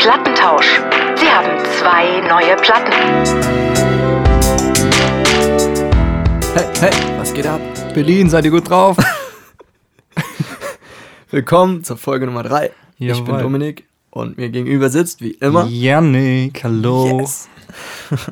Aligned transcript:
Plattentausch. 0.00 0.80
Sie 1.16 1.26
haben 1.26 1.62
zwei 1.78 2.26
neue 2.26 2.56
Platten. 2.56 2.90
Hey, 6.54 6.64
hey, 6.80 7.18
was 7.18 7.34
geht 7.34 7.46
ab? 7.46 7.60
Berlin, 7.92 8.30
seid 8.30 8.46
ihr 8.46 8.50
gut 8.50 8.70
drauf? 8.70 8.96
Willkommen 11.30 11.84
zur 11.84 11.98
Folge 11.98 12.24
Nummer 12.24 12.42
3. 12.42 12.70
Ich 12.96 13.24
bin. 13.24 13.38
Dominik 13.40 13.88
und 14.08 14.38
mir 14.38 14.48
gegenüber 14.48 14.88
sitzt 14.88 15.20
wie 15.20 15.32
immer. 15.32 15.66
Janik, 15.66 16.64
hallo. 16.64 17.20
Yes. 17.20 17.48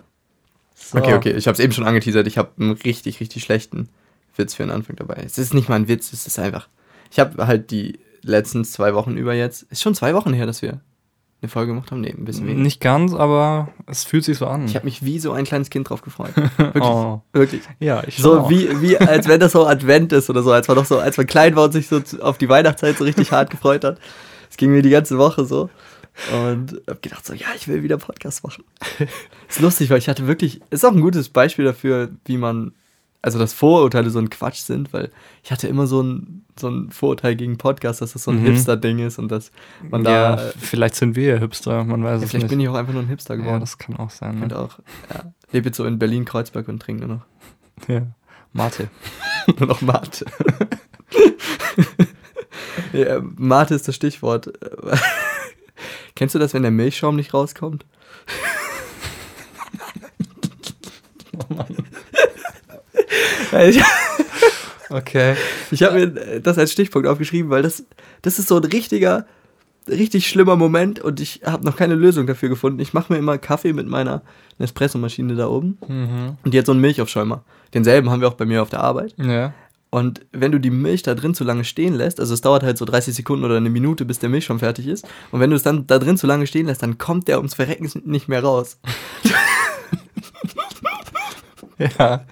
So. 0.75 0.97
Okay, 0.97 1.13
okay, 1.13 1.33
ich 1.33 1.47
habe 1.47 1.53
es 1.53 1.61
eben 1.61 1.75
schon 1.75 1.85
angeteasert. 1.85 2.27
Ich 2.27 2.39
habe 2.39 2.49
einen 2.59 2.71
richtig, 2.71 3.21
richtig 3.21 3.43
schlechten 3.43 3.91
Witz 4.37 4.55
für 4.55 4.63
den 4.63 4.71
Anfang 4.71 4.97
dabei. 4.97 5.23
Es 5.23 5.37
ist 5.37 5.53
nicht 5.53 5.69
mal 5.69 5.75
ein 5.75 5.87
Witz, 5.87 6.15
es 6.15 6.27
ist 6.27 6.39
einfach. 6.39 6.67
Ich 7.11 7.19
habe 7.19 7.47
halt 7.47 7.71
die 7.71 7.99
letzten 8.23 8.65
zwei 8.65 8.95
Wochen 8.95 9.19
über 9.19 9.35
jetzt. 9.35 9.65
Ist 9.65 9.83
schon 9.83 9.95
zwei 9.95 10.15
Wochen 10.15 10.33
her, 10.33 10.47
dass 10.47 10.63
wir 10.63 10.81
eine 11.41 11.49
Folge 11.49 11.73
gemacht 11.73 11.91
haben. 11.93 12.01
Nee, 12.01 12.15
ein 12.17 12.25
bisschen 12.25 12.47
weniger. 12.47 12.63
Nicht 12.63 12.81
ganz, 12.81 13.15
aber 13.15 13.69
es 13.87 14.05
fühlt 14.05 14.25
sich 14.25 14.39
so 14.39 14.47
an. 14.47 14.65
Ich 14.65 14.75
habe 14.75 14.85
mich 14.87 15.05
wie 15.05 15.21
so 15.21 15.33
ein 15.33 15.45
kleines 15.45 15.71
Kind 15.71 15.89
drauf 15.89 16.03
gefreut. 16.03 16.33
Wirklich. 16.57 16.83
Oh. 16.85 17.23
Wirklich. 17.33 17.63
ja, 17.79 18.03
ich 18.07 18.17
So 18.17 18.41
auch. 18.41 18.51
wie, 18.51 18.81
wie, 18.81 18.99
als 18.99 19.29
wenn 19.29 19.39
das 19.39 19.53
so 19.53 19.65
Advent 19.67 20.13
ist 20.13 20.29
oder 20.31 20.43
so, 20.43 20.51
als 20.51 20.67
man 20.67 20.77
doch 20.77 20.85
so, 20.85 20.99
als 20.99 21.17
man 21.17 21.27
klein 21.27 21.55
war 21.55 21.65
und 21.65 21.73
sich 21.73 21.87
so 21.87 22.01
auf 22.21 22.39
die 22.39 22.49
Weihnachtszeit 22.49 22.99
so 22.99 23.05
richtig 23.05 23.31
hart 23.31 23.51
gefreut 23.51 23.85
hat. 23.85 23.99
Es 24.51 24.57
ging 24.57 24.73
mir 24.73 24.83
die 24.83 24.91
ganze 24.91 25.19
Woche 25.19 25.45
so. 25.45 25.71
Und 26.33 26.81
hab 26.89 27.01
gedacht 27.01 27.25
so, 27.25 27.33
ja, 27.33 27.47
ich 27.57 27.69
will 27.69 27.85
wieder 27.85 27.99
Podcast 27.99 28.43
machen. 28.43 28.65
ist 29.49 29.61
lustig, 29.61 29.91
weil 29.91 29.99
ich 29.99 30.09
hatte 30.09 30.27
wirklich, 30.27 30.61
ist 30.71 30.85
auch 30.85 30.93
ein 30.93 31.01
gutes 31.01 31.29
Beispiel 31.29 31.65
dafür, 31.65 32.09
wie 32.25 32.37
man, 32.39 32.73
also 33.23 33.39
dass 33.39 33.53
Vorurteile 33.53 34.11
so 34.11 34.19
ein 34.19 34.31
Quatsch 34.31 34.61
sind, 34.61 34.93
weil 34.93 35.11
ich 35.43 35.51
hatte 35.51 35.67
immer 35.69 35.87
so 35.87 36.03
ein, 36.03 36.45
so 36.59 36.69
ein 36.69 36.91
Vorurteil 36.91 37.37
gegen 37.37 37.59
Podcast, 37.59 38.01
dass 38.01 38.13
das 38.13 38.25
so 38.25 38.31
ein 38.31 38.41
Mhm. 38.41 38.47
Hipster-Ding 38.47 38.99
ist 39.01 39.19
und 39.19 39.29
dass 39.31 39.51
man 39.91 40.05
ja, 40.05 40.37
da, 40.37 40.49
äh, 40.49 40.53
vielleicht 40.59 40.95
sind 40.95 41.17
wir 41.17 41.35
ja 41.35 41.39
Hipster, 41.39 41.85
man 41.85 42.03
weiß 42.05 42.21
ja, 42.21 42.25
es 42.25 42.31
vielleicht 42.31 42.45
nicht. 42.45 42.51
bin 42.51 42.61
ich 42.61 42.69
auch 42.69 42.75
einfach 42.75 42.93
nur 42.93 43.03
ein 43.03 43.09
Hipster 43.09 43.35
ja, 43.35 43.43
geworden. 43.43 43.61
das 43.61 43.79
kann 43.79 43.97
auch 43.97 44.11
sein. 44.11 44.43
und 44.43 44.49
Ne? 44.49 44.59
auch, 44.59 44.79
ja, 45.13 45.33
lebe 45.53 45.67
jetzt 45.69 45.77
so 45.77 45.85
in 45.85 45.99
Berlin-Kreuzberg 45.99 46.69
und 46.69 46.81
trinke 46.81 47.07
nur 47.07 47.17
noch. 47.17 47.89
Ja. 47.89 48.03
Mate. 48.53 48.89
Nur 49.59 49.69
noch 49.69 49.83
Mate. 49.83 50.25
ja, 52.93 53.21
Mate 53.37 53.75
ist 53.75 53.87
das 53.89 53.95
Stichwort. 53.95 54.51
Kennst 56.17 56.35
du 56.35 56.39
das, 56.39 56.55
wenn 56.55 56.63
der 56.63 56.71
Milchschaum 56.71 57.17
nicht 57.17 57.35
rauskommt? 57.35 57.85
Oh 61.37 61.55
Mann. 61.55 61.77
Okay. 64.91 65.37
ich 65.71 65.83
habe 65.83 65.95
mir 66.07 66.41
das 66.41 66.57
als 66.57 66.73
Stichpunkt 66.73 67.07
aufgeschrieben, 67.07 67.51
weil 67.51 67.63
das, 67.63 67.85
das 68.23 68.39
ist 68.39 68.49
so 68.49 68.57
ein 68.57 68.65
richtiger, 68.65 69.27
richtig 69.87 70.27
schlimmer 70.29 70.57
Moment 70.57 70.99
und 71.01 71.21
ich 71.21 71.43
habe 71.45 71.65
noch 71.65 71.77
keine 71.77 71.95
Lösung 71.95 72.27
dafür 72.27 72.49
gefunden. 72.49 72.81
Ich 72.81 72.95
mache 72.95 73.13
mir 73.13 73.19
immer 73.19 73.37
Kaffee 73.39 73.73
mit 73.75 73.87
meiner 73.87 74.23
Nespresso-Maschine 74.59 75.35
da 75.35 75.49
oben 75.49 75.79
Mhm. 75.87 76.37
und 76.43 76.55
die 76.55 76.59
hat 76.59 76.67
so 76.67 76.73
einen 76.73 76.81
Milchaufschäumer. 76.81 77.45
Denselben 77.75 78.09
haben 78.11 78.21
wir 78.23 78.29
auch 78.29 78.35
bei 78.35 78.47
mir 78.47 78.63
auf 78.63 78.71
der 78.71 78.81
Arbeit. 78.81 79.15
Ja. 79.19 79.53
Und 79.91 80.21
wenn 80.33 80.53
du 80.53 80.59
die 80.61 80.71
Milch 80.71 81.03
da 81.03 81.15
drin 81.15 81.35
zu 81.35 81.45
lange 81.45 81.65
stehen 81.65 81.95
lässt, 81.95 82.19
also 82.21 82.33
es 82.35 82.41
dauert 82.43 82.63
halt 82.63 82.77
so 82.79 82.85
30 82.85 83.15
Sekunden 83.15 83.45
oder 83.45 83.57
eine 83.57 83.71
Minute, 83.71 84.05
bis 84.05 84.19
der 84.19 84.29
Milch 84.29 84.45
schon 84.45 84.59
fertig 84.59 84.87
ist, 84.87 85.07
und 85.33 85.41
wenn 85.41 85.49
du 85.51 85.57
es 85.57 85.63
dann 85.63 85.87
da 85.87 85.99
drin 85.99 86.17
zu 86.19 86.27
lange 86.27 86.47
stehen 86.47 86.67
lässt, 86.67 86.83
dann 86.83 86.99
kommt 86.99 87.27
der 87.29 87.39
ums 87.39 87.55
Verrecken 87.55 87.91
nicht 88.05 88.29
mehr 88.29 88.43
raus. 88.43 88.79
Ja. 91.79 92.25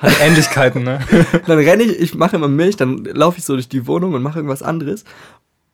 Hat 0.00 0.20
Ähnlichkeiten, 0.20 0.82
ne? 0.82 1.00
Dann 1.46 1.58
renne 1.58 1.84
ich, 1.84 2.00
ich 2.00 2.14
mache 2.14 2.36
immer 2.36 2.48
Milch, 2.48 2.76
dann 2.76 3.04
laufe 3.04 3.38
ich 3.38 3.44
so 3.44 3.54
durch 3.54 3.68
die 3.68 3.86
Wohnung 3.86 4.14
und 4.14 4.22
mache 4.22 4.38
irgendwas 4.38 4.62
anderes. 4.62 5.04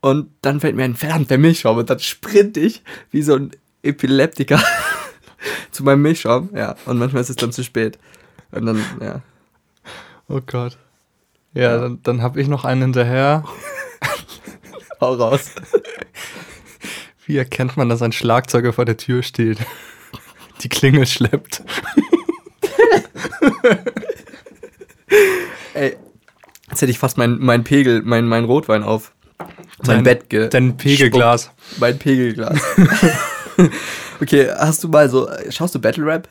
Und 0.00 0.28
dann 0.42 0.60
fällt 0.60 0.76
mir 0.76 0.84
ein, 0.84 0.94
verdammt, 0.94 1.30
der 1.30 1.38
Milchschaum. 1.38 1.78
Und 1.78 1.88
dann 1.88 1.98
sprinte 1.98 2.60
ich 2.60 2.82
wie 3.10 3.22
so 3.22 3.36
ein 3.36 3.52
Epileptiker 3.82 4.62
zu 5.70 5.82
meinem 5.82 6.02
Milchschaum. 6.02 6.50
Ja, 6.54 6.76
und 6.84 6.98
manchmal 6.98 7.22
ist 7.22 7.30
es 7.30 7.36
dann 7.36 7.52
zu 7.52 7.64
spät. 7.64 7.98
Und 8.50 8.66
dann, 8.66 8.84
ja. 9.00 9.22
Oh 10.28 10.40
Gott. 10.44 10.76
Ja, 11.54 11.78
dann, 11.78 12.02
dann 12.02 12.20
habe 12.20 12.40
ich 12.40 12.48
noch 12.48 12.64
einen 12.64 12.82
hinterher. 12.82 13.44
Hau 15.00 15.14
raus. 15.14 15.52
Wie 17.26 17.38
erkennt 17.38 17.78
man, 17.78 17.88
dass 17.88 18.02
ein 18.02 18.12
Schlagzeuger 18.12 18.74
vor 18.74 18.84
der 18.84 18.98
Tür 18.98 19.22
steht? 19.22 19.58
Die 20.60 20.68
Klingel 20.68 21.06
schleppt. 21.06 21.62
Ey, 25.74 25.96
jetzt 26.70 26.82
hätte 26.82 26.90
ich 26.90 26.98
fast 26.98 27.18
mein, 27.18 27.38
mein 27.38 27.64
Pegel, 27.64 28.02
mein, 28.02 28.26
mein 28.26 28.44
Rotwein 28.44 28.82
auf 28.82 29.12
mein 29.86 29.96
Dein- 29.96 30.04
Bett 30.04 30.30
ge 30.30 30.48
Dein 30.48 30.76
Pegelglas. 30.76 31.50
Mein 31.78 31.98
Pegelglas. 31.98 32.58
okay, 34.20 34.48
hast 34.56 34.82
du 34.84 34.88
mal 34.88 35.08
so, 35.08 35.28
schaust 35.50 35.74
du 35.74 35.80
Battle 35.80 36.06
Rap? 36.06 36.28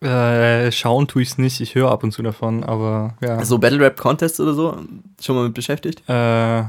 Äh, 0.00 0.70
schauen 0.70 1.06
tue 1.08 1.22
ich's 1.22 1.38
nicht. 1.38 1.60
Ich 1.60 1.74
höre 1.74 1.90
ab 1.90 2.02
und 2.04 2.12
zu 2.12 2.22
davon, 2.22 2.62
aber 2.62 3.14
ja. 3.22 3.42
So 3.44 3.58
Battle 3.58 3.80
Rap 3.80 3.96
Contests 3.96 4.38
oder 4.40 4.52
so? 4.52 4.78
Schon 5.20 5.36
mal 5.36 5.44
mit 5.44 5.54
beschäftigt? 5.54 6.02
Äh, 6.08 6.62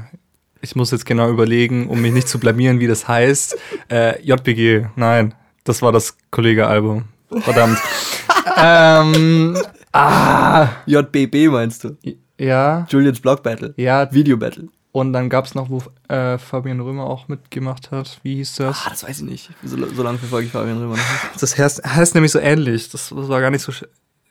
ich 0.62 0.74
muss 0.74 0.90
jetzt 0.90 1.04
genau 1.04 1.28
überlegen, 1.28 1.88
um 1.88 2.00
mich 2.00 2.12
nicht 2.12 2.28
zu 2.28 2.38
blamieren, 2.38 2.80
wie 2.80 2.86
das 2.86 3.06
heißt. 3.06 3.56
Äh, 3.90 4.22
JPG, 4.22 4.86
nein, 4.96 5.34
das 5.64 5.82
war 5.82 5.92
das 5.92 6.16
Kollege-Album. 6.30 7.04
Verdammt. 7.30 7.78
ähm, 8.56 9.56
ah, 9.92 10.68
JBB 10.86 11.48
meinst 11.50 11.84
du? 11.84 11.96
ja, 12.38 12.86
Julians 12.88 13.20
Block 13.20 13.42
Battle. 13.42 13.74
ja. 13.76 14.12
Video 14.12 14.36
Battle. 14.36 14.68
Und 14.92 15.12
dann 15.12 15.28
gab's 15.28 15.54
noch, 15.54 15.68
wo 15.68 15.82
äh, 16.08 16.38
Fabian 16.38 16.80
Römer 16.80 17.04
auch 17.04 17.28
mitgemacht 17.28 17.90
hat. 17.90 18.18
Wie 18.22 18.36
hieß 18.36 18.56
das? 18.56 18.84
Ah, 18.86 18.90
das 18.90 19.04
weiß 19.04 19.18
ich 19.18 19.26
nicht. 19.26 19.50
So, 19.62 19.76
so 19.94 20.02
lange 20.02 20.16
verfolge 20.16 20.46
ich 20.46 20.52
Fabian 20.52 20.78
Römer 20.78 20.96
noch 20.96 20.96
nicht. 20.96 21.42
Das 21.42 21.58
heißt, 21.58 21.84
heißt 21.84 22.14
nämlich 22.14 22.32
so 22.32 22.38
ähnlich. 22.38 22.88
Das, 22.88 23.12
das 23.14 23.28
war 23.28 23.42
gar 23.42 23.50
nicht 23.50 23.60
so. 23.60 23.72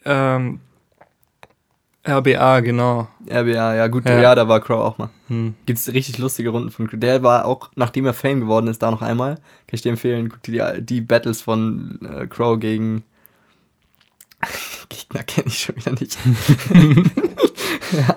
Ähm, 0.05 0.61
RBA, 2.07 2.59
genau. 2.59 3.07
RBA, 3.27 3.75
ja 3.75 3.87
gut, 3.87 4.07
Ja. 4.07 4.19
ja, 4.19 4.35
da 4.35 4.47
war 4.47 4.59
Crow 4.59 4.79
auch 4.79 4.97
mal. 4.97 5.09
Hm. 5.27 5.55
Gibt's 5.65 5.91
richtig 5.91 6.17
lustige 6.19 6.49
Runden 6.49 6.69
von 6.69 6.87
Crow. 6.87 6.99
Der 6.99 7.23
war 7.23 7.45
auch, 7.45 7.71
nachdem 7.75 8.05
er 8.05 8.13
Fame 8.13 8.41
geworden 8.41 8.67
ist, 8.67 8.81
da 8.83 8.91
noch 8.91 9.01
einmal. 9.01 9.35
Kann 9.35 9.43
ich 9.71 9.81
dir 9.81 9.89
empfehlen, 9.89 10.29
guck 10.29 10.43
dir 10.43 10.73
die, 10.75 10.85
die 10.85 11.01
Battles 11.01 11.41
von 11.41 11.99
äh, 12.03 12.27
Crow 12.27 12.59
gegen 12.59 13.03
Gegner 14.89 15.23
kenne 15.23 15.47
ich 15.47 15.59
schon 15.59 15.75
wieder 15.75 15.91
nicht. 15.93 16.17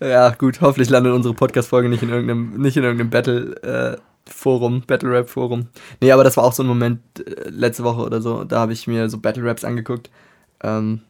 ja. 0.00 0.06
ja, 0.06 0.30
gut, 0.30 0.60
hoffentlich 0.60 0.90
landet 0.90 1.14
unsere 1.14 1.34
Podcast-Folge 1.34 1.88
nicht 1.88 2.02
in 2.02 2.10
irgendeinem, 2.10 2.60
nicht 2.60 2.76
in 2.76 2.84
irgendeinem 2.84 3.10
Battle-Forum, 3.10 4.82
Battle-Rap-Forum. 4.86 5.68
Nee, 6.00 6.12
aber 6.12 6.24
das 6.24 6.36
war 6.36 6.44
auch 6.44 6.52
so 6.52 6.62
ein 6.62 6.66
Moment 6.66 7.00
äh, 7.18 7.48
letzte 7.48 7.84
Woche 7.84 8.02
oder 8.02 8.20
so. 8.20 8.44
Da 8.44 8.60
habe 8.60 8.72
ich 8.74 8.86
mir 8.86 9.08
so 9.08 9.18
Battle-Raps 9.18 9.64
angeguckt. 9.64 10.10
Ähm, 10.62 11.00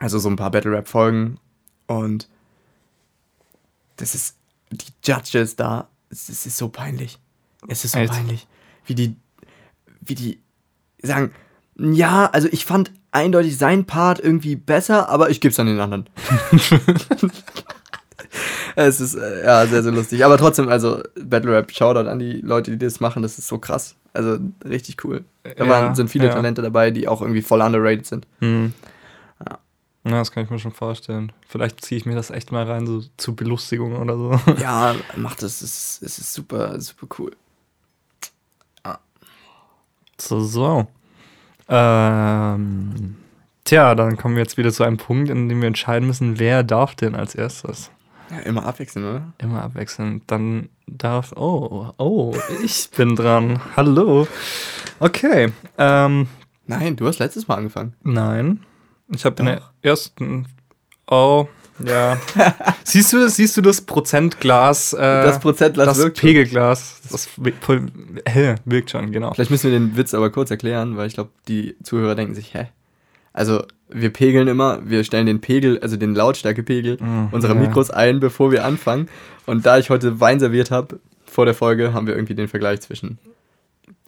also 0.00 0.18
so 0.18 0.28
ein 0.28 0.36
paar 0.36 0.50
Battle-Rap-Folgen. 0.50 1.38
Und 1.86 2.28
das 3.96 4.14
ist, 4.16 4.36
die 4.72 4.92
Judges 5.04 5.54
da, 5.54 5.88
es, 6.10 6.28
ist 6.28 6.56
so 6.56 6.68
peinlich. 6.68 7.18
Es 7.68 7.84
ist 7.84 7.92
so 7.92 7.98
Echt? 8.00 8.12
peinlich. 8.12 8.48
Wie 8.86 8.94
die, 8.96 9.14
wie 10.00 10.14
die 10.16 10.40
sagen, 11.02 11.32
ja, 11.78 12.26
also 12.26 12.48
ich 12.50 12.64
fand 12.64 12.90
eindeutig 13.12 13.56
seinen 13.58 13.84
Part 13.84 14.18
irgendwie 14.18 14.56
besser, 14.56 15.08
aber 15.08 15.30
ich 15.30 15.40
gebe 15.40 15.52
es 15.52 15.60
an 15.60 15.66
den 15.66 15.80
anderen. 15.80 16.08
es 18.76 19.00
ist, 19.00 19.14
äh, 19.14 19.44
ja, 19.44 19.66
sehr, 19.66 19.82
sehr 19.82 19.92
lustig. 19.92 20.24
Aber 20.24 20.38
trotzdem, 20.38 20.68
also 20.68 21.02
Battle 21.22 21.52
Rap, 21.52 21.72
Shoutout 21.72 22.08
an 22.08 22.18
die 22.18 22.40
Leute, 22.40 22.70
die 22.70 22.78
das 22.78 23.00
machen, 23.00 23.22
das 23.22 23.38
ist 23.38 23.48
so 23.48 23.58
krass. 23.58 23.96
Also 24.12 24.38
richtig 24.64 25.04
cool. 25.04 25.24
Da 25.42 25.64
Ja, 25.64 25.70
waren, 25.70 25.94
sind 25.94 26.08
viele 26.08 26.26
ja. 26.26 26.32
Talente 26.32 26.62
dabei, 26.62 26.90
die 26.90 27.06
auch 27.06 27.20
irgendwie 27.20 27.42
voll 27.42 27.60
underrated 27.60 28.06
sind. 28.06 28.26
Hm. 28.40 28.72
Ja. 30.04 30.12
Das 30.12 30.32
kann 30.32 30.44
ich 30.44 30.50
mir 30.50 30.58
schon 30.58 30.72
vorstellen. 30.72 31.32
Vielleicht 31.46 31.84
ziehe 31.84 31.98
ich 31.98 32.06
mir 32.06 32.14
das 32.14 32.30
echt 32.30 32.52
mal 32.52 32.64
rein, 32.64 32.86
so 32.86 33.02
zur 33.18 33.36
Belustigung 33.36 33.96
oder 33.96 34.16
so. 34.16 34.40
Ja, 34.60 34.94
macht 35.16 35.42
das, 35.42 35.60
es 35.60 35.98
ist, 35.98 36.02
es 36.02 36.18
ist 36.18 36.32
super, 36.32 36.80
super 36.80 37.06
cool. 37.18 37.32
So, 40.18 40.40
so. 40.40 40.86
Ähm, 41.68 43.16
tja, 43.64 43.94
dann 43.94 44.16
kommen 44.18 44.34
wir 44.36 44.42
jetzt 44.42 44.58
wieder 44.58 44.70
zu 44.72 44.82
einem 44.84 44.98
Punkt, 44.98 45.30
in 45.30 45.48
dem 45.48 45.60
wir 45.60 45.68
entscheiden 45.68 46.06
müssen, 46.06 46.38
wer 46.38 46.62
darf 46.62 46.94
denn 46.94 47.14
als 47.14 47.34
erstes. 47.34 47.90
Ja, 48.30 48.38
immer 48.40 48.66
abwechselnd, 48.66 49.06
oder? 49.06 49.32
Immer 49.38 49.62
abwechselnd. 49.62 50.24
Dann 50.26 50.68
darf. 50.86 51.32
Oh, 51.36 51.90
oh, 51.96 52.36
ich 52.62 52.90
bin 52.90 53.16
dran. 53.16 53.60
Hallo. 53.76 54.28
Okay. 54.98 55.52
Ähm, 55.78 56.28
Nein, 56.66 56.96
du 56.96 57.06
hast 57.06 57.18
letztes 57.18 57.48
Mal 57.48 57.56
angefangen. 57.56 57.94
nein. 58.02 58.60
Ich 59.14 59.24
habe 59.24 59.36
in 59.40 59.46
der 59.46 59.56
Doch. 59.56 59.70
ersten. 59.82 60.46
Oh, 61.10 61.48
ja. 61.84 62.18
siehst 62.84 63.12
du 63.12 63.18
das? 63.20 63.36
Siehst 63.36 63.56
du 63.56 63.62
das 63.62 63.80
Prozentglas? 63.80 64.92
Äh, 64.92 64.98
Das 64.98 65.40
Prozentglas 65.40 65.86
das 65.88 65.98
wirkt 65.98 66.18
schon. 66.18 66.28
Pegelglas. 66.28 67.00
Das 67.10 67.28
wi- 67.36 67.54
voll- 67.60 67.86
hä, 68.28 68.54
wirkt 68.64 68.90
schon, 68.90 69.10
genau. 69.12 69.32
Vielleicht 69.34 69.50
müssen 69.50 69.70
wir 69.72 69.78
den 69.78 69.96
Witz 69.96 70.14
aber 70.14 70.30
kurz 70.30 70.50
erklären, 70.50 70.96
weil 70.96 71.06
ich 71.08 71.14
glaube, 71.14 71.30
die 71.48 71.76
Zuhörer 71.82 72.14
denken 72.14 72.34
sich, 72.34 72.54
hä? 72.54 72.68
Also, 73.32 73.64
wir 73.88 74.10
pegeln 74.12 74.46
immer, 74.48 74.80
wir 74.88 75.02
stellen 75.04 75.26
den 75.26 75.40
Pegel, 75.40 75.78
also 75.80 75.96
den 75.96 76.14
Lautstärkepegel 76.14 76.98
Mhm, 77.00 77.28
unserer 77.32 77.54
ja. 77.54 77.60
Mikros 77.60 77.90
ein, 77.90 78.20
bevor 78.20 78.52
wir 78.52 78.64
anfangen. 78.64 79.08
Und 79.46 79.66
da 79.66 79.78
ich 79.78 79.88
heute 79.90 80.20
Wein 80.20 80.38
serviert 80.40 80.70
habe, 80.70 81.00
vor 81.24 81.44
der 81.44 81.54
Folge, 81.54 81.92
haben 81.92 82.06
wir 82.06 82.14
irgendwie 82.14 82.34
den 82.34 82.48
Vergleich 82.48 82.80
zwischen 82.82 83.18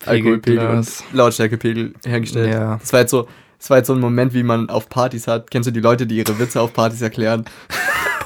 Alkoholpegel 0.04 0.66
und. 0.68 0.88
Lautstärkepegel 1.12 1.94
hergestellt. 2.04 2.52
Ja. 2.52 2.76
Das 2.78 2.92
war 2.92 3.00
jetzt 3.00 3.10
so, 3.12 3.28
das 3.62 3.70
war 3.70 3.76
jetzt 3.76 3.86
so 3.86 3.92
ein 3.94 4.00
Moment, 4.00 4.34
wie 4.34 4.42
man 4.42 4.68
auf 4.68 4.88
Partys 4.88 5.28
hat. 5.28 5.48
Kennst 5.52 5.68
du 5.68 5.70
die 5.70 5.78
Leute, 5.80 6.04
die 6.04 6.16
ihre 6.16 6.36
Witze 6.40 6.60
auf 6.60 6.72
Partys 6.72 7.00
erklären? 7.00 7.44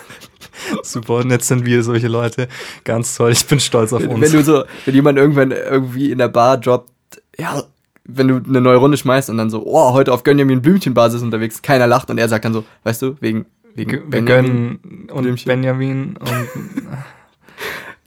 Super, 0.83 1.17
und 1.17 1.31
jetzt 1.31 1.47
sind 1.47 1.67
wir 1.67 1.83
solche 1.83 2.09
Leute. 2.09 2.49
Ganz 2.85 3.15
toll, 3.17 3.33
ich 3.33 3.47
bin 3.47 3.61
stolz 3.61 3.93
auf 3.93 4.07
uns. 4.07 4.21
Wenn 4.21 4.33
du 4.33 4.43
so, 4.43 4.65
wenn 4.87 4.95
jemand 4.95 5.19
irgendwann 5.19 5.51
irgendwie 5.53 6.11
in 6.11 6.17
der 6.19 6.29
Bar 6.29 6.57
droppt, 6.57 6.91
ja, 7.39 7.63
wenn 8.05 8.29
du 8.29 8.37
eine 8.49 8.61
neue 8.63 8.77
Runde 8.79 8.97
schmeißt 8.97 9.29
und 9.29 9.37
dann 9.37 9.51
so, 9.51 9.63
oh, 9.67 9.93
heute 9.93 10.13
auf 10.13 10.25
Gönjamin 10.25 10.63
Blümchenbasis 10.63 11.21
unterwegs, 11.23 11.61
keiner 11.61 11.87
lacht 11.87 12.09
und 12.11 12.17
er 12.19 12.29
sagt 12.29 12.45
dann 12.47 12.55
so, 12.55 12.65
weißt 12.85 13.03
du, 13.03 13.17
wegen, 13.21 13.45
wegen 13.75 13.91
G- 13.91 13.97
wir 13.99 14.05
Benjamin. 14.11 14.79
gönnen 14.83 15.09
und 15.13 15.23
Blümchen. 15.23 15.49
Benjamin 15.49 16.17
und 16.17 16.49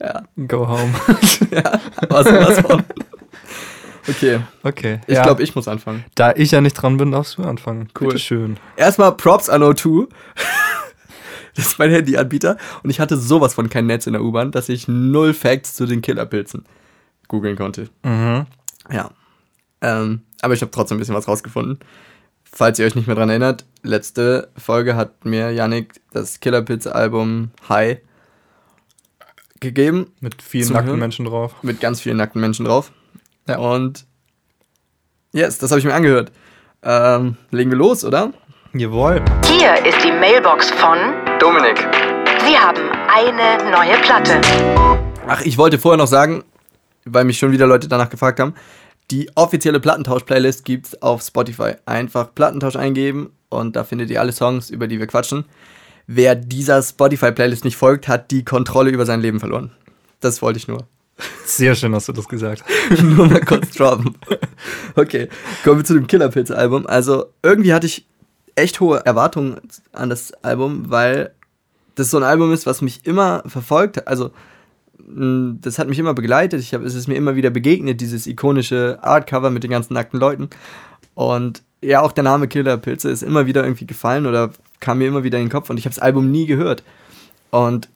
Ja. 0.02 0.22
go 0.48 0.66
home. 0.66 0.94
ja, 1.50 1.78
was, 2.08 2.24
was 2.26 2.60
von. 2.60 2.82
Okay, 4.08 4.40
Okay. 4.62 5.00
ich 5.06 5.14
ja. 5.16 5.22
glaube, 5.22 5.42
ich 5.42 5.54
muss 5.54 5.68
anfangen. 5.68 6.04
Da 6.14 6.32
ich 6.34 6.50
ja 6.50 6.60
nicht 6.60 6.74
dran 6.74 6.96
bin, 6.96 7.12
darfst 7.12 7.38
du 7.38 7.42
anfangen. 7.42 7.88
Cool. 7.98 8.08
Bitteschön. 8.08 8.56
Erstmal 8.76 9.12
Props 9.16 9.48
an 9.48 9.62
O2. 9.62 10.08
Das 11.56 11.66
ist 11.66 11.78
mein 11.80 11.90
Handyanbieter. 11.90 12.56
Und 12.84 12.90
ich 12.90 13.00
hatte 13.00 13.16
sowas 13.16 13.54
von 13.54 13.68
kein 13.68 13.86
Netz 13.86 14.06
in 14.06 14.12
der 14.12 14.22
U-Bahn, 14.22 14.52
dass 14.52 14.68
ich 14.68 14.86
null 14.86 15.34
Facts 15.34 15.74
zu 15.74 15.84
den 15.84 16.00
Killerpilzen 16.00 16.64
googeln 17.26 17.56
konnte. 17.56 17.90
Mhm. 18.04 18.46
Ja. 18.90 19.10
Ähm, 19.80 20.22
aber 20.42 20.54
ich 20.54 20.60
habe 20.62 20.70
trotzdem 20.70 20.96
ein 20.96 21.00
bisschen 21.00 21.16
was 21.16 21.26
rausgefunden. 21.26 21.80
Falls 22.44 22.78
ihr 22.78 22.86
euch 22.86 22.94
nicht 22.94 23.08
mehr 23.08 23.16
dran 23.16 23.28
erinnert, 23.30 23.64
letzte 23.82 24.48
Folge 24.56 24.94
hat 24.94 25.24
mir 25.24 25.50
Yannick 25.50 26.00
das 26.12 26.38
Killerpilze-Album 26.38 27.50
High 27.68 27.98
gegeben. 29.58 30.12
Mit 30.20 30.40
vielen 30.42 30.72
nackten? 30.72 30.98
Menschen 31.00 31.24
drauf. 31.24 31.54
Mit 31.62 31.80
ganz 31.80 32.00
vielen 32.00 32.16
nackten 32.16 32.40
Menschen 32.40 32.64
drauf. 32.64 32.92
Ja. 33.48 33.58
Und 33.58 34.06
yes, 35.32 35.58
das 35.58 35.70
habe 35.70 35.78
ich 35.78 35.84
mir 35.84 35.94
angehört. 35.94 36.32
Ähm, 36.82 37.36
legen 37.50 37.70
wir 37.70 37.78
los, 37.78 38.04
oder? 38.04 38.32
Jawohl. 38.72 39.22
Hier 39.46 39.74
ist 39.84 40.04
die 40.04 40.12
Mailbox 40.12 40.70
von 40.70 40.98
Dominik. 41.38 41.78
Sie 42.46 42.56
haben 42.56 42.88
eine 43.12 43.70
neue 43.70 44.00
Platte. 44.02 44.40
Ach, 45.26 45.40
ich 45.42 45.58
wollte 45.58 45.78
vorher 45.78 45.98
noch 45.98 46.06
sagen, 46.06 46.44
weil 47.04 47.24
mich 47.24 47.38
schon 47.38 47.52
wieder 47.52 47.66
Leute 47.66 47.88
danach 47.88 48.10
gefragt 48.10 48.40
haben, 48.40 48.54
die 49.10 49.28
offizielle 49.34 49.80
Plattentausch-Playlist 49.80 50.64
gibt's 50.64 51.00
auf 51.02 51.22
Spotify. 51.22 51.74
Einfach 51.84 52.34
Plattentausch 52.34 52.76
eingeben 52.76 53.32
und 53.48 53.74
da 53.74 53.84
findet 53.84 54.10
ihr 54.10 54.20
alle 54.20 54.32
Songs, 54.32 54.70
über 54.70 54.86
die 54.86 55.00
wir 55.00 55.06
quatschen. 55.06 55.44
Wer 56.06 56.34
dieser 56.34 56.82
Spotify-Playlist 56.82 57.64
nicht 57.64 57.76
folgt, 57.76 58.08
hat 58.08 58.30
die 58.30 58.44
Kontrolle 58.44 58.90
über 58.90 59.06
sein 59.06 59.20
Leben 59.20 59.40
verloren. 59.40 59.72
Das 60.20 60.42
wollte 60.42 60.58
ich 60.58 60.68
nur. 60.68 60.86
Sehr 61.44 61.74
schön, 61.74 61.94
hast 61.94 62.08
du 62.08 62.12
das 62.12 62.28
gesagt. 62.28 62.64
nur 63.02 63.26
mal 63.26 63.40
kurz 63.40 63.70
droppen. 63.72 64.14
Okay, 64.94 65.28
kommen 65.64 65.78
wir 65.78 65.84
zu 65.84 65.94
dem 65.94 66.06
Killerpilz-Album. 66.06 66.86
Also, 66.86 67.26
irgendwie 67.42 67.72
hatte 67.72 67.86
ich 67.86 68.06
echt 68.54 68.80
hohe 68.80 69.04
Erwartungen 69.04 69.60
an 69.92 70.10
das 70.10 70.32
Album, 70.42 70.90
weil 70.90 71.32
das 71.94 72.10
so 72.10 72.16
ein 72.16 72.22
Album 72.22 72.52
ist, 72.52 72.66
was 72.66 72.82
mich 72.82 73.06
immer 73.06 73.42
verfolgt 73.46 73.96
hat. 73.96 74.08
Also, 74.08 74.30
das 74.98 75.78
hat 75.78 75.88
mich 75.88 75.98
immer 75.98 76.14
begleitet. 76.14 76.60
Ich 76.60 76.74
hab, 76.74 76.82
es 76.82 76.94
ist 76.94 77.08
mir 77.08 77.16
immer 77.16 77.36
wieder 77.36 77.50
begegnet, 77.50 78.00
dieses 78.00 78.26
ikonische 78.26 78.98
Artcover 79.02 79.50
mit 79.50 79.64
den 79.64 79.70
ganzen 79.70 79.94
nackten 79.94 80.20
Leuten. 80.20 80.50
Und 81.14 81.62
ja, 81.82 82.02
auch 82.02 82.12
der 82.12 82.24
Name 82.24 82.48
Killerpilze 82.48 83.10
ist 83.10 83.22
immer 83.22 83.46
wieder 83.46 83.64
irgendwie 83.64 83.86
gefallen 83.86 84.26
oder 84.26 84.50
kam 84.80 84.98
mir 84.98 85.08
immer 85.08 85.24
wieder 85.24 85.38
in 85.38 85.46
den 85.46 85.50
Kopf 85.50 85.70
und 85.70 85.78
ich 85.78 85.84
habe 85.84 85.94
das 85.94 86.02
Album 86.02 86.30
nie 86.30 86.46
gehört. 86.46 86.82
Und 87.50 87.88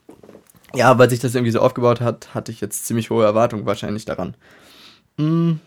ja, 0.75 0.99
weil 0.99 1.11
sich 1.11 1.21
das 1.21 1.35
irgendwie 1.35 1.53
so 1.53 1.61
aufgebaut 1.61 2.01
hat, 2.01 2.35
hatte 2.35 2.53
ich 2.53 2.61
jetzt 2.61 2.87
ziemlich 2.87 3.11
hohe 3.11 3.25
Erwartungen 3.25 3.67
wahrscheinlich 3.67 4.05
daran. 4.05 4.35
Hm, 5.19 5.61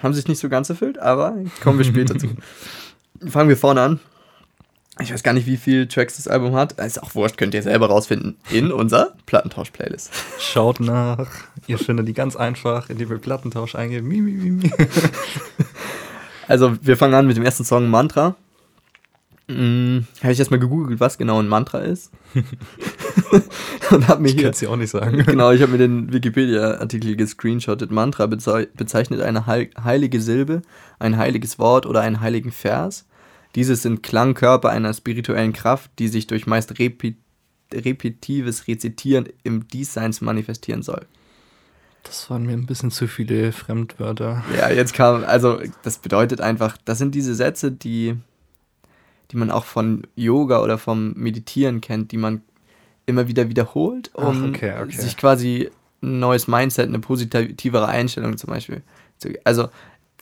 haben 0.00 0.14
sich 0.14 0.28
nicht 0.28 0.38
so 0.38 0.48
ganz 0.48 0.70
erfüllt, 0.70 0.98
aber 0.98 1.36
kommen 1.62 1.78
wir 1.78 1.84
später 1.84 2.18
zu. 2.18 2.28
Fangen 3.26 3.48
wir 3.48 3.56
vorne 3.56 3.80
an. 3.82 4.00
Ich 5.00 5.12
weiß 5.12 5.22
gar 5.22 5.32
nicht, 5.32 5.46
wie 5.46 5.56
viele 5.56 5.86
Tracks 5.86 6.16
das 6.16 6.26
Album 6.26 6.54
hat. 6.56 6.72
Ist 6.72 7.00
auch 7.00 7.14
wurscht, 7.14 7.36
könnt 7.36 7.54
ihr 7.54 7.62
selber 7.62 7.86
rausfinden 7.86 8.36
in 8.50 8.72
unserer 8.72 9.14
Plattentausch-Playlist. 9.26 10.10
Schaut 10.40 10.80
nach. 10.80 11.28
Ihr 11.68 11.78
findet 11.78 12.08
die 12.08 12.14
ganz 12.14 12.34
einfach, 12.34 12.90
indem 12.90 13.12
ihr 13.12 13.18
Plattentausch 13.18 13.76
eingebt. 13.76 14.04
Mi, 14.04 14.20
mi, 14.20 14.32
mi, 14.32 14.50
mi. 14.50 14.72
Also, 16.48 16.76
wir 16.80 16.96
fangen 16.96 17.14
an 17.14 17.26
mit 17.26 17.36
dem 17.36 17.44
ersten 17.44 17.64
Song 17.64 17.88
Mantra. 17.88 18.34
Hm, 19.50 20.06
habe 20.22 20.32
ich 20.32 20.38
erstmal 20.38 20.60
gegoogelt, 20.60 21.00
was 21.00 21.16
genau 21.16 21.40
ein 21.40 21.48
Mantra 21.48 21.78
ist. 21.78 22.12
Und 23.90 24.06
habe 24.06 24.20
mir 24.20 24.28
Ich 24.28 24.34
hier 24.34 24.42
kann 24.44 24.52
es 24.52 24.58
dir 24.58 24.70
auch 24.70 24.76
nicht 24.76 24.90
sagen. 24.90 25.24
Genau, 25.24 25.52
ich 25.52 25.62
habe 25.62 25.72
mir 25.72 25.78
den 25.78 26.12
Wikipedia-Artikel 26.12 27.16
gescreenshottet. 27.16 27.90
Mantra 27.90 28.26
bezei 28.26 28.68
bezeichnet 28.74 29.22
eine 29.22 29.46
heil 29.46 29.70
heilige 29.82 30.20
Silbe, 30.20 30.62
ein 30.98 31.16
heiliges 31.16 31.58
Wort 31.58 31.86
oder 31.86 32.02
einen 32.02 32.20
heiligen 32.20 32.52
Vers. 32.52 33.06
Dieses 33.54 33.82
sind 33.82 34.02
Klangkörper 34.02 34.68
einer 34.68 34.92
spirituellen 34.92 35.54
Kraft, 35.54 35.90
die 35.98 36.08
sich 36.08 36.26
durch 36.26 36.46
meist 36.46 36.78
repi 36.78 37.16
repetitives 37.72 38.66
Rezitieren 38.66 39.28
im 39.42 39.68
Diesseins 39.68 40.20
manifestieren 40.20 40.82
soll. 40.82 41.06
Das 42.02 42.30
waren 42.30 42.46
mir 42.46 42.52
ein 42.52 42.66
bisschen 42.66 42.90
zu 42.90 43.06
viele 43.06 43.52
Fremdwörter. 43.52 44.42
Ja, 44.56 44.70
jetzt 44.70 44.94
kam, 44.94 45.24
also 45.24 45.60
das 45.82 45.98
bedeutet 45.98 46.40
einfach, 46.40 46.78
das 46.84 46.98
sind 46.98 47.14
diese 47.14 47.34
Sätze, 47.34 47.70
die, 47.70 48.16
die 49.30 49.36
man 49.36 49.50
auch 49.50 49.64
von 49.64 50.02
Yoga 50.16 50.62
oder 50.62 50.78
vom 50.78 51.12
Meditieren 51.14 51.80
kennt, 51.80 52.12
die 52.12 52.16
man 52.16 52.42
immer 53.06 53.28
wieder 53.28 53.48
wiederholt, 53.48 54.10
Ach, 54.16 54.28
um 54.28 54.50
okay, 54.50 54.72
okay. 54.82 54.92
sich 55.00 55.16
quasi 55.16 55.70
ein 56.02 56.18
neues 56.20 56.46
Mindset, 56.48 56.88
eine 56.88 56.98
positivere 56.98 57.88
Einstellung 57.88 58.36
zum 58.36 58.50
Beispiel. 58.50 58.82
zu- 59.18 59.30
Also 59.44 59.68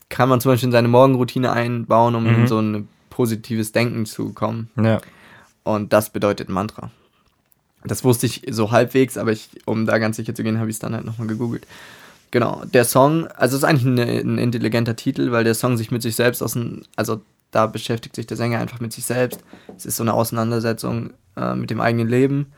kann 0.08 0.28
man 0.28 0.40
zum 0.40 0.52
Beispiel 0.52 0.68
in 0.68 0.72
seine 0.72 0.88
Morgenroutine 0.88 1.52
einbauen, 1.52 2.14
um 2.14 2.24
Mhm. 2.24 2.34
in 2.34 2.46
so 2.46 2.58
ein 2.60 2.88
positives 3.10 3.72
Denken 3.72 4.06
zu 4.06 4.32
kommen. 4.32 4.70
Ja. 4.80 5.00
Und 5.64 5.92
das 5.92 6.10
bedeutet 6.10 6.48
Mantra. 6.48 6.90
Das 7.84 8.04
wusste 8.04 8.26
ich 8.26 8.42
so 8.50 8.70
halbwegs, 8.70 9.16
aber 9.18 9.32
ich, 9.32 9.48
um 9.64 9.86
da 9.86 9.98
ganz 9.98 10.16
sicher 10.16 10.34
zu 10.34 10.42
gehen, 10.42 10.58
habe 10.58 10.70
ich 10.70 10.76
es 10.76 10.80
dann 10.80 10.94
halt 10.94 11.04
nochmal 11.04 11.26
gegoogelt. 11.28 11.66
Genau, 12.30 12.62
der 12.72 12.84
Song, 12.84 13.26
also 13.28 13.56
es 13.56 13.62
ist 13.62 13.68
eigentlich 13.68 13.84
ein, 13.84 13.98
ein 14.34 14.38
intelligenter 14.38 14.96
Titel, 14.96 15.30
weil 15.30 15.44
der 15.44 15.54
Song 15.54 15.76
sich 15.76 15.90
mit 15.90 16.02
sich 16.02 16.16
selbst 16.16 16.42
aus 16.42 16.58
also 16.96 17.20
da 17.56 17.66
beschäftigt 17.66 18.14
sich 18.14 18.26
der 18.26 18.36
Sänger 18.36 18.58
einfach 18.58 18.80
mit 18.80 18.92
sich 18.92 19.06
selbst. 19.06 19.42
Es 19.74 19.86
ist 19.86 19.96
so 19.96 20.02
eine 20.02 20.12
Auseinandersetzung 20.12 21.14
äh, 21.38 21.54
mit 21.54 21.70
dem 21.70 21.80
eigenen 21.80 22.06
Leben. 22.06 22.52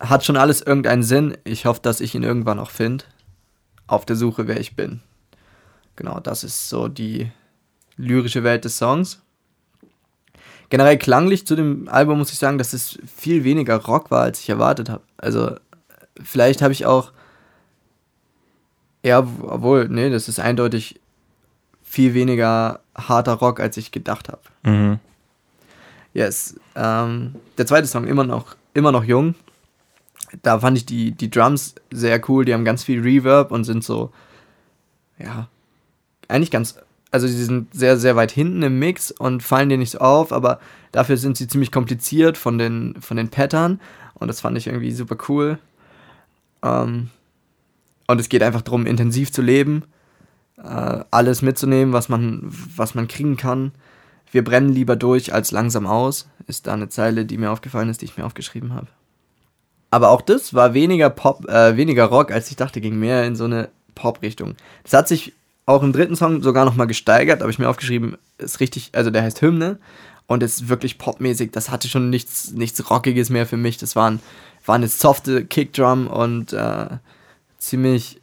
Hat 0.00 0.24
schon 0.24 0.38
alles 0.38 0.62
irgendeinen 0.62 1.02
Sinn. 1.02 1.36
Ich 1.44 1.66
hoffe, 1.66 1.80
dass 1.82 2.00
ich 2.00 2.14
ihn 2.14 2.22
irgendwann 2.22 2.58
auch 2.58 2.70
finde. 2.70 3.04
Auf 3.86 4.06
der 4.06 4.16
Suche, 4.16 4.48
wer 4.48 4.58
ich 4.58 4.74
bin. 4.74 5.02
Genau, 5.96 6.18
das 6.18 6.44
ist 6.44 6.70
so 6.70 6.88
die 6.88 7.30
lyrische 7.98 8.42
Welt 8.42 8.64
des 8.64 8.78
Songs. 8.78 9.20
Generell 10.70 10.96
klanglich 10.96 11.46
zu 11.46 11.54
dem 11.54 11.86
Album 11.88 12.16
muss 12.16 12.32
ich 12.32 12.38
sagen, 12.38 12.56
dass 12.56 12.72
es 12.72 12.98
viel 13.14 13.44
weniger 13.44 13.76
Rock 13.76 14.10
war, 14.10 14.22
als 14.22 14.40
ich 14.40 14.48
erwartet 14.48 14.88
habe. 14.88 15.04
Also, 15.18 15.56
vielleicht 16.22 16.62
habe 16.62 16.72
ich 16.72 16.86
auch. 16.86 17.12
Ja, 19.02 19.18
obwohl, 19.18 19.90
nee, 19.90 20.08
das 20.08 20.30
ist 20.30 20.40
eindeutig 20.40 20.98
viel 21.82 22.14
weniger 22.14 22.80
harter 22.94 23.34
Rock, 23.34 23.60
als 23.60 23.76
ich 23.76 23.92
gedacht 23.92 24.28
habe. 24.28 24.42
Mhm. 24.62 24.98
Yes. 26.12 26.58
Ähm, 26.76 27.34
der 27.58 27.66
zweite 27.66 27.86
Song, 27.86 28.06
immer 28.06 28.24
noch, 28.24 28.56
immer 28.72 28.92
noch 28.92 29.04
jung. 29.04 29.34
Da 30.42 30.60
fand 30.60 30.76
ich 30.76 30.86
die, 30.86 31.12
die 31.12 31.30
Drums 31.30 31.74
sehr 31.92 32.20
cool. 32.28 32.44
Die 32.44 32.54
haben 32.54 32.64
ganz 32.64 32.84
viel 32.84 33.00
Reverb 33.00 33.50
und 33.50 33.64
sind 33.64 33.84
so, 33.84 34.12
ja, 35.18 35.48
eigentlich 36.28 36.50
ganz, 36.50 36.76
also 37.10 37.26
sie 37.26 37.44
sind 37.44 37.74
sehr, 37.74 37.98
sehr 37.98 38.16
weit 38.16 38.32
hinten 38.32 38.62
im 38.62 38.78
Mix 38.78 39.10
und 39.10 39.42
fallen 39.42 39.68
dir 39.68 39.78
nicht 39.78 39.92
so 39.92 39.98
auf, 39.98 40.32
aber 40.32 40.60
dafür 40.92 41.16
sind 41.16 41.36
sie 41.36 41.48
ziemlich 41.48 41.70
kompliziert 41.70 42.36
von 42.38 42.58
den, 42.58 43.00
von 43.00 43.16
den 43.16 43.28
Pattern 43.28 43.80
und 44.14 44.28
das 44.28 44.40
fand 44.40 44.56
ich 44.56 44.66
irgendwie 44.66 44.92
super 44.92 45.16
cool. 45.28 45.58
Ähm, 46.62 47.10
und 48.06 48.20
es 48.20 48.28
geht 48.28 48.42
einfach 48.42 48.62
darum, 48.62 48.86
intensiv 48.86 49.32
zu 49.32 49.42
leben, 49.42 49.84
äh, 50.58 51.04
alles 51.10 51.42
mitzunehmen, 51.42 51.92
was 51.92 52.08
man, 52.08 52.42
was 52.76 52.94
man 52.94 53.08
kriegen 53.08 53.36
kann. 53.36 53.72
Wir 54.30 54.44
brennen 54.44 54.70
lieber 54.70 54.96
durch 54.96 55.32
als 55.32 55.50
langsam 55.50 55.86
aus, 55.86 56.28
ist 56.46 56.66
da 56.66 56.72
eine 56.72 56.88
Zeile, 56.88 57.24
die 57.24 57.38
mir 57.38 57.50
aufgefallen 57.50 57.88
ist, 57.88 58.00
die 58.00 58.06
ich 58.06 58.16
mir 58.16 58.24
aufgeschrieben 58.24 58.74
habe. 58.74 58.88
Aber 59.90 60.10
auch 60.10 60.22
das 60.22 60.54
war 60.54 60.74
weniger 60.74 61.08
Pop, 61.08 61.48
äh, 61.48 61.76
weniger 61.76 62.06
Rock, 62.06 62.32
als 62.32 62.50
ich 62.50 62.56
dachte, 62.56 62.80
ging 62.80 62.98
mehr 62.98 63.24
in 63.24 63.36
so 63.36 63.44
eine 63.44 63.68
Pop-Richtung. 63.94 64.56
Das 64.82 64.92
hat 64.92 65.06
sich 65.06 65.32
auch 65.66 65.82
im 65.82 65.92
dritten 65.92 66.16
Song 66.16 66.42
sogar 66.42 66.64
nochmal 66.64 66.88
gesteigert, 66.88 67.40
habe 67.40 67.50
ich 67.50 67.58
mir 67.58 67.68
aufgeschrieben, 67.68 68.16
ist 68.38 68.60
richtig, 68.60 68.90
also 68.92 69.10
der 69.10 69.22
heißt 69.22 69.40
Hymne 69.40 69.78
und 70.26 70.42
ist 70.42 70.68
wirklich 70.68 70.98
popmäßig. 70.98 71.52
Das 71.52 71.70
hatte 71.70 71.88
schon 71.88 72.10
nichts, 72.10 72.50
nichts 72.52 72.90
Rockiges 72.90 73.30
mehr 73.30 73.46
für 73.46 73.56
mich. 73.56 73.78
Das 73.78 73.94
waren, 73.94 74.20
war 74.66 74.74
eine 74.74 74.88
softe 74.88 75.44
Kickdrum 75.44 76.06
und 76.06 76.52
äh, 76.52 76.88
ziemlich, 77.58 78.20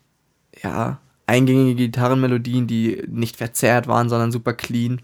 ja, 0.61 1.00
eingängige 1.31 1.75
Gitarrenmelodien, 1.75 2.67
die 2.67 3.03
nicht 3.07 3.38
verzerrt 3.38 3.88
waren, 3.88 4.09
sondern 4.09 4.31
super 4.31 4.53
clean. 4.53 5.01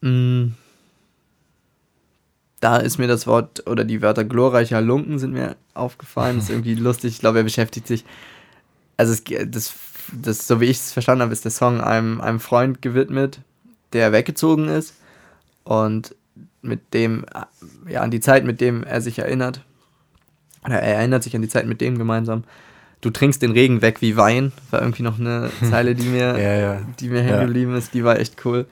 Mm. 0.00 0.54
Da 2.60 2.76
ist 2.76 2.98
mir 2.98 3.08
das 3.08 3.26
Wort 3.26 3.66
oder 3.66 3.84
die 3.84 4.02
Wörter 4.02 4.24
glorreicher 4.24 4.80
Lunken 4.80 5.18
sind 5.18 5.32
mir 5.32 5.56
aufgefallen. 5.74 6.36
Das 6.36 6.44
ist 6.44 6.50
irgendwie 6.50 6.74
lustig. 6.88 7.14
Ich 7.14 7.20
glaube, 7.20 7.38
er 7.38 7.44
beschäftigt 7.44 7.86
sich. 7.86 8.04
Also, 8.96 9.12
es, 9.12 9.24
das 9.50 9.74
das, 10.10 10.46
so 10.46 10.60
wie 10.60 10.66
ich 10.66 10.78
es 10.78 10.92
verstanden 10.92 11.22
habe, 11.22 11.32
ist 11.32 11.44
der 11.44 11.52
Song 11.52 11.80
einem, 11.80 12.20
einem 12.20 12.40
Freund 12.40 12.82
gewidmet, 12.82 13.40
der 13.92 14.12
weggezogen 14.12 14.68
ist 14.68 14.94
und 15.64 16.14
mit 16.60 16.94
dem, 16.94 17.26
ja, 17.88 18.00
an 18.00 18.10
die 18.10 18.20
Zeit, 18.20 18.44
mit 18.44 18.60
dem 18.60 18.84
er 18.84 19.00
sich 19.00 19.18
erinnert. 19.18 19.62
Oder 20.64 20.80
er 20.80 20.96
erinnert 20.96 21.22
sich 21.22 21.34
an 21.34 21.42
die 21.42 21.48
Zeit 21.48 21.66
mit 21.66 21.80
dem 21.80 21.98
gemeinsam. 21.98 22.44
Du 23.02 23.10
trinkst 23.10 23.42
den 23.42 23.50
Regen 23.50 23.82
weg 23.82 24.00
wie 24.00 24.16
Wein, 24.16 24.52
war 24.70 24.80
irgendwie 24.80 25.02
noch 25.02 25.18
eine 25.18 25.50
Zeile, 25.70 25.94
die 25.94 26.06
mir, 26.06 26.38
Ja, 26.40 26.54
ja. 26.54 26.80
die 27.00 27.08
mir 27.08 27.20
hängen 27.22 27.46
geblieben 27.46 27.74
ist, 27.74 27.92
die 27.92 28.04
war 28.04 28.18
echt 28.18 28.46
cool. 28.46 28.66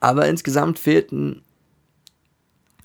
Aber 0.00 0.26
insgesamt 0.28 0.78
fehlten. 0.78 1.42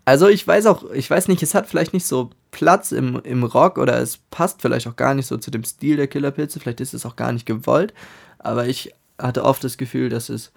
Also 0.06 0.28
ich 0.28 0.46
weiß 0.48 0.68
auch, 0.68 0.90
ich 0.92 1.10
weiß 1.10 1.28
nicht, 1.28 1.44
es 1.44 1.56
hat 1.56 1.68
vielleicht 1.68 1.94
nicht 1.94 2.06
so 2.06 2.30
Platz 2.52 2.92
im, 2.92 3.20
im 3.24 3.44
Rock 3.44 3.78
oder 3.78 4.00
es 4.00 4.18
passt 4.30 4.62
vielleicht 4.62 4.88
auch 4.88 4.96
gar 4.96 5.14
nicht 5.16 5.26
so 5.28 5.38
zu 5.38 5.50
dem 5.50 5.64
Stil 5.64 5.98
der 5.98 6.08
Killerpilze, 6.08 6.60
vielleicht 6.60 6.82
ist 6.82 6.94
es 6.94 7.06
auch 7.06 7.16
gar 7.16 7.32
nicht 7.32 7.46
gewollt, 7.46 7.94
aber 8.38 8.68
ich 8.68 8.94
hatte 9.18 9.44
oft 9.44 9.64
das 9.64 9.78
Gefühl, 9.78 10.10
dass 10.10 10.30
es 10.30 10.52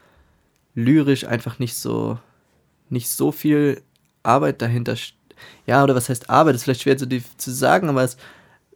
lyrisch 0.75 1.25
einfach 1.27 1.59
nicht 1.59 1.77
so, 1.77 2.19
nicht 2.91 3.09
so 3.09 3.33
viel 3.33 3.83
Arbeit 4.23 4.61
dahinter, 4.61 4.97
ja, 5.67 5.83
oder 5.83 5.95
was 5.95 6.09
heißt 6.09 6.29
Arbeit, 6.29 6.57
ist 6.57 6.65
vielleicht 6.65 6.83
schwer 6.83 6.99
zu, 6.99 7.07
zu 7.09 7.51
sagen, 7.51 7.89
aber 7.89 8.03
es 8.03 8.17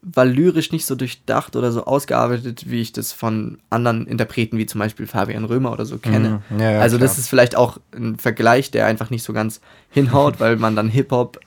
war 0.02 0.24
lyrisch 0.24 0.72
nicht 0.72 0.86
so 0.86 0.94
durchdacht 0.94 1.56
oder 1.56 1.72
so 1.72 1.84
ausgearbeitet, 1.84 2.70
wie 2.70 2.80
ich 2.80 2.92
das 2.92 3.12
von 3.12 3.58
anderen 3.68 4.06
Interpreten, 4.06 4.56
wie 4.56 4.66
zum 4.66 4.78
Beispiel 4.78 5.06
Fabian 5.06 5.44
Römer 5.44 5.72
oder 5.72 5.84
so 5.84 5.98
kenne. 5.98 6.42
Mhm. 6.48 6.60
Ja, 6.60 6.70
ja, 6.72 6.80
also 6.80 6.96
das 6.96 7.12
klar. 7.12 7.20
ist 7.20 7.28
vielleicht 7.28 7.56
auch 7.56 7.78
ein 7.94 8.16
Vergleich, 8.16 8.70
der 8.70 8.86
einfach 8.86 9.10
nicht 9.10 9.22
so 9.22 9.32
ganz 9.32 9.60
hinhaut, 9.90 10.40
weil 10.40 10.56
man 10.56 10.74
dann 10.74 10.88
Hip-Hop, 10.88 11.38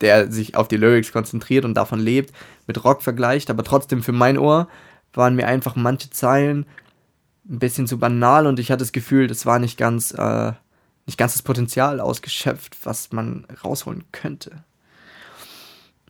der 0.00 0.30
sich 0.30 0.56
auf 0.56 0.68
die 0.68 0.76
Lyrics 0.76 1.12
konzentriert 1.12 1.64
und 1.64 1.74
davon 1.74 1.98
lebt, 1.98 2.32
mit 2.68 2.84
Rock 2.84 3.02
vergleicht. 3.02 3.50
Aber 3.50 3.64
trotzdem 3.64 4.02
für 4.02 4.12
mein 4.12 4.38
Ohr 4.38 4.68
waren 5.12 5.34
mir 5.34 5.48
einfach 5.48 5.74
manche 5.74 6.10
Zeilen 6.10 6.66
ein 7.48 7.58
bisschen 7.58 7.86
zu 7.86 7.98
banal 7.98 8.46
und 8.46 8.60
ich 8.60 8.70
hatte 8.70 8.80
das 8.80 8.92
Gefühl, 8.92 9.26
das 9.26 9.46
war 9.46 9.58
nicht 9.58 9.78
ganz, 9.78 10.12
äh, 10.12 10.52
nicht 11.06 11.18
ganz 11.18 11.32
das 11.32 11.42
Potenzial 11.42 11.98
ausgeschöpft, 11.98 12.76
was 12.84 13.10
man 13.10 13.46
rausholen 13.64 14.04
könnte. 14.12 14.64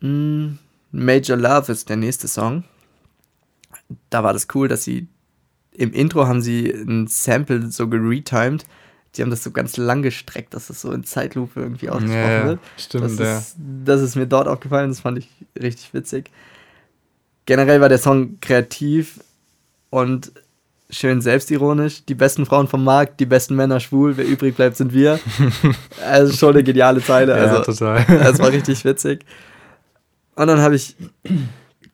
Mm, 0.01 0.57
Major 0.91 1.37
Love 1.37 1.71
ist 1.71 1.89
der 1.89 1.97
nächste 1.97 2.27
Song. 2.27 2.63
Da 4.09 4.23
war 4.23 4.33
das 4.33 4.47
cool, 4.55 4.67
dass 4.67 4.83
sie 4.83 5.07
im 5.71 5.93
Intro 5.93 6.27
haben 6.27 6.41
sie 6.41 6.69
ein 6.69 7.07
Sample 7.07 7.71
so 7.71 7.87
geretimed. 7.87 8.65
Die 9.15 9.21
haben 9.23 9.29
das 9.31 9.43
so 9.43 9.51
ganz 9.51 9.77
lang 9.77 10.01
gestreckt, 10.03 10.53
dass 10.53 10.67
das 10.67 10.81
so 10.81 10.91
in 10.91 11.03
Zeitlupe 11.03 11.59
irgendwie 11.61 11.89
ausgesprochen 11.89 12.15
Ja, 12.21 12.37
ja, 12.39 12.45
wird. 12.45 12.59
stimmt, 12.77 13.03
das, 13.05 13.17
ja. 13.19 13.37
ist, 13.39 13.55
das 13.85 14.01
ist 14.01 14.15
mir 14.15 14.27
dort 14.27 14.47
aufgefallen, 14.47 14.89
das 14.89 14.99
fand 14.99 15.17
ich 15.17 15.29
richtig 15.59 15.93
witzig. 15.93 16.29
Generell 17.45 17.81
war 17.81 17.89
der 17.89 17.97
Song 17.97 18.39
kreativ 18.39 19.19
und 19.89 20.31
schön 20.91 21.21
selbstironisch. 21.21 22.05
Die 22.05 22.13
besten 22.13 22.45
Frauen 22.45 22.67
vom 22.67 22.83
Markt, 22.83 23.19
die 23.19 23.25
besten 23.25 23.55
Männer 23.55 23.79
schwul, 23.79 24.17
wer 24.17 24.25
übrig 24.27 24.55
bleibt, 24.55 24.77
sind 24.77 24.93
wir. 24.93 25.19
also 26.05 26.31
schon 26.33 26.53
eine 26.53 26.63
geniale 26.63 27.01
Zeile. 27.01 27.35
Ja, 27.35 27.45
Also, 27.57 27.71
total. 27.71 28.05
das 28.07 28.37
war 28.39 28.51
richtig 28.51 28.85
witzig. 28.85 29.25
Und 30.39 30.47
dann 30.47 30.61
habe 30.61 30.75
ich 30.75 30.95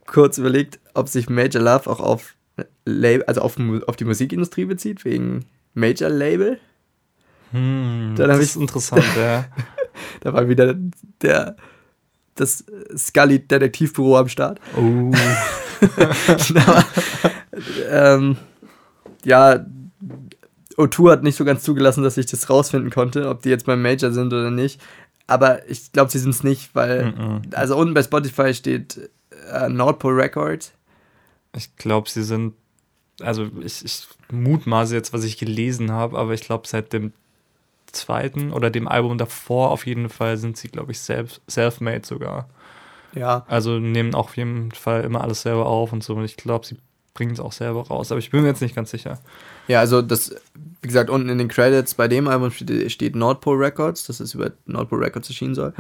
kurz 0.06 0.38
überlegt, 0.38 0.80
ob 0.94 1.10
sich 1.10 1.30
Major 1.30 1.62
Love 1.64 1.90
auch 1.90 2.00
auf, 2.00 2.36
Label, 2.86 3.26
also 3.26 3.42
auf, 3.42 3.58
auf 3.88 3.96
die 3.96 4.06
Musikindustrie 4.06 4.66
bezieht, 4.66 5.04
wegen 5.04 5.46
Major 5.74 6.10
Label. 6.10 6.60
Hm, 7.52 8.14
Dann 8.16 8.28
das 8.30 8.38
ich- 8.40 8.46
ist 8.50 8.56
interessant, 8.58 9.04
ja. 9.18 9.46
Da 10.22 10.34
war 10.34 10.48
wieder 10.50 10.76
der, 11.22 11.56
das 12.36 12.66
Scully-Detektivbüro 12.96 14.18
am 14.18 14.28
Start. 14.28 14.60
Oh. 14.78 15.12
Aber, 16.56 16.86
ähm, 17.90 18.38
ja, 19.24 19.66
O2 20.78 21.12
hat 21.12 21.24
nicht 21.24 21.36
so 21.36 21.46
ganz 21.46 21.64
zugelassen, 21.64 22.04
dass 22.04 22.18
ich 22.18 22.26
das 22.26 22.50
rausfinden 22.50 22.92
konnte, 22.92 23.30
ob 23.30 23.42
die 23.42 23.50
jetzt 23.50 23.66
beim 23.66 23.82
Major 23.82 24.12
sind 24.12 24.34
oder 24.34 24.52
nicht. 24.52 24.82
Aber 25.28 25.68
ich 25.70 25.92
glaube, 25.92 26.12
sie 26.12 26.20
sind 26.20 26.32
es 26.32 26.44
nicht, 26.44 26.76
weil, 26.76 27.12
Mhm. 27.14 27.42
also 27.54 27.76
unten 27.78 27.94
bei 27.94 28.04
Spotify 28.04 28.54
steht 28.54 29.10
äh, 29.52 29.70
Nordpol 29.70 30.14
Records. 30.20 30.72
Ich 31.56 31.76
glaube, 31.78 32.10
sie 32.10 32.24
sind, 32.24 32.54
also 33.22 33.50
ich, 33.62 33.84
ich 33.84 34.08
mutmaße 34.32 34.94
jetzt, 34.94 35.14
was 35.14 35.24
ich 35.24 35.38
gelesen 35.38 35.92
habe, 35.92 36.18
aber 36.18 36.34
ich 36.34 36.42
glaube, 36.42 36.68
seit 36.68 36.94
dem 36.94 37.14
zweiten 37.92 38.52
oder 38.52 38.70
dem 38.70 38.88
Album 38.88 39.18
davor 39.18 39.72
auf 39.72 39.86
jeden 39.86 40.10
Fall 40.10 40.38
sind 40.38 40.58
sie, 40.58 40.68
glaube 40.68 40.92
ich, 40.92 41.00
selbst 41.00 41.42
self-made 41.50 42.06
sogar. 42.06 42.50
Ja, 43.14 43.46
Also 43.48 43.80
nehmen 43.80 44.14
auch 44.14 44.26
auf 44.26 44.38
jeden 44.38 44.72
Fall 44.74 45.04
immer 45.06 45.22
alles 45.22 45.44
selber 45.44 45.66
auf 45.68 45.94
und 45.94 46.04
so. 46.04 46.16
Und 46.16 46.26
ich 46.26 46.36
glaube, 46.36 46.66
sie 46.66 46.78
bringen 47.16 47.32
es 47.34 47.40
auch 47.40 47.52
selber 47.54 47.88
raus. 47.88 48.12
Aber 48.12 48.20
ich 48.20 48.30
bin 48.30 48.42
mir 48.44 48.50
jetzt 48.50 48.62
nicht 48.62 48.76
ganz 48.76 48.92
sicher. 48.92 49.18
Ja, 49.68 49.80
also 49.80 50.04
das, 50.04 50.36
wie 50.84 50.88
gesagt, 50.88 51.10
unten 51.10 51.30
in 51.30 51.40
den 51.40 51.48
Credits 51.48 51.96
bei 51.96 52.08
dem 52.08 52.28
Album 52.28 52.52
steht, 52.52 52.92
steht 52.92 53.16
Nordpol 53.16 53.58
Records, 53.58 54.06
dass 54.06 54.20
es 54.20 54.36
über 54.36 54.52
Nordpol 54.68 55.04
Records 55.04 55.28
erschienen 55.30 55.56
soll, 55.56 55.74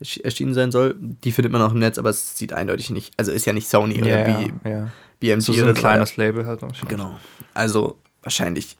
ersch- 0.00 0.22
erschienen 0.22 0.54
sein 0.54 0.70
soll. 0.70 0.94
Die 1.00 1.32
findet 1.32 1.50
man 1.52 1.60
auch 1.62 1.72
im 1.72 1.80
Netz, 1.80 1.98
aber 1.98 2.10
es 2.10 2.38
sieht 2.38 2.52
eindeutig 2.52 2.90
nicht, 2.90 3.12
also 3.16 3.32
ist 3.32 3.44
ja 3.46 3.52
nicht 3.52 3.68
Sony 3.68 4.00
oder 4.00 4.28
Ja, 4.28 4.38
B, 4.38 4.70
ja. 4.70 4.90
BMG 5.18 5.40
So, 5.42 5.52
so 5.52 5.62
oder 5.62 5.70
ein 5.70 5.74
kleines 5.74 6.16
Label 6.16 6.46
halt. 6.46 6.62
auch 6.62 6.74
schon. 6.74 6.88
Genau. 6.88 7.18
Also 7.54 7.98
wahrscheinlich 8.22 8.76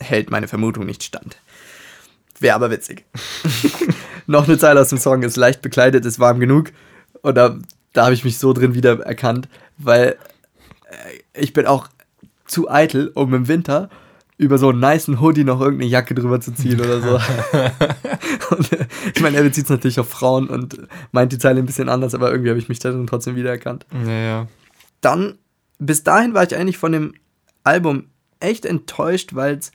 hält 0.00 0.30
meine 0.30 0.48
Vermutung 0.48 0.86
nicht 0.86 1.02
stand. 1.02 1.36
Wäre 2.40 2.54
aber 2.54 2.70
witzig. 2.70 3.04
Noch 4.28 4.46
eine 4.46 4.56
Zeile 4.58 4.80
aus 4.80 4.90
dem 4.90 4.98
Song 4.98 5.22
ist 5.24 5.36
leicht 5.36 5.62
bekleidet, 5.62 6.04
ist 6.06 6.20
warm 6.20 6.38
genug. 6.38 6.70
Und 7.22 7.34
da, 7.34 7.58
da 7.92 8.04
habe 8.04 8.14
ich 8.14 8.24
mich 8.24 8.38
so 8.38 8.52
drin 8.52 8.74
wieder 8.74 9.00
erkannt, 9.00 9.48
weil 9.78 10.16
ich 11.34 11.52
bin 11.52 11.66
auch 11.66 11.88
zu 12.46 12.70
eitel, 12.70 13.10
um 13.14 13.34
im 13.34 13.48
Winter 13.48 13.90
über 14.38 14.56
so 14.56 14.68
einen 14.68 14.78
nicen 14.78 15.20
Hoodie 15.20 15.44
noch 15.44 15.60
irgendeine 15.60 15.90
Jacke 15.90 16.14
drüber 16.14 16.40
zu 16.40 16.54
ziehen 16.54 16.80
oder 16.80 17.00
so. 17.00 17.14
und, 18.56 18.72
äh, 18.72 18.86
ich 19.14 19.20
meine, 19.20 19.36
er 19.36 19.42
bezieht 19.42 19.64
es 19.64 19.70
natürlich 19.70 19.98
auf 19.98 20.08
Frauen 20.08 20.48
und 20.48 20.78
meint 21.10 21.32
die 21.32 21.38
Zeile 21.38 21.58
ein 21.58 21.66
bisschen 21.66 21.88
anders, 21.88 22.14
aber 22.14 22.30
irgendwie 22.30 22.50
habe 22.50 22.58
ich 22.60 22.68
mich 22.68 22.78
da 22.78 22.90
dann 22.92 23.08
trotzdem 23.08 23.34
wiedererkannt 23.34 23.84
Ja, 24.06 24.12
ja. 24.12 24.46
dann, 25.00 25.38
bis 25.78 26.04
dahin 26.04 26.34
war 26.34 26.44
ich 26.44 26.56
eigentlich 26.56 26.78
von 26.78 26.92
dem 26.92 27.14
Album 27.64 28.06
echt 28.38 28.64
enttäuscht, 28.64 29.34
weil 29.34 29.56
es 29.56 29.72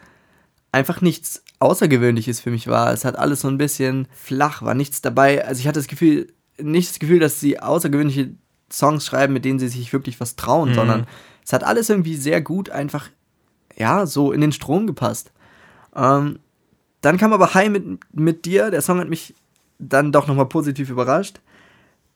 einfach 0.71 1.01
nichts 1.01 1.43
Außergewöhnliches 1.59 2.39
für 2.39 2.49
mich 2.49 2.67
war. 2.67 2.93
Es 2.93 3.03
hat 3.03 3.17
alles 3.17 3.41
so 3.41 3.49
ein 3.49 3.57
bisschen 3.57 4.07
flach, 4.13 4.61
war 4.61 4.75
nichts 4.75 5.01
dabei. 5.01 5.45
Also 5.45 5.59
ich 5.59 5.67
hatte 5.67 5.79
das 5.79 5.87
Gefühl, 5.87 6.33
nicht 6.57 6.89
das 6.89 6.99
Gefühl, 6.99 7.19
dass 7.19 7.39
sie 7.39 7.59
außergewöhnliche 7.59 8.35
Songs 8.73 9.05
schreiben, 9.05 9.33
mit 9.33 9.45
denen 9.45 9.59
sie 9.59 9.67
sich 9.67 9.93
wirklich 9.93 10.19
was 10.19 10.35
trauen, 10.35 10.69
Mhm. 10.69 10.73
sondern 10.75 11.07
es 11.45 11.53
hat 11.53 11.63
alles 11.63 11.89
irgendwie 11.89 12.15
sehr 12.15 12.41
gut 12.41 12.69
einfach, 12.69 13.09
ja, 13.77 14.05
so 14.05 14.31
in 14.31 14.41
den 14.41 14.51
Strom 14.51 14.87
gepasst. 14.87 15.31
Ähm, 15.95 16.39
dann 17.01 17.17
kam 17.17 17.33
aber 17.33 17.53
Hi 17.53 17.69
mit, 17.69 17.83
mit 18.13 18.45
dir. 18.45 18.71
Der 18.71 18.81
Song 18.81 18.99
hat 18.99 19.09
mich 19.09 19.35
dann 19.77 20.11
doch 20.11 20.27
nochmal 20.27 20.45
positiv 20.47 20.89
überrascht. 20.89 21.39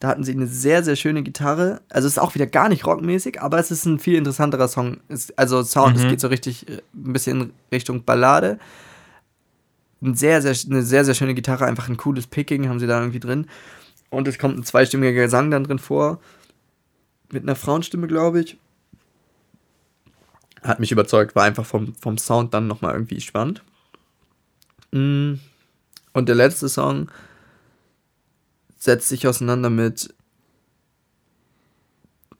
Da 0.00 0.08
hatten 0.08 0.22
sie 0.24 0.32
eine 0.32 0.46
sehr, 0.46 0.82
sehr 0.84 0.96
schöne 0.96 1.22
Gitarre. 1.22 1.80
Also 1.90 2.06
es 2.06 2.14
ist 2.14 2.18
auch 2.18 2.34
wieder 2.34 2.46
gar 2.46 2.68
nicht 2.68 2.86
rockmäßig, 2.86 3.42
aber 3.42 3.58
es 3.58 3.70
ist 3.70 3.84
ein 3.84 3.98
viel 3.98 4.14
interessanterer 4.14 4.68
Song. 4.68 4.98
Es, 5.08 5.36
also 5.36 5.62
Sound, 5.62 5.96
es 5.96 6.04
Mhm. 6.04 6.08
geht 6.08 6.20
so 6.20 6.28
richtig 6.28 6.68
äh, 6.68 6.80
ein 6.94 7.12
bisschen 7.12 7.40
in 7.40 7.50
Richtung 7.72 8.04
Ballade. 8.04 8.58
Ein 10.00 10.14
sehr, 10.14 10.40
sehr, 10.40 10.54
eine 10.70 10.82
sehr, 10.82 11.04
sehr 11.04 11.14
schöne 11.14 11.34
Gitarre, 11.34 11.66
einfach 11.66 11.88
ein 11.88 11.96
cooles 11.96 12.28
Picking 12.28 12.68
haben 12.68 12.78
sie 12.78 12.86
da 12.86 13.00
irgendwie 13.00 13.18
drin. 13.20 13.46
Und 14.10 14.28
es 14.28 14.38
kommt 14.38 14.56
ein 14.56 14.62
zweistimmiger 14.64 15.12
Gesang 15.12 15.50
dann 15.50 15.64
drin 15.64 15.80
vor. 15.80 16.20
Mit 17.30 17.42
einer 17.42 17.56
Frauenstimme, 17.56 18.06
glaube 18.06 18.40
ich. 18.40 18.58
Hat 20.62 20.80
mich 20.80 20.92
überzeugt, 20.92 21.36
war 21.36 21.44
einfach 21.44 21.66
vom, 21.66 21.94
vom 21.94 22.18
Sound 22.18 22.54
dann 22.54 22.66
nochmal 22.66 22.94
irgendwie 22.94 23.20
spannend. 23.20 23.62
Mm. 24.90 25.34
Und 26.12 26.28
der 26.28 26.34
letzte 26.34 26.68
Song 26.68 27.10
setzt 28.78 29.08
sich 29.08 29.26
auseinander 29.26 29.70
mit 29.70 30.14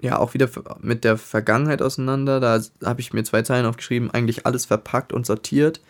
ja 0.01 0.19
auch 0.19 0.35
wieder 0.35 0.49
mit 0.81 1.05
der 1.05 1.19
Vergangenheit 1.19 1.83
auseinander. 1.83 2.41
Da 2.41 2.61
habe 2.85 3.01
ich 3.01 3.13
mir 3.13 3.25
zwei 3.25 3.43
Zeilen 3.43 3.67
aufgeschrieben, 3.67 4.11
eigentlich 4.11 4.47
alles 4.47 4.67
verpackt 4.67 5.13
und 5.13 5.27
sortiert. 5.27 5.81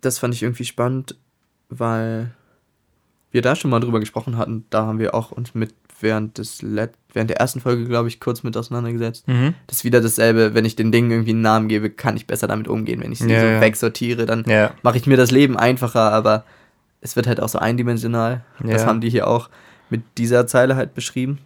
Das 0.00 0.18
fand 0.18 0.34
ich 0.34 0.42
irgendwie 0.42 0.64
spannend, 0.64 1.16
weil 1.68 2.34
wir 3.34 3.42
da 3.42 3.54
schon 3.56 3.70
mal 3.70 3.80
drüber 3.80 4.00
gesprochen 4.00 4.38
hatten. 4.38 4.64
Da 4.70 4.86
haben 4.86 4.98
wir 4.98 5.14
auch 5.14 5.30
uns 5.32 5.54
mit 5.54 5.74
während 6.00 6.38
des 6.38 6.62
Let 6.62 6.92
während 7.12 7.30
der 7.30 7.38
ersten 7.38 7.60
Folge, 7.60 7.84
glaube 7.84 8.08
ich, 8.08 8.18
kurz 8.20 8.42
mit 8.42 8.56
auseinandergesetzt. 8.56 9.28
Mhm. 9.28 9.54
Das 9.66 9.78
ist 9.78 9.84
wieder 9.84 10.00
dasselbe, 10.00 10.54
wenn 10.54 10.64
ich 10.64 10.74
den 10.76 10.90
Dingen 10.92 11.10
irgendwie 11.10 11.30
einen 11.30 11.42
Namen 11.42 11.68
gebe, 11.68 11.90
kann 11.90 12.16
ich 12.16 12.26
besser 12.26 12.46
damit 12.48 12.66
umgehen. 12.68 13.00
Wenn 13.02 13.12
ich 13.12 13.18
sie 13.20 13.30
Ja, 13.30 13.40
so 13.40 13.46
ja. 13.46 13.60
wegsortiere, 13.60 14.26
dann 14.26 14.44
Ja. 14.48 14.72
mache 14.82 14.96
ich 14.96 15.06
mir 15.06 15.16
das 15.16 15.30
Leben 15.30 15.56
einfacher, 15.56 16.12
aber 16.12 16.44
es 17.00 17.14
wird 17.16 17.26
halt 17.26 17.40
auch 17.40 17.48
so 17.48 17.58
eindimensional. 17.58 18.44
Das 18.60 18.86
haben 18.86 19.00
die 19.00 19.10
hier 19.10 19.28
auch 19.28 19.50
mit 19.90 20.02
dieser 20.18 20.46
Zeile 20.46 20.74
halt 20.76 20.94
beschrieben. 20.94 21.38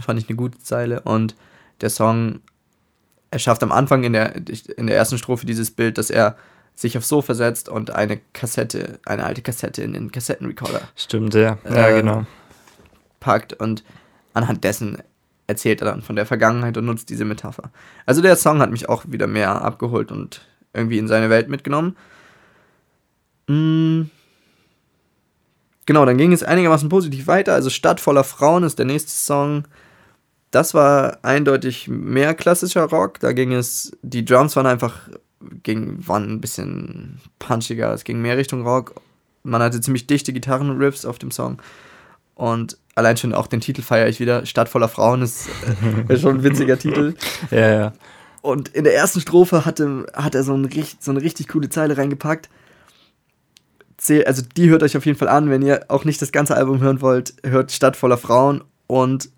Fand 0.00 0.18
ich 0.20 0.28
eine 0.28 0.36
gute 0.36 0.58
Zeile. 0.58 1.00
Und 1.02 1.34
der 1.80 1.90
Song, 1.90 2.40
er 3.30 3.38
schafft 3.38 3.62
am 3.62 3.70
Anfang 3.72 4.02
in 4.04 4.12
der, 4.12 4.34
in 4.76 4.86
der 4.86 4.96
ersten 4.96 5.18
Strophe 5.18 5.46
dieses 5.46 5.70
Bild, 5.70 5.98
dass 5.98 6.10
er 6.10 6.36
sich 6.80 6.96
aufs 6.96 7.08
Sofa 7.08 7.34
setzt 7.34 7.68
und 7.68 7.90
eine 7.90 8.18
Kassette, 8.32 9.00
eine 9.04 9.24
alte 9.24 9.42
Kassette 9.42 9.82
in 9.82 9.92
den 9.92 10.10
Kassettenrecorder 10.12 10.80
Stimmt, 10.96 11.34
ja. 11.34 11.58
Ja, 11.68 11.88
Äh, 11.88 12.00
genau. 12.00 12.26
packt 13.20 13.52
und 13.52 13.84
anhand 14.32 14.64
dessen 14.64 14.98
erzählt 15.46 15.82
er 15.82 15.86
dann 15.86 16.00
von 16.02 16.16
der 16.16 16.26
Vergangenheit 16.26 16.76
und 16.76 16.86
nutzt 16.86 17.10
diese 17.10 17.24
Metapher. 17.24 17.70
Also 18.06 18.22
der 18.22 18.36
Song 18.36 18.60
hat 18.60 18.70
mich 18.70 18.88
auch 18.88 19.04
wieder 19.08 19.26
mehr 19.26 19.62
abgeholt 19.62 20.10
und 20.10 20.46
irgendwie 20.72 20.98
in 20.98 21.08
seine 21.08 21.28
Welt 21.28 21.48
mitgenommen. 21.48 21.96
Mm. 23.48 24.02
Genau, 25.86 26.04
dann 26.04 26.18
ging 26.18 26.32
es 26.32 26.44
einigermaßen 26.44 26.88
positiv 26.88 27.26
weiter. 27.26 27.52
Also 27.54 27.68
Stadt 27.68 28.00
voller 28.00 28.22
Frauen 28.22 28.62
ist 28.62 28.78
der 28.78 28.86
nächste 28.86 29.10
Song. 29.10 29.64
Das 30.52 30.72
war 30.72 31.18
eindeutig 31.22 31.88
mehr 31.88 32.34
klassischer 32.34 32.84
Rock. 32.84 33.18
Da 33.18 33.32
ging 33.32 33.52
es, 33.52 33.90
die 34.02 34.24
Drums 34.24 34.54
waren 34.54 34.66
einfach, 34.66 35.08
ging, 35.62 36.06
waren 36.06 36.30
ein 36.30 36.40
bisschen 36.40 37.20
punchiger. 37.38 37.92
Es 37.92 38.04
ging 38.04 38.20
mehr 38.20 38.36
Richtung 38.36 38.66
Rock. 38.66 38.94
Man 39.42 39.62
hatte 39.62 39.80
ziemlich 39.80 40.06
dichte 40.06 40.32
Gitarrenriffs 40.32 41.04
auf 41.04 41.18
dem 41.18 41.30
Song. 41.30 41.60
Und 42.34 42.78
allein 42.94 43.16
schon 43.16 43.34
auch 43.34 43.46
den 43.46 43.60
Titel 43.60 43.82
feiere 43.82 44.08
ich 44.08 44.20
wieder. 44.20 44.46
Stadt 44.46 44.68
voller 44.68 44.88
Frauen 44.88 45.22
ist, 45.22 45.48
äh, 46.08 46.18
schon 46.18 46.38
ein 46.38 46.42
witziger 46.42 46.78
Titel. 46.78 47.14
Ja, 47.50 47.72
ja. 47.72 47.92
Und 48.42 48.68
in 48.68 48.84
der 48.84 48.94
ersten 48.94 49.20
Strophe 49.20 49.64
hatte, 49.66 50.06
hat 50.14 50.34
er 50.34 50.42
so, 50.44 50.56
ein, 50.56 50.68
so 50.98 51.10
eine 51.10 51.20
richtig 51.20 51.48
coole 51.48 51.68
Zeile 51.68 51.96
reingepackt. 51.96 52.48
Also 54.24 54.42
die 54.56 54.70
hört 54.70 54.82
euch 54.82 54.96
auf 54.96 55.04
jeden 55.04 55.18
Fall 55.18 55.28
an, 55.28 55.50
wenn 55.50 55.60
ihr 55.60 55.84
auch 55.88 56.06
nicht 56.06 56.22
das 56.22 56.32
ganze 56.32 56.56
Album 56.56 56.80
hören 56.80 57.02
wollt, 57.02 57.34
hört 57.44 57.70
Stadt 57.70 57.96
voller 57.96 58.16
Frauen 58.16 58.64
und 58.86 59.28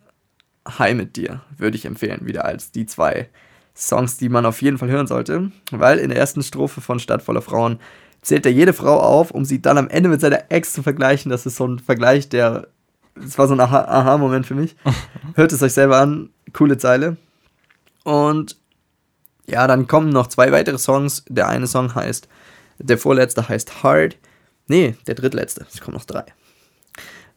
High 0.68 0.94
mit 0.94 1.16
dir, 1.16 1.40
würde 1.56 1.76
ich 1.76 1.84
empfehlen, 1.84 2.26
wieder 2.26 2.44
als 2.44 2.70
die 2.70 2.86
zwei 2.86 3.28
Songs, 3.76 4.16
die 4.18 4.28
man 4.28 4.46
auf 4.46 4.60
jeden 4.62 4.78
Fall 4.78 4.90
hören 4.90 5.06
sollte. 5.06 5.50
Weil 5.70 5.98
in 5.98 6.10
der 6.10 6.18
ersten 6.18 6.42
Strophe 6.42 6.80
von 6.80 6.98
Stadt 6.98 7.22
voller 7.22 7.42
Frauen 7.42 7.78
zählt 8.20 8.46
er 8.46 8.52
jede 8.52 8.72
Frau 8.72 9.00
auf, 9.00 9.30
um 9.30 9.44
sie 9.44 9.60
dann 9.62 9.78
am 9.78 9.88
Ende 9.88 10.08
mit 10.08 10.20
seiner 10.20 10.50
Ex 10.50 10.72
zu 10.72 10.82
vergleichen. 10.82 11.30
Das 11.30 11.46
ist 11.46 11.56
so 11.56 11.66
ein 11.66 11.78
Vergleich, 11.78 12.28
der. 12.28 12.68
Das 13.14 13.36
war 13.36 13.46
so 13.46 13.54
ein 13.54 13.60
Aha- 13.60 13.84
Aha-Moment 13.88 14.46
für 14.46 14.54
mich. 14.54 14.74
Hört 15.34 15.52
es 15.52 15.62
euch 15.62 15.72
selber 15.74 15.98
an. 15.98 16.30
Coole 16.52 16.78
Zeile. 16.78 17.16
Und 18.04 18.56
ja, 19.46 19.66
dann 19.66 19.86
kommen 19.86 20.10
noch 20.10 20.28
zwei 20.28 20.50
weitere 20.52 20.78
Songs. 20.78 21.24
Der 21.28 21.48
eine 21.48 21.66
Song 21.66 21.94
heißt, 21.94 22.28
der 22.78 22.96
vorletzte 22.98 23.48
heißt 23.48 23.82
Hard. 23.82 24.16
Nee, 24.68 24.94
der 25.06 25.14
drittletzte. 25.14 25.66
Es 25.72 25.80
kommen 25.80 25.96
noch 25.96 26.04
drei. 26.04 26.24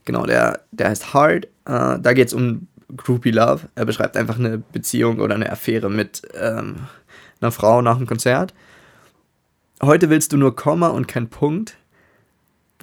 Genau, 0.05 0.25
der, 0.25 0.61
der 0.71 0.89
heißt 0.89 1.13
Hard. 1.13 1.45
Äh, 1.65 1.99
da 1.99 2.13
geht 2.13 2.27
es 2.27 2.33
um 2.33 2.67
Groupie 2.95 3.31
Love. 3.31 3.69
Er 3.75 3.85
beschreibt 3.85 4.17
einfach 4.17 4.37
eine 4.37 4.57
Beziehung 4.57 5.19
oder 5.19 5.35
eine 5.35 5.51
Affäre 5.51 5.89
mit 5.89 6.21
ähm, 6.39 6.75
einer 7.41 7.51
Frau 7.51 7.81
nach 7.81 7.97
dem 7.97 8.07
Konzert. 8.07 8.53
Heute 9.81 10.09
willst 10.09 10.33
du 10.33 10.37
nur 10.37 10.55
Komma 10.55 10.87
und 10.89 11.07
kein 11.07 11.29
Punkt. 11.29 11.75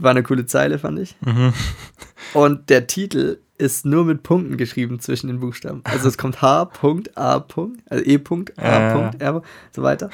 War 0.00 0.10
eine 0.10 0.22
coole 0.22 0.46
Zeile, 0.46 0.78
fand 0.78 0.98
ich. 0.98 1.16
Und 2.34 2.70
der 2.70 2.86
Titel 2.86 3.38
ist 3.58 3.84
nur 3.84 4.04
mit 4.04 4.22
Punkten 4.22 4.56
geschrieben 4.56 4.98
zwischen 5.00 5.26
den 5.28 5.38
Buchstaben. 5.38 5.82
Also 5.84 6.08
es 6.08 6.16
kommt 6.18 6.40
H, 6.40 6.64
Punkt, 6.66 7.16
A, 7.16 7.38
Punkt, 7.40 7.80
also 7.90 8.02
E, 8.04 8.18
Punkt, 8.18 8.58
A, 8.58 8.62
Ja. 8.62 8.94
Punkt, 8.94 9.20
R, 9.22 9.42
so 9.70 9.82
weiter. 9.82 10.10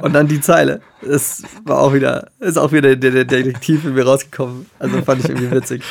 Und 0.00 0.12
dann 0.14 0.28
die 0.28 0.40
Zeile. 0.40 0.80
Das 1.02 1.42
war 1.64 1.78
auch 1.80 1.92
wieder, 1.92 2.30
ist 2.38 2.56
auch 2.56 2.72
wieder 2.72 2.94
der, 2.96 3.10
der 3.10 3.24
Detektiv 3.24 3.84
in 3.84 3.94
mir 3.94 4.06
rausgekommen. 4.06 4.66
Also 4.78 5.02
fand 5.02 5.22
ich 5.24 5.28
irgendwie 5.28 5.50
witzig. 5.50 5.82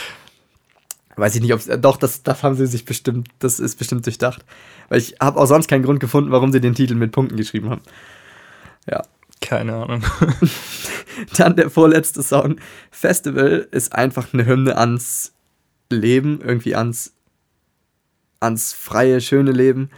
Weiß 1.18 1.36
ich 1.36 1.42
nicht, 1.42 1.54
ob 1.54 1.60
es, 1.60 1.70
doch, 1.82 1.98
das, 1.98 2.24
das 2.24 2.44
haben 2.44 2.56
sie 2.56 2.68
sich 2.68 2.86
bestimmt, 2.86 3.30
das 3.40 3.60
ist 3.60 3.78
bestimmt 3.78 4.06
durchdacht. 4.06 4.46
Weil 4.88 5.00
ich 5.00 5.16
habe 5.20 5.40
auch 5.40 5.48
sonst 5.48 5.68
keinen 5.68 5.84
Grund 5.84 6.00
gefunden, 6.00 6.32
warum 6.32 6.52
sie 6.52 6.62
den 6.62 6.76
Titel 6.76 6.96
mit 6.96 7.12
Punkten 7.12 7.36
geschrieben 7.36 7.70
haben. 7.70 7.82
Ja. 8.90 9.04
Keine 9.40 9.76
Ahnung. 9.76 10.04
Dann 11.38 11.56
der 11.56 11.70
vorletzte 11.70 12.24
Song. 12.24 12.60
Festival 12.92 13.68
ist 13.72 13.94
einfach 13.94 14.34
eine 14.34 14.46
Hymne 14.46 14.78
ans 14.78 15.34
Leben, 15.92 16.42
irgendwie 16.42 16.76
ans, 16.76 17.14
ans 18.40 18.74
freie, 18.74 19.22
schöne 19.22 19.52
Leben. 19.52 19.90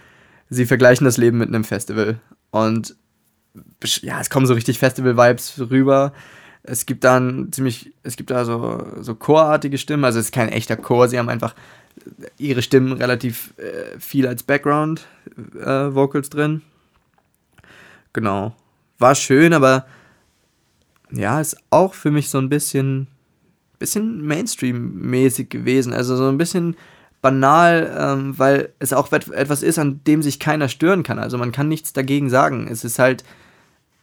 Sie 0.50 0.66
vergleichen 0.66 1.06
das 1.06 1.18
Leben 1.18 1.38
mit 1.38 1.48
einem 1.48 1.64
Festival. 1.64 2.20
Und 2.52 2.96
ja, 4.02 4.20
es 4.20 4.30
kommen 4.30 4.46
so 4.46 4.54
richtig 4.54 4.80
Festival-Vibes 4.80 5.70
rüber. 5.70 6.14
Es 6.64 6.86
gibt 6.86 7.04
dann 7.04 7.52
ziemlich, 7.52 7.94
es 8.04 8.16
gibt 8.16 8.32
da 8.32 8.46
so, 8.46 8.86
so 9.00 9.16
chorartige 9.16 9.78
Stimmen. 9.78 10.04
Also 10.06 10.20
es 10.20 10.26
ist 10.26 10.34
kein 10.34 10.50
echter 10.50 10.76
Chor, 10.78 11.08
sie 11.08 11.18
haben 11.18 11.30
einfach 11.30 11.56
ihre 12.38 12.62
Stimmen 12.62 12.94
relativ 12.94 13.54
äh, 13.58 14.00
viel 14.00 14.28
als 14.28 14.44
Background-Vocals 14.44 16.30
drin. 16.30 16.62
Genau. 18.14 18.56
War 18.98 19.16
schön, 19.16 19.54
aber 19.54 19.86
ja, 21.12 21.40
ist 21.40 21.58
auch 21.70 21.94
für 21.94 22.12
mich 22.12 22.30
so 22.30 22.38
ein 22.38 22.50
bisschen, 22.50 23.08
bisschen 23.80 24.22
Mainstream-mäßig 24.26 25.50
gewesen. 25.50 25.94
Also 25.94 26.16
so 26.16 26.28
ein 26.28 26.38
bisschen 26.38 26.76
banal, 27.22 27.96
ähm, 27.98 28.38
weil 28.38 28.70
es 28.80 28.94
auch 28.94 29.12
et- 29.12 29.30
etwas 29.30 29.64
ist, 29.64 29.80
an 29.80 30.02
dem 30.06 30.22
sich 30.22 30.40
keiner 30.40 30.70
stören 30.70 31.04
kann. 31.04 31.20
Also 31.20 31.38
man 31.38 31.52
kann 31.52 31.68
nichts 31.68 31.94
dagegen 31.94 32.30
sagen. 32.30 32.68
Es 32.70 32.84
ist 32.84 33.00
halt, 33.00 33.24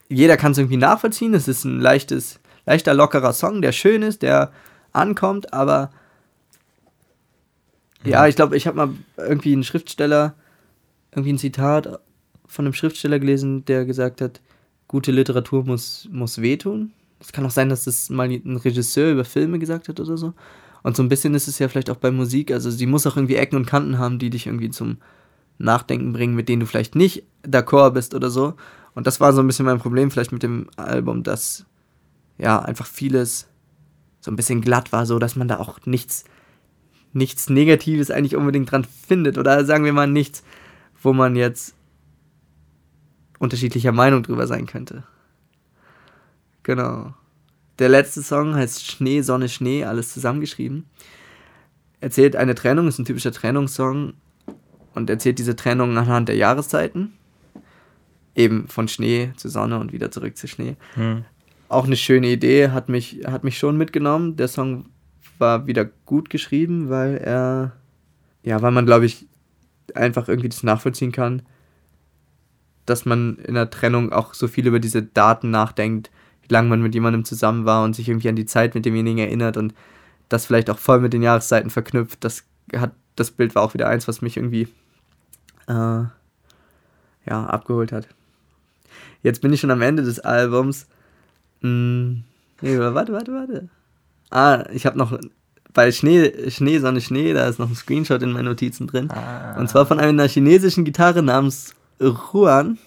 jeder 0.09 0.37
kann 0.37 0.53
es 0.53 0.59
irgendwie 0.59 0.77
nachvollziehen. 0.77 1.35
Es 1.35 1.49
ist 1.49 1.65
ein 1.65 1.81
leichtes, 1.81 2.41
leichter, 2.67 2.95
lockerer 2.95 3.33
Song, 3.33 3.63
der 3.63 3.73
schön 3.73 4.03
ist, 4.03 4.23
der 4.23 4.53
ankommt, 4.93 5.53
aber 5.53 5.91
ja, 8.05 8.27
ich 8.27 8.37
glaube, 8.37 8.57
ich 8.57 8.67
habe 8.67 8.77
mal 8.77 8.91
irgendwie 9.17 9.53
einen 9.53 9.65
Schriftsteller, 9.65 10.35
irgendwie 11.11 11.33
ein 11.33 11.39
Zitat 11.39 12.01
von 12.47 12.65
einem 12.65 12.75
Schriftsteller 12.75 13.19
gelesen, 13.19 13.65
der 13.65 13.85
gesagt 13.85 14.21
hat, 14.21 14.41
gute 14.89 15.11
Literatur 15.11 15.65
muss, 15.65 16.09
muss 16.13 16.41
wehtun. 16.41 16.93
Es 17.21 17.33
kann 17.33 17.45
auch 17.45 17.51
sein, 17.51 17.69
dass 17.69 17.85
das 17.85 18.11
mal 18.11 18.29
ein 18.29 18.57
Regisseur 18.57 19.11
über 19.11 19.25
Filme 19.25 19.59
gesagt 19.59 19.89
hat 19.89 19.99
oder 19.99 20.17
so. 20.17 20.35
Und 20.83 20.97
so 20.97 21.03
ein 21.03 21.09
bisschen 21.09 21.35
ist 21.35 21.49
es 21.49 21.59
ja 21.59 21.69
vielleicht 21.69 21.91
auch 21.91 21.97
bei 21.97 22.13
Musik. 22.13 22.53
Also 22.53 22.71
sie 22.71 22.87
muss 22.87 23.07
auch 23.07 23.17
irgendwie 23.17 23.37
Ecken 23.37 23.57
und 23.57 23.67
Kanten 23.67 23.99
haben, 23.99 24.21
die 24.21 24.31
dich 24.31 24.47
irgendwie 24.47 24.71
zum 24.71 24.99
Nachdenken 25.59 26.13
bringen, 26.13 26.37
mit 26.37 26.49
denen 26.49 26.61
du 26.61 26.67
vielleicht 26.67 26.95
nicht 26.95 27.25
d'accord 27.45 27.91
bist 27.91 28.15
oder 28.15 28.31
so. 28.31 28.55
Und 28.95 29.07
das 29.07 29.21
war 29.21 29.33
so 29.33 29.41
ein 29.41 29.47
bisschen 29.47 29.67
mein 29.67 29.81
Problem 29.81 30.11
vielleicht 30.11 30.33
mit 30.33 30.45
dem 30.45 30.69
Album, 30.77 31.25
dass 31.25 31.67
ja 32.39 32.61
einfach 32.61 32.87
vieles 32.87 33.49
so 34.21 34.31
ein 34.31 34.37
bisschen 34.37 34.61
glatt 34.61 34.93
war, 34.93 35.07
so 35.07 35.19
dass 35.19 35.37
man 35.37 35.49
da 35.49 35.59
auch 35.59 35.79
nichts, 35.87 36.25
nichts 37.13 37.49
Negatives 37.49 38.11
eigentlich 38.11 38.37
unbedingt 38.37 38.71
dran 38.71 38.85
findet. 38.85 39.39
Oder 39.39 39.65
sagen 39.65 39.85
wir 39.85 39.93
mal 39.93 40.09
nichts, 40.09 40.43
wo 41.01 41.13
man 41.13 41.37
jetzt 41.37 41.75
unterschiedlicher 43.39 43.93
Meinung 43.93 44.23
drüber 44.23 44.47
sein 44.47 44.67
könnte. 44.67 45.05
Genau. 46.63 47.15
Der 47.79 47.89
letzte 47.89 48.23
Song 48.23 48.55
heißt 48.55 48.85
Schnee, 48.85 49.21
Sonne, 49.21 49.49
Schnee, 49.49 49.85
alles 49.85 50.13
zusammengeschrieben. 50.13 50.87
Erzählt 52.01 52.37
eine 52.37 52.55
Trennung, 52.55 52.89
ist 52.89 52.99
ein 52.99 53.05
typischer 53.05 53.33
Trennungssong 53.33 54.15
und 54.95 55.11
erzählt 55.11 55.39
diese 55.39 55.57
Trennung 55.57 55.97
anhand 55.97 56.29
der 56.29 56.37
Jahreszeiten. 56.37 57.13
Eben 58.35 58.67
von 58.69 58.89
Schnee 58.89 59.33
zu 59.37 59.49
Sonne 59.49 59.79
und 59.79 59.93
wieder 59.93 60.11
zurück 60.11 60.37
zu 60.37 60.49
Schnee. 60.49 60.77
Hm. 60.95 61.25
Auch 61.69 61.87
eine 61.87 61.97
schöne 61.97 62.29
Idee, 62.29 62.69
hat 62.69 62.89
mich, 62.89 63.23
hat 63.27 63.45
mich 63.45 63.59
schon 63.59 63.77
mitgenommen. 63.77 64.37
Der 64.37 64.49
Song 64.49 64.87
war 65.39 65.67
wieder 65.67 65.85
gut 65.85 66.31
geschrieben, 66.31 66.89
weil 66.89 67.17
er, 67.17 67.73
ja, 68.43 68.63
weil 68.63 68.71
man, 68.71 68.87
glaube 68.87 69.07
ich, 69.07 69.27
einfach 69.95 70.29
irgendwie 70.29 70.49
das 70.49 70.63
nachvollziehen 70.63 71.13
kann, 71.13 71.43
dass 72.87 73.05
man 73.05 73.37
in 73.39 73.55
der 73.55 73.71
Trennung 73.71 74.13
auch 74.13 74.35
so 74.35 74.49
viel 74.49 74.67
über 74.67 74.81
diese 74.81 75.03
Daten 75.03 75.51
nachdenkt, 75.51 76.11
wie 76.43 76.53
lange 76.53 76.69
man 76.69 76.83
mit 76.83 76.95
jemandem 76.95 77.25
zusammen 77.25 77.65
war 77.65 77.85
und 77.85 77.97
sich 77.97 78.09
irgendwie 78.09 78.29
an 78.29 78.37
die 78.37 78.47
Zeit 78.47 78.75
mit 78.75 78.85
demjenigen 78.85 79.19
erinnert 79.19 79.57
und 79.57 79.75
das 80.29 80.47
vielleicht 80.47 80.71
auch 80.71 80.79
voll 80.79 81.01
mit 81.01 81.13
den 81.13 81.23
Jahreszeiten 81.23 81.71
verknüpft. 81.71 82.23
Das 82.25 82.45
hat, 82.75 82.93
das 83.17 83.31
Bild 83.31 83.55
war 83.55 83.63
auch 83.63 83.75
wieder 83.75 83.89
eins, 83.89 84.07
was 84.09 84.23
mich 84.23 84.37
irgendwie 84.37 84.69
äh, 85.69 86.05
ja, 87.29 87.47
abgeholt 87.47 87.93
hat. 87.93 88.09
Jetzt 89.23 89.41
bin 89.41 89.53
ich 89.53 89.61
schon 89.61 89.71
am 89.71 89.83
Ende 89.83 90.03
des 90.03 90.21
Albums. 90.21 90.87
Hm, 91.63 92.23
nee, 92.61 92.79
warte, 92.79 93.13
warte, 93.13 93.33
warte. 93.33 93.69
Ah, 94.31 94.65
ich 94.73 94.87
habe 94.87 94.99
noch 94.99 95.19
bei 95.73 95.93
Schnee, 95.93 96.51
Schnee, 96.51 96.79
Sonne, 96.79 97.01
Schnee, 97.01 97.33
da 97.35 97.47
ist 97.47 97.59
noch 97.59 97.69
ein 97.69 97.75
Screenshot 97.75 98.23
in 98.23 98.33
meinen 98.33 98.47
Notizen 98.47 98.87
drin. 98.87 99.11
Ah. 99.11 99.59
Und 99.59 99.69
zwar 99.69 99.87
von 99.87 100.01
einer 100.01 100.27
chinesischen 100.27 100.85
Gitarre 100.85 101.23
namens 101.23 101.75
Ruan, 102.01 102.79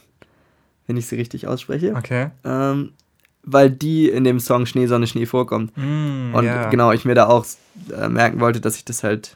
wenn 0.87 0.97
ich 0.97 1.07
sie 1.07 1.15
richtig 1.15 1.47
ausspreche. 1.47 1.93
Okay. 1.95 2.31
Ähm, 2.43 2.91
weil 3.43 3.69
die 3.69 4.09
in 4.09 4.23
dem 4.23 4.39
Song 4.39 4.65
Schnee, 4.65 4.87
Sonne, 4.87 5.07
Schnee 5.07 5.25
vorkommt. 5.25 5.71
Mm, 5.77 6.33
Und 6.33 6.45
ja. 6.45 6.69
genau, 6.69 6.91
ich 6.91 7.05
mir 7.05 7.15
da 7.15 7.27
auch 7.27 7.45
äh, 7.95 8.09
merken 8.09 8.39
wollte, 8.39 8.59
dass 8.59 8.75
ich 8.75 8.85
das 8.85 9.03
halt, 9.03 9.35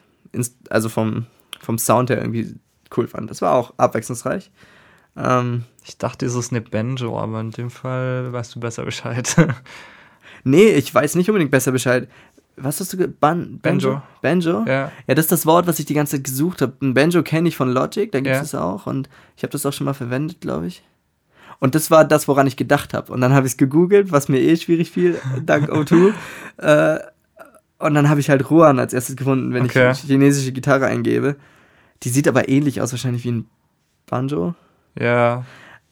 also 0.69 0.89
vom, 0.89 1.25
vom 1.61 1.77
Sound 1.77 2.09
her 2.09 2.17
irgendwie 2.19 2.55
cool 2.97 3.07
fand. 3.07 3.29
Das 3.29 3.41
war 3.41 3.53
auch 3.53 3.73
abwechslungsreich. 3.77 4.51
Ähm, 5.17 5.63
Ich 5.85 5.97
dachte, 5.97 6.25
es 6.25 6.33
ist 6.35 6.51
eine 6.51 6.61
Banjo, 6.61 7.19
aber 7.19 7.41
in 7.41 7.51
dem 7.51 7.69
Fall 7.69 8.31
weißt 8.33 8.55
du 8.55 8.59
besser 8.59 8.83
Bescheid. 8.85 9.35
nee, 10.43 10.69
ich 10.69 10.93
weiß 10.93 11.15
nicht 11.15 11.29
unbedingt 11.29 11.51
besser 11.51 11.71
Bescheid. 11.71 12.07
Was 12.55 12.79
hast 12.79 12.93
du 12.93 12.97
ge 12.97 13.07
Ban 13.07 13.59
Banjo? 13.61 14.01
Banjo? 14.21 14.63
ja. 14.67 14.91
Ja, 15.07 15.15
das 15.15 15.25
ist 15.25 15.31
das 15.31 15.45
Wort, 15.45 15.65
was 15.67 15.79
ich 15.79 15.85
die 15.85 15.95
ganze 15.95 16.17
Zeit 16.17 16.23
gesucht 16.23 16.61
habe. 16.61 16.73
Ein 16.81 16.93
Banjo 16.93 17.23
kenne 17.23 17.47
ich 17.49 17.57
von 17.57 17.71
Logic, 17.71 18.11
da 18.11 18.19
gibt 18.19 18.35
es 18.35 18.51
Ja. 18.51 18.61
auch. 18.63 18.85
Und 18.85 19.09
ich 19.35 19.43
habe 19.43 19.51
das 19.51 19.65
auch 19.65 19.73
schon 19.73 19.85
mal 19.85 19.93
verwendet, 19.93 20.39
glaube 20.41 20.67
ich. 20.67 20.83
Und 21.59 21.75
das 21.75 21.89
war 21.91 22.05
das, 22.05 22.27
woran 22.27 22.45
ich 22.45 22.55
gedacht 22.57 22.93
habe. 22.93 23.11
Und 23.11 23.21
dann 23.21 23.33
habe 23.33 23.47
ich 23.47 23.53
es 23.53 23.57
gegoogelt, 23.57 24.11
was 24.11 24.29
mir 24.29 24.39
eh 24.39 24.55
schwierig 24.55 24.91
fiel, 24.91 25.19
dank 25.45 25.69
O2. 25.71 26.13
äh, 26.57 26.99
und 27.79 27.93
dann 27.95 28.07
habe 28.07 28.19
ich 28.19 28.29
halt 28.29 28.49
Ruan 28.49 28.79
als 28.79 28.93
erstes 28.93 29.15
gefunden, 29.15 29.53
wenn 29.53 29.65
Okay. 29.65 29.91
ich 29.91 29.99
chinesische 29.99 30.51
Gitarre 30.51 30.85
eingebe. 30.85 31.35
Die 32.03 32.09
sieht 32.09 32.27
aber 32.27 32.47
ähnlich 32.49 32.81
aus, 32.81 32.91
wahrscheinlich 32.93 33.23
wie 33.25 33.31
ein 33.31 33.45
Banjo. 34.05 34.53
Ja, 34.99 35.45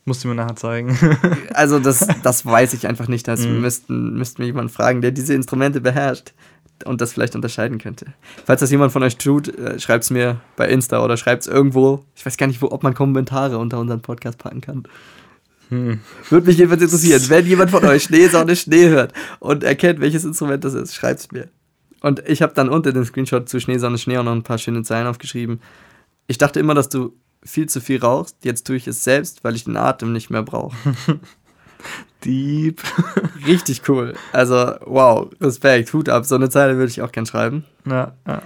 musst 0.06 0.24
du 0.24 0.28
mir 0.28 0.36
nachher 0.36 0.56
zeigen. 0.56 0.98
Also 1.54 1.80
das, 1.80 2.08
das 2.24 2.46
weiß 2.46 2.74
ich 2.74 2.88
einfach 2.88 3.08
nicht. 3.08 3.28
Das 3.28 3.42
Mhm. 3.46 3.62
müssten, 3.62 4.14
müssten 4.18 4.40
wir 4.40 4.48
jemanden 4.48 4.72
fragen, 4.72 5.02
der 5.02 5.12
diese 5.12 5.34
Instrumente 5.34 5.82
beherrscht 5.82 6.34
und 6.86 7.02
das 7.02 7.14
vielleicht 7.14 7.36
unterscheiden 7.36 7.78
könnte. 7.78 8.08
Falls 8.46 8.62
das 8.62 8.72
jemand 8.72 8.92
von 8.92 9.04
euch 9.04 9.18
tut, 9.18 9.54
schreibt 9.78 10.04
es 10.06 10.10
mir 10.10 10.40
bei 10.56 10.68
Insta 10.70 11.04
oder 11.04 11.18
schreibt 11.18 11.44
es 11.44 11.48
irgendwo. 11.48 12.04
Ich 12.16 12.26
weiß 12.26 12.38
gar 12.38 12.48
nicht, 12.48 12.62
wo, 12.62 12.72
ob 12.72 12.82
man 12.84 12.94
Kommentare 12.96 13.58
unter 13.60 13.80
unseren 13.80 14.02
Podcast 14.02 14.38
packen 14.40 14.62
kann. 14.62 14.84
Hm. 15.70 16.00
Würde 16.30 16.48
mich 16.48 16.58
jedenfalls 16.58 16.82
interessieren. 16.82 17.22
Wenn 17.28 17.46
jemand 17.46 17.70
von 17.72 17.86
euch 17.86 18.04
Schnee, 18.04 18.28
Sonne, 18.28 18.56
Schnee 18.56 18.90
hört 18.90 19.14
und 19.40 19.64
erkennt, 19.64 20.00
welches 20.02 20.26
Instrument 20.26 20.64
das 20.64 20.74
ist, 20.74 20.96
schreibt 20.96 21.20
es 21.20 21.32
mir. 21.32 21.48
Und 22.02 22.28
ich 22.28 22.42
habe 22.42 22.54
dann 22.56 22.68
unter 22.70 22.92
dem 22.92 23.06
Screenshot 23.06 23.48
zu 23.48 23.60
Schnee, 23.60 23.78
Sonne, 23.78 23.98
Schnee 24.00 24.18
auch 24.18 24.24
noch 24.24 24.32
ein 24.34 24.44
paar 24.44 24.58
schöne 24.58 24.82
Zeilen 24.84 25.06
aufgeschrieben. 25.08 25.62
Ich 26.28 26.40
dachte 26.40 26.60
immer, 26.60 26.74
dass 26.74 26.90
du 26.90 27.14
viel 27.44 27.68
zu 27.68 27.82
viel 27.82 28.00
rauchst. 28.00 28.38
Jetzt 28.44 28.68
tue 28.68 28.76
ich 28.76 28.88
es 28.88 29.04
selbst, 29.04 29.44
weil 29.44 29.56
ich 29.56 29.64
den 29.64 29.78
Atem 29.78 30.14
nicht 30.14 30.30
mehr 30.30 30.44
brauche. 30.44 30.76
Dieb. 32.24 32.82
Richtig 33.48 33.88
cool. 33.90 34.14
Also, 34.32 34.76
wow, 34.86 35.30
Respekt, 35.42 35.92
Hut 35.94 36.10
ab. 36.10 36.26
So 36.26 36.36
eine 36.36 36.50
Zeile 36.50 36.78
würde 36.78 36.92
ich 36.92 37.02
auch 37.02 37.12
gern 37.12 37.26
schreiben. 37.26 37.66
Ja, 37.86 38.14
ja. 38.28 38.42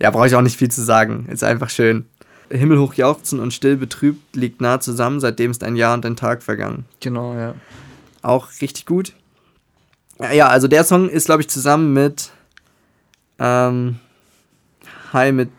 Ja, 0.00 0.10
brauche 0.10 0.26
ich 0.26 0.34
auch 0.34 0.42
nicht 0.42 0.58
viel 0.58 0.70
zu 0.70 0.82
sagen. 0.82 1.26
Ist 1.30 1.44
einfach 1.44 1.70
schön. 1.70 2.06
Himmelhoch 2.50 2.94
jauchzen 2.94 3.40
und 3.40 3.54
still 3.54 3.76
betrübt 3.76 4.36
liegt 4.36 4.60
nah 4.60 4.80
zusammen, 4.80 5.20
seitdem 5.20 5.50
ist 5.50 5.62
ein 5.62 5.76
Jahr 5.76 5.94
und 5.94 6.04
ein 6.04 6.16
Tag 6.16 6.42
vergangen. 6.42 6.84
Genau, 7.00 7.34
ja. 7.34 7.54
Auch 8.22 8.48
richtig 8.60 8.86
gut. 8.86 9.14
Ja, 10.20 10.32
ja 10.32 10.48
also 10.48 10.68
der 10.68 10.84
Song 10.84 11.08
ist, 11.08 11.26
glaube 11.26 11.42
ich, 11.42 11.48
zusammen 11.48 11.92
mit 11.92 12.30
ähm, 13.38 13.98
Hi 15.12 15.32
mit 15.32 15.50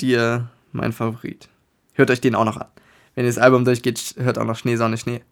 dir 0.00 0.48
mein 0.72 0.92
Favorit. 0.92 1.48
Hört 1.96 2.10
euch 2.10 2.20
den 2.20 2.34
auch 2.34 2.44
noch 2.44 2.56
an. 2.56 2.66
Wenn 3.14 3.24
ihr 3.24 3.30
das 3.30 3.38
Album 3.38 3.64
durchgeht, 3.64 4.14
hört 4.18 4.38
auch 4.38 4.44
noch 4.44 4.56
Schnee, 4.56 4.76
Sonne, 4.76 4.96
Schnee. 4.98 5.22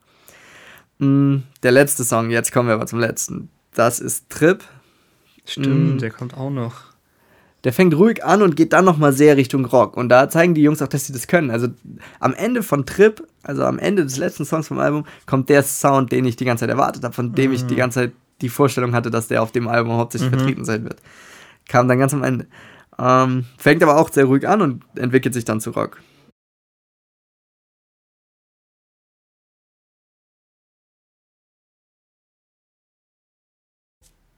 Mm, 0.98 1.38
der 1.62 1.72
letzte 1.72 2.04
Song, 2.04 2.30
jetzt 2.30 2.52
kommen 2.52 2.68
wir 2.68 2.74
aber 2.74 2.86
zum 2.86 2.98
letzten. 2.98 3.48
Das 3.74 4.00
ist 4.00 4.30
Trip. 4.30 4.62
Stimmt, 5.44 5.96
Mm. 5.96 5.98
der 5.98 6.10
kommt 6.10 6.34
auch 6.36 6.50
noch. 6.50 6.74
Der 7.64 7.72
fängt 7.72 7.94
ruhig 7.94 8.22
an 8.24 8.42
und 8.42 8.56
geht 8.56 8.72
dann 8.74 8.84
nochmal 8.84 9.12
sehr 9.12 9.36
Richtung 9.36 9.64
Rock. 9.64 9.96
Und 9.96 10.10
da 10.10 10.28
zeigen 10.28 10.54
die 10.54 10.62
Jungs 10.62 10.82
auch, 10.82 10.88
dass 10.88 11.06
sie 11.06 11.12
das 11.14 11.26
können. 11.26 11.50
Also 11.50 11.68
am 12.20 12.34
Ende 12.34 12.62
von 12.62 12.84
Trip, 12.84 13.26
also 13.42 13.64
am 13.64 13.78
Ende 13.78 14.04
des 14.04 14.18
letzten 14.18 14.44
Songs 14.44 14.68
vom 14.68 14.78
Album, 14.78 15.06
kommt 15.26 15.48
der 15.48 15.62
Sound, 15.62 16.12
den 16.12 16.26
ich 16.26 16.36
die 16.36 16.44
ganze 16.44 16.62
Zeit 16.62 16.70
erwartet 16.70 17.04
habe, 17.04 17.14
von 17.14 17.32
dem 17.34 17.52
ich 17.52 17.64
die 17.66 17.76
ganze 17.76 18.00
Zeit 18.00 18.12
die 18.42 18.50
Vorstellung 18.50 18.94
hatte, 18.94 19.10
dass 19.10 19.28
der 19.28 19.42
auf 19.42 19.50
dem 19.52 19.66
Album 19.68 19.94
hauptsächlich 19.96 20.30
Mhm. 20.30 20.36
vertreten 20.36 20.64
sein 20.66 20.84
wird. 20.84 20.96
Kam 21.68 21.88
dann 21.88 21.98
ganz 21.98 22.12
am 22.12 22.22
Ende. 22.22 22.46
Ähm, 22.98 23.46
fängt 23.56 23.82
aber 23.82 23.96
auch 23.96 24.12
sehr 24.12 24.26
ruhig 24.26 24.46
an 24.46 24.60
und 24.60 24.84
entwickelt 24.96 25.32
sich 25.34 25.44
dann 25.46 25.60
zu 25.60 25.70
Rock. 25.70 25.98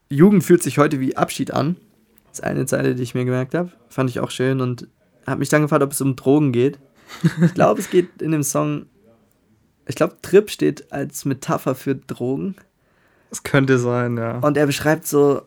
Jugend 0.09 0.43
fühlt 0.43 0.63
sich 0.63 0.77
heute 0.77 0.99
wie 0.99 1.17
Abschied 1.17 1.51
an. 1.51 1.75
Das 2.29 2.39
ist 2.39 2.43
eine 2.43 2.65
Zeile, 2.65 2.95
die 2.95 3.03
ich 3.03 3.15
mir 3.15 3.25
gemerkt 3.25 3.55
habe. 3.55 3.71
Fand 3.89 4.09
ich 4.09 4.19
auch 4.19 4.31
schön 4.31 4.61
und 4.61 4.87
habe 5.25 5.39
mich 5.39 5.49
dann 5.49 5.61
gefragt, 5.61 5.83
ob 5.83 5.91
es 5.91 6.01
um 6.01 6.15
Drogen 6.15 6.51
geht. 6.51 6.79
Ich 7.43 7.53
glaube, 7.53 7.79
es 7.81 7.89
geht 7.89 8.21
in 8.21 8.31
dem 8.31 8.43
Song. 8.43 8.85
Ich 9.85 9.95
glaube, 9.95 10.17
Trip 10.21 10.49
steht 10.49 10.91
als 10.91 11.25
Metapher 11.25 11.75
für 11.75 11.95
Drogen. 11.95 12.55
Es 13.31 13.43
könnte 13.43 13.77
sein, 13.79 14.17
ja. 14.17 14.39
Und 14.39 14.57
er 14.57 14.65
beschreibt 14.65 15.07
so. 15.07 15.41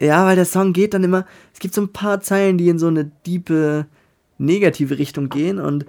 Ja, 0.00 0.26
weil 0.26 0.36
der 0.36 0.44
Song 0.44 0.72
geht 0.72 0.92
dann 0.92 1.04
immer. 1.04 1.26
Es 1.54 1.60
gibt 1.60 1.74
so 1.74 1.80
ein 1.80 1.92
paar 1.92 2.20
Zeilen, 2.20 2.58
die 2.58 2.68
in 2.68 2.78
so 2.78 2.88
eine 2.88 3.10
diepe, 3.26 3.86
negative 4.38 4.98
Richtung 4.98 5.28
gehen. 5.28 5.58
Und 5.58 5.86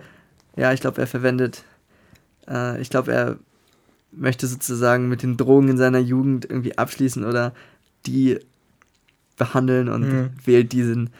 ja, 0.55 0.71
ich 0.71 0.79
glaube, 0.79 1.01
er 1.01 1.07
verwendet. 1.07 1.63
Äh, 2.47 2.79
ich 2.81 2.89
glaube, 2.89 3.11
er 3.11 3.37
möchte 4.11 4.47
sozusagen 4.47 5.09
mit 5.09 5.23
den 5.23 5.37
Drogen 5.37 5.69
in 5.69 5.77
seiner 5.77 5.99
Jugend 5.99 6.49
irgendwie 6.49 6.77
abschließen 6.77 7.25
oder 7.25 7.53
die 8.07 8.39
behandeln 9.37 9.89
und 9.89 10.01
Mhm. 10.01 10.29
wählt 10.45 10.71
diesen. 10.71 11.11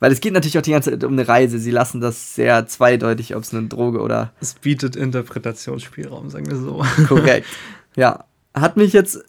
Weil 0.00 0.10
es 0.10 0.20
geht 0.20 0.32
natürlich 0.32 0.58
auch 0.58 0.62
die 0.62 0.72
ganze 0.72 0.90
Zeit 0.90 1.04
um 1.04 1.12
eine 1.12 1.28
Reise. 1.28 1.60
Sie 1.60 1.70
lassen 1.70 2.00
das 2.00 2.34
sehr 2.34 2.66
zweideutig, 2.66 3.36
ob 3.36 3.44
es 3.44 3.54
eine 3.54 3.68
Droge 3.68 4.00
oder 4.00 4.32
Es 4.40 4.54
bietet 4.54 4.96
Interpretationsspielraum, 4.96 6.28
sagen 6.30 6.50
wir 6.50 6.56
so. 6.56 6.84
korrekt. 7.06 7.46
ja. 7.96 8.24
Hat 8.52 8.76
mich 8.76 8.92
jetzt 8.92 9.24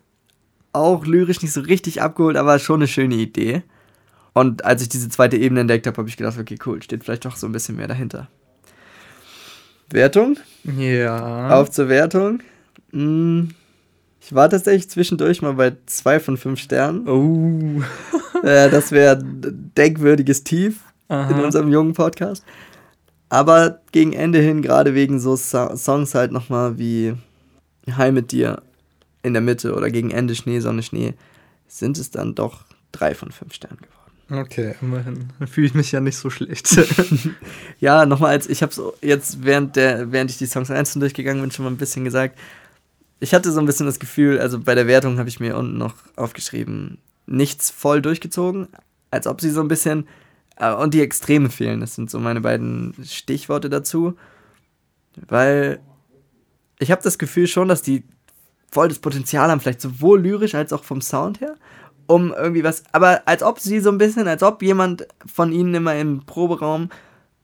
auch 0.73 1.05
lyrisch 1.05 1.41
nicht 1.43 1.53
so 1.53 1.61
richtig 1.61 2.01
abgeholt, 2.01 2.35
aber 2.37 2.57
schon 2.57 2.77
eine 2.79 2.87
schöne 2.87 3.15
Idee. 3.15 3.61
Und 4.33 4.65
als 4.65 4.81
ich 4.81 4.89
diese 4.89 5.09
zweite 5.09 5.37
Ebene 5.37 5.61
entdeckt 5.61 5.85
habe, 5.85 5.95
habe 5.97 6.09
ich 6.09 6.17
gedacht, 6.17 6.39
okay, 6.39 6.57
cool, 6.65 6.81
steht 6.81 7.03
vielleicht 7.03 7.25
doch 7.25 7.35
so 7.35 7.45
ein 7.45 7.51
bisschen 7.51 7.75
mehr 7.75 7.87
dahinter. 7.87 8.27
Wertung? 9.91 10.37
Ja. 10.63 11.49
Auf 11.59 11.69
zur 11.69 11.87
Wertung. 11.89 12.39
Mm, 12.91 13.49
Ich 14.25 14.33
war 14.33 14.49
tatsächlich 14.49 14.89
zwischendurch 14.89 15.41
mal 15.41 15.53
bei 15.53 15.73
zwei 15.85 16.19
von 16.19 16.37
fünf 16.37 16.59
Sternen. 16.59 17.07
Oh. 17.07 17.83
Äh, 18.43 18.69
das 18.69 18.91
wäre 18.91 19.19
ein 19.19 19.71
denkwürdiges 19.77 20.43
Tief 20.43 20.81
in 21.07 21.15
Aha. 21.15 21.43
unserem 21.45 21.71
jungen 21.71 21.93
Podcast. 21.93 22.43
Aber 23.29 23.79
gegen 23.93 24.11
Ende 24.11 24.39
hin, 24.39 24.61
gerade 24.61 24.93
wegen 24.95 25.17
so 25.21 25.37
so 25.37 25.73
Songs 25.77 26.13
halt 26.13 26.33
nochmal 26.33 26.77
wie 26.77 27.13
Hi 27.95 28.11
mit 28.11 28.33
dir 28.33 28.61
in 29.21 29.31
der 29.31 29.41
Mitte 29.41 29.75
oder 29.75 29.89
gegen 29.89 30.11
Ende 30.11 30.35
Schnee, 30.35 30.59
Sonne, 30.59 30.83
Schnee, 30.83 31.13
sind 31.69 31.97
es 31.97 32.11
dann 32.11 32.35
doch 32.35 32.65
drei 32.91 33.15
von 33.15 33.31
fünf 33.31 33.53
Sternen 33.53 33.77
geworden. 33.77 34.43
Okay, 34.45 34.75
immerhin. 34.81 35.29
Dann 35.39 35.47
fühle 35.47 35.67
ich 35.67 35.73
mich 35.73 35.93
ja 35.93 36.01
nicht 36.01 36.17
so 36.17 36.29
schlecht. 36.29 36.67
Ja, 37.79 38.05
nochmal 38.05 38.31
als, 38.31 38.49
ich 38.49 38.61
habe 38.61 38.73
so 38.73 38.93
jetzt, 39.01 39.45
während, 39.45 39.77
der, 39.77 40.11
während 40.11 40.31
ich 40.31 40.37
die 40.37 40.47
Songs 40.47 40.69
einzeln 40.69 40.99
durchgegangen 40.99 41.41
bin, 41.41 41.51
schon 41.51 41.63
mal 41.63 41.71
ein 41.71 41.77
bisschen 41.77 42.03
gesagt, 42.03 42.37
ich 43.23 43.33
hatte 43.33 43.53
so 43.53 43.59
ein 43.61 43.65
bisschen 43.65 43.85
das 43.85 43.99
Gefühl, 43.99 44.37
also 44.37 44.59
bei 44.59 44.75
der 44.75 44.85
Wertung 44.85 45.17
habe 45.17 45.29
ich 45.29 45.39
mir 45.39 45.55
unten 45.55 45.77
noch 45.77 45.95
aufgeschrieben, 46.17 46.97
nichts 47.25 47.69
voll 47.69 48.01
durchgezogen, 48.01 48.67
als 49.11 49.27
ob 49.27 49.39
sie 49.39 49.49
so 49.49 49.61
ein 49.61 49.69
bisschen, 49.69 50.09
äh, 50.57 50.73
und 50.73 50.93
die 50.93 50.99
Extreme 50.99 51.49
fehlen, 51.49 51.79
das 51.79 51.95
sind 51.95 52.11
so 52.11 52.19
meine 52.19 52.41
beiden 52.41 52.93
Stichworte 53.05 53.69
dazu, 53.69 54.15
weil 55.29 55.79
ich 56.79 56.91
habe 56.91 57.01
das 57.01 57.17
Gefühl 57.17 57.47
schon, 57.47 57.69
dass 57.69 57.81
die 57.81 58.03
voll 58.69 58.89
das 58.89 58.99
Potenzial 58.99 59.49
haben, 59.49 59.61
vielleicht 59.61 59.79
sowohl 59.79 60.19
lyrisch 60.19 60.53
als 60.53 60.73
auch 60.73 60.83
vom 60.83 60.99
Sound 60.99 61.39
her, 61.39 61.55
um 62.07 62.33
irgendwie 62.33 62.65
was, 62.65 62.83
aber 62.91 63.21
als 63.25 63.41
ob 63.41 63.57
sie 63.61 63.79
so 63.79 63.89
ein 63.89 63.99
bisschen, 63.99 64.27
als 64.27 64.43
ob 64.43 64.61
jemand 64.61 65.07
von 65.33 65.53
ihnen 65.53 65.73
immer 65.73 65.95
im 65.95 66.25
Proberaum 66.25 66.89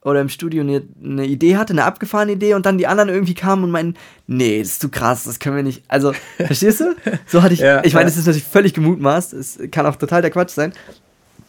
oder 0.01 0.21
im 0.21 0.29
Studio 0.29 0.61
eine, 0.61 0.83
eine 1.03 1.25
Idee 1.25 1.57
hatte, 1.57 1.73
eine 1.73 1.83
abgefahrene 1.83 2.33
Idee 2.33 2.53
und 2.53 2.65
dann 2.65 2.77
die 2.77 2.87
anderen 2.87 3.09
irgendwie 3.09 3.33
kamen 3.33 3.63
und 3.65 3.71
meinten, 3.71 3.95
nee, 4.27 4.59
das 4.59 4.69
ist 4.69 4.81
zu 4.81 4.89
krass, 4.89 5.25
das 5.25 5.39
können 5.39 5.57
wir 5.57 5.63
nicht. 5.63 5.83
Also, 5.87 6.13
verstehst 6.37 6.79
du? 6.79 6.95
So 7.27 7.41
hatte 7.41 7.53
ich, 7.53 7.59
Ja, 7.59 7.83
ich 7.83 7.93
meine, 7.93 8.05
ja. 8.05 8.09
es 8.09 8.17
ist 8.17 8.25
natürlich 8.25 8.45
völlig 8.45 8.73
gemutmaßt, 8.73 9.33
es 9.33 9.59
kann 9.71 9.85
auch 9.85 9.97
total 9.97 10.21
der 10.21 10.31
Quatsch 10.31 10.51
sein, 10.51 10.73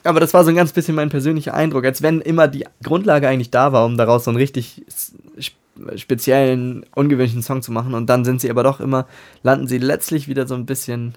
aber 0.03 0.19
das 0.21 0.35
war 0.35 0.45
so 0.45 0.51
ein 0.51 0.57
ganz 0.57 0.73
bisschen 0.73 0.95
mein 0.95 1.11
persönlicher 1.11 1.55
Eindruck, 1.55 1.85
als 1.85 2.03
wenn 2.03 2.21
immer 2.21 2.49
die 2.49 2.67
Grundlage 2.83 3.29
eigentlich 3.29 3.51
da 3.51 3.73
war, 3.73 3.85
um 3.85 3.97
daraus 3.97 4.25
so 4.25 4.31
einen 4.31 4.39
richtig 4.39 4.85
speziellen, 5.97 6.85
ungewöhnlichen 6.95 7.43
Song 7.43 7.63
zu 7.63 7.73
machen 7.73 7.95
und 7.95 8.07
dann 8.07 8.25
sind 8.25 8.41
sie 8.41 8.51
aber 8.51 8.63
doch 8.63 8.81
immer, 8.81 9.07
landen 9.43 9.67
sie 9.67 9.79
letztlich 9.79 10.29
wieder 10.29 10.47
so 10.47 10.55
ein 10.55 10.67
bisschen 10.67 11.15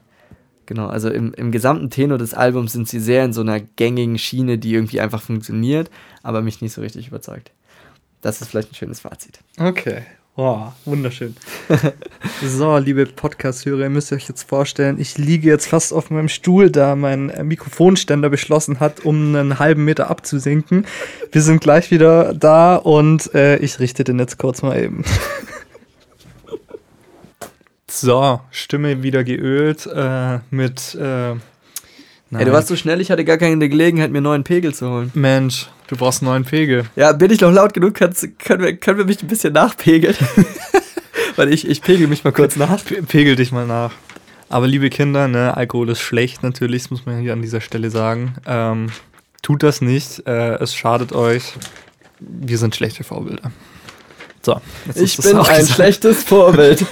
Genau, 0.66 0.88
also 0.88 1.10
im, 1.10 1.34
im 1.34 1.52
gesamten 1.52 1.90
Tenor 1.90 2.18
des 2.18 2.34
Albums 2.34 2.72
sind 2.72 2.88
sie 2.88 3.00
sehr 3.00 3.26
in 3.26 3.34
so 3.34 3.42
einer 3.42 3.60
gängigen 3.60 4.18
Schiene, 4.18 4.58
die 4.58 4.74
irgendwie 4.74 5.02
einfach 5.02 5.22
funktioniert, 5.22 5.90
aber 6.22 6.42
mich 6.42 6.62
nicht 6.62 6.74
so 6.74 6.82
richtig 6.82 7.08
überzeugt. 7.08 7.52
Das 8.22 8.42
ist 8.42 8.50
vielleicht 8.50 8.72
ein 8.72 8.76
schönes 8.76 9.02
Fazit. 9.02 9.40
Okay. 9.60 10.04
Wow, 10.36 10.74
wunderschön. 10.86 11.36
so, 12.44 12.76
liebe 12.80 13.06
Podcast-Hörer, 13.06 13.84
ihr 13.84 13.90
müsst 13.92 14.12
euch 14.12 14.28
jetzt 14.28 14.50
vorstellen, 14.50 15.00
ich 15.00 15.20
liege 15.20 15.48
jetzt 15.48 15.68
fast 15.68 15.94
auf 15.94 16.10
meinem 16.10 16.28
Stuhl, 16.28 16.72
da 16.72 16.96
mein 16.96 17.32
Mikrofonständer 17.44 18.32
beschlossen 18.32 18.80
hat, 18.80 19.02
um 19.02 19.36
einen 19.36 19.60
halben 19.60 19.86
Meter 19.86 20.10
abzusinken. 20.10 20.88
Wir 21.32 21.44
sind 21.44 21.62
gleich 21.62 21.92
wieder 21.92 22.34
da 22.34 22.78
und 22.78 23.32
äh, 23.36 23.58
ich 23.58 23.80
richte 23.80 24.04
den 24.04 24.18
jetzt 24.18 24.40
kurz 24.40 24.64
mal 24.64 24.82
eben. 24.82 25.04
so, 28.00 28.42
Stimme 28.52 29.04
wieder 29.04 29.24
geölt 29.24 29.86
äh, 29.88 30.40
mit. 30.50 30.96
Äh, 30.96 31.32
Ey, 31.32 31.36
nein. 32.30 32.46
du 32.48 32.52
warst 32.52 32.68
so 32.68 32.76
schnell, 32.76 33.00
ich 33.02 33.12
hatte 33.12 33.24
gar 33.26 33.38
keine 33.38 33.70
Gelegenheit, 33.70 34.12
mir 34.12 34.22
neuen 34.22 34.44
Pegel 34.44 34.74
zu 34.74 34.90
holen. 34.90 35.12
Mensch, 35.14 35.70
du 35.88 35.96
brauchst 35.96 36.22
einen 36.24 36.32
neuen 36.32 36.46
Pegel. 36.46 36.86
Ja, 36.96 37.12
bin 37.12 37.30
ich 37.32 37.42
noch 37.42 37.52
laut 37.52 37.74
genug? 37.76 37.94
Kannst, 37.94 38.28
können, 38.40 38.64
wir, 38.64 38.76
können 38.76 38.98
wir 38.98 39.06
mich 39.06 39.22
ein 39.22 39.28
bisschen 39.28 39.54
nachpegeln? 39.54 40.16
Weil 41.36 41.54
ich, 41.54 41.68
ich 41.68 41.82
pegel 41.82 42.08
mich 42.08 42.24
mal 42.24 42.32
kurz 42.32 42.56
nach. 42.56 42.84
Pe- 42.84 43.04
Pegel 43.04 43.36
dich 43.36 43.52
mal 43.52 43.68
nach. 43.68 43.92
Aber 44.50 44.68
liebe 44.68 44.90
Kinder, 44.90 45.28
ne, 45.28 45.56
Alkohol 45.58 45.90
ist 45.90 46.00
schlecht 46.02 46.44
natürlich, 46.44 46.84
das 46.84 46.92
muss 46.92 47.06
man 47.06 47.20
hier 47.20 47.34
an 47.34 47.42
dieser 47.42 47.62
Stelle 47.62 47.90
sagen. 47.92 48.36
Ähm, 48.46 48.90
tut 49.42 49.62
das 49.64 49.82
nicht, 49.82 50.26
äh, 50.28 50.56
es 50.56 50.74
schadet 50.76 51.12
euch. 51.14 51.54
Wir 52.20 52.58
sind 52.58 52.76
schlechte 52.76 53.04
Vorbilder. 53.04 53.52
So, 54.46 54.60
jetzt 54.88 55.00
Ich 55.02 55.16
bin 55.18 55.38
auch 55.38 55.48
ein 55.48 55.60
gesagt. 55.60 55.76
schlechtes 55.76 56.24
Vorbild. 56.26 56.80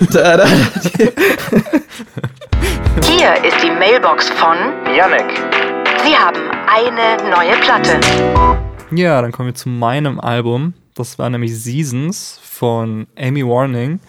Hier 3.03 3.33
ist 3.43 3.57
die 3.61 3.71
Mailbox 3.71 4.29
von 4.29 4.55
Yannick, 4.95 5.25
Sie 6.05 6.15
haben 6.15 6.39
eine 6.73 7.17
neue 7.29 7.57
Platte. 7.59 7.99
Ja, 8.91 9.21
dann 9.21 9.33
kommen 9.33 9.47
wir 9.49 9.55
zu 9.55 9.67
meinem 9.67 10.17
Album. 10.21 10.73
Das 10.95 11.19
war 11.19 11.29
nämlich 11.29 11.61
Seasons 11.61 12.39
von 12.41 13.05
Amy 13.19 13.45
Warning. 13.45 13.99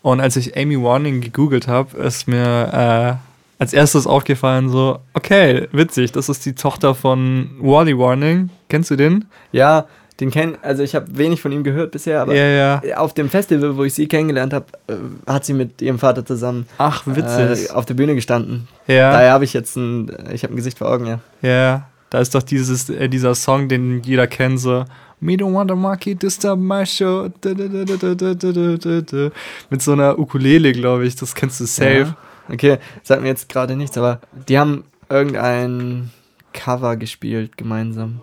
Und 0.00 0.20
als 0.22 0.36
ich 0.36 0.56
Amy 0.56 0.82
Warning 0.82 1.20
gegoogelt 1.20 1.68
habe, 1.68 1.98
ist 1.98 2.28
mir 2.28 3.18
äh, 3.20 3.62
als 3.62 3.74
erstes 3.74 4.06
aufgefallen, 4.06 4.70
so, 4.70 5.00
okay, 5.12 5.68
witzig, 5.72 6.12
das 6.12 6.30
ist 6.30 6.46
die 6.46 6.54
Tochter 6.54 6.94
von 6.94 7.50
Wally 7.60 7.98
Warning. 7.98 8.48
Kennst 8.70 8.90
du 8.90 8.96
den? 8.96 9.26
Ja, 9.52 9.84
den 10.20 10.30
kennen, 10.30 10.58
also 10.60 10.82
ich 10.82 10.94
habe 10.94 11.06
wenig 11.16 11.40
von 11.40 11.50
ihm 11.50 11.64
gehört 11.64 11.92
bisher, 11.92 12.20
aber 12.20 12.34
ja, 12.34 12.82
ja. 12.82 12.96
auf 12.98 13.14
dem 13.14 13.30
Festival, 13.30 13.76
wo 13.78 13.84
ich 13.84 13.94
sie 13.94 14.06
kennengelernt 14.06 14.52
habe, 14.52 14.66
äh, 14.86 14.94
hat 15.26 15.46
sie 15.46 15.54
mit 15.54 15.80
ihrem 15.80 15.98
Vater 15.98 16.26
zusammen 16.26 16.66
Ach. 16.76 17.06
Äh, 17.06 17.70
auf 17.72 17.86
der 17.86 17.94
Bühne 17.94 18.14
gestanden. 18.14 18.68
Ja. 18.86 19.12
Daher 19.12 19.32
habe 19.32 19.44
ich 19.44 19.54
jetzt 19.54 19.76
ein, 19.76 20.10
äh, 20.10 20.34
ich 20.34 20.42
habe 20.42 20.52
ein 20.52 20.56
Gesicht 20.56 20.76
vor 20.76 20.90
Augen, 20.90 21.06
ja. 21.06 21.20
Ja, 21.40 21.88
da 22.10 22.20
ist 22.20 22.34
doch 22.34 22.42
dieses, 22.42 22.90
äh, 22.90 23.08
dieser 23.08 23.34
Song, 23.34 23.68
den 23.68 24.02
jeder 24.02 24.26
kennt, 24.26 24.60
so 24.60 24.84
Me 25.22 25.36
don't 25.36 25.52
want 25.52 25.70
a 25.70 25.74
monkey 25.74 26.14
disturb 26.14 26.58
my 26.58 26.84
show. 26.84 27.28
Da, 27.42 27.52
da, 27.52 27.66
da, 27.68 29.30
mit 29.68 29.82
so 29.82 29.92
einer 29.92 30.18
Ukulele, 30.18 30.72
glaube 30.72 31.06
ich, 31.06 31.14
das 31.14 31.34
kennst 31.34 31.60
du 31.60 31.66
safe. 31.66 31.98
Ja. 31.98 32.16
Okay, 32.48 32.78
sagt 33.02 33.22
mir 33.22 33.28
jetzt 33.28 33.48
gerade 33.48 33.76
nichts, 33.76 33.98
aber 33.98 34.20
die 34.48 34.58
haben 34.58 34.84
irgendein 35.10 36.10
Cover 36.52 36.96
gespielt 36.96 37.56
gemeinsam 37.56 38.20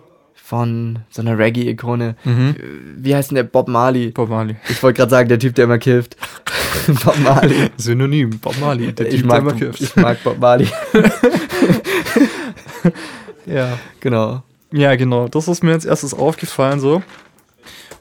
von 0.48 1.00
so 1.10 1.20
einer 1.20 1.36
Reggae-Ikone. 1.38 2.16
Mhm. 2.24 2.56
Wie 2.96 3.14
heißt 3.14 3.30
denn 3.30 3.36
der 3.36 3.42
Bob 3.42 3.68
Marley? 3.68 4.12
Bob 4.12 4.30
Marley. 4.30 4.56
Ich 4.70 4.82
wollte 4.82 4.96
gerade 4.96 5.10
sagen, 5.10 5.28
der 5.28 5.38
Typ, 5.38 5.54
der 5.54 5.64
immer 5.64 5.76
kifft. 5.78 6.16
Bob 7.04 7.18
Marley. 7.18 7.68
Synonym. 7.76 8.30
Bob 8.38 8.58
Marley. 8.58 8.94
Der 8.94 9.08
ich, 9.08 9.16
Typ, 9.16 9.26
mag, 9.26 9.42
der 9.44 9.50
immer 9.50 9.52
kifft. 9.58 9.82
ich 9.82 9.94
mag 9.96 10.22
Bob 10.24 10.38
Marley. 10.38 10.66
Ja. 13.46 13.78
genau. 14.00 14.42
ja, 14.72 14.94
genau. 14.96 15.28
Das 15.28 15.48
ist 15.48 15.62
mir 15.62 15.72
als 15.72 15.84
erstes 15.84 16.12
aufgefallen, 16.14 16.80
so. 16.80 17.02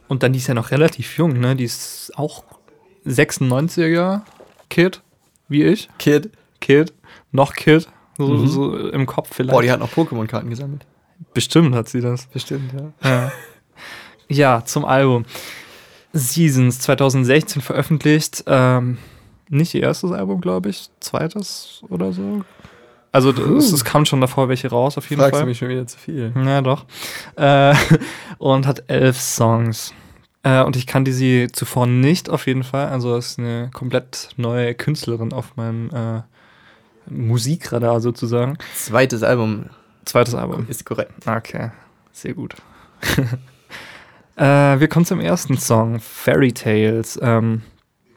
Und 0.07 0.23
dann, 0.23 0.33
die 0.33 0.39
ist 0.39 0.47
ja 0.47 0.53
noch 0.53 0.71
relativ 0.71 1.17
jung, 1.17 1.39
ne? 1.39 1.55
Die 1.55 1.63
ist 1.63 2.11
auch 2.15 2.43
96er 3.05 4.21
Kid, 4.69 5.01
wie 5.47 5.63
ich. 5.63 5.89
Kid. 5.99 6.31
Kid. 6.59 6.93
Noch 7.31 7.53
Kid. 7.53 7.87
So, 8.17 8.27
Mhm. 8.27 8.47
so 8.47 8.89
im 8.89 9.05
Kopf 9.05 9.29
vielleicht. 9.33 9.53
Boah, 9.53 9.61
die 9.61 9.71
hat 9.71 9.79
noch 9.79 9.91
Pokémon-Karten 9.91 10.49
gesammelt. 10.49 10.85
Bestimmt 11.33 11.75
hat 11.75 11.89
sie 11.89 12.01
das. 12.01 12.27
Bestimmt, 12.27 12.71
ja. 12.73 13.09
Ja. 13.09 13.31
ja, 14.29 14.65
zum 14.65 14.85
Album. 14.85 15.25
Seasons 16.13 16.79
2016 16.79 17.61
veröffentlicht. 17.61 18.43
Ähm, 18.47 18.97
nicht 19.49 19.73
ihr 19.73 19.83
erstes 19.83 20.11
Album, 20.11 20.41
glaube 20.41 20.69
ich. 20.69 20.89
Zweites 20.99 21.81
oder 21.89 22.11
so. 22.11 22.43
Also 23.11 23.31
es, 23.31 23.71
es 23.71 23.85
kam 23.85 24.05
schon 24.05 24.21
davor 24.21 24.49
welche 24.49 24.69
raus, 24.69 24.97
auf 24.97 25.09
jeden 25.09 25.21
Fragst 25.21 25.35
Fall. 25.35 25.41
du 25.41 25.47
mich 25.47 25.57
schon 25.57 25.69
wieder 25.69 25.87
zu 25.87 25.97
viel. 25.97 26.33
Ja, 26.35 26.61
doch. 26.61 26.85
Äh, 27.35 27.73
und 28.37 28.67
hat 28.67 28.83
elf 28.87 29.19
Songs. 29.19 29.93
Äh, 30.43 30.63
und 30.63 30.75
ich 30.75 30.85
kannte 30.85 31.13
sie 31.13 31.47
zuvor 31.51 31.87
nicht, 31.87 32.29
auf 32.29 32.47
jeden 32.47 32.63
Fall. 32.63 32.87
Also 32.87 33.15
ist 33.15 33.39
eine 33.39 33.69
komplett 33.73 34.29
neue 34.37 34.75
Künstlerin 34.75 35.33
auf 35.33 35.55
meinem 35.55 35.89
äh, 35.89 36.21
Musikradar 37.09 38.01
sozusagen. 38.01 38.57
Zweites 38.75 39.23
Album 39.23 39.69
Zweites 40.07 40.33
Album. 40.33 40.65
ist 40.69 40.85
korrekt. 40.85 41.11
Okay, 41.25 41.71
sehr 42.13 42.33
gut. 42.33 42.55
äh, 44.37 44.41
wir 44.79 44.87
kommen 44.87 45.05
zum 45.05 45.19
ersten 45.19 45.57
Song, 45.57 45.99
Fairy 45.99 46.53
Tales. 46.53 47.19
Ähm, 47.21 47.61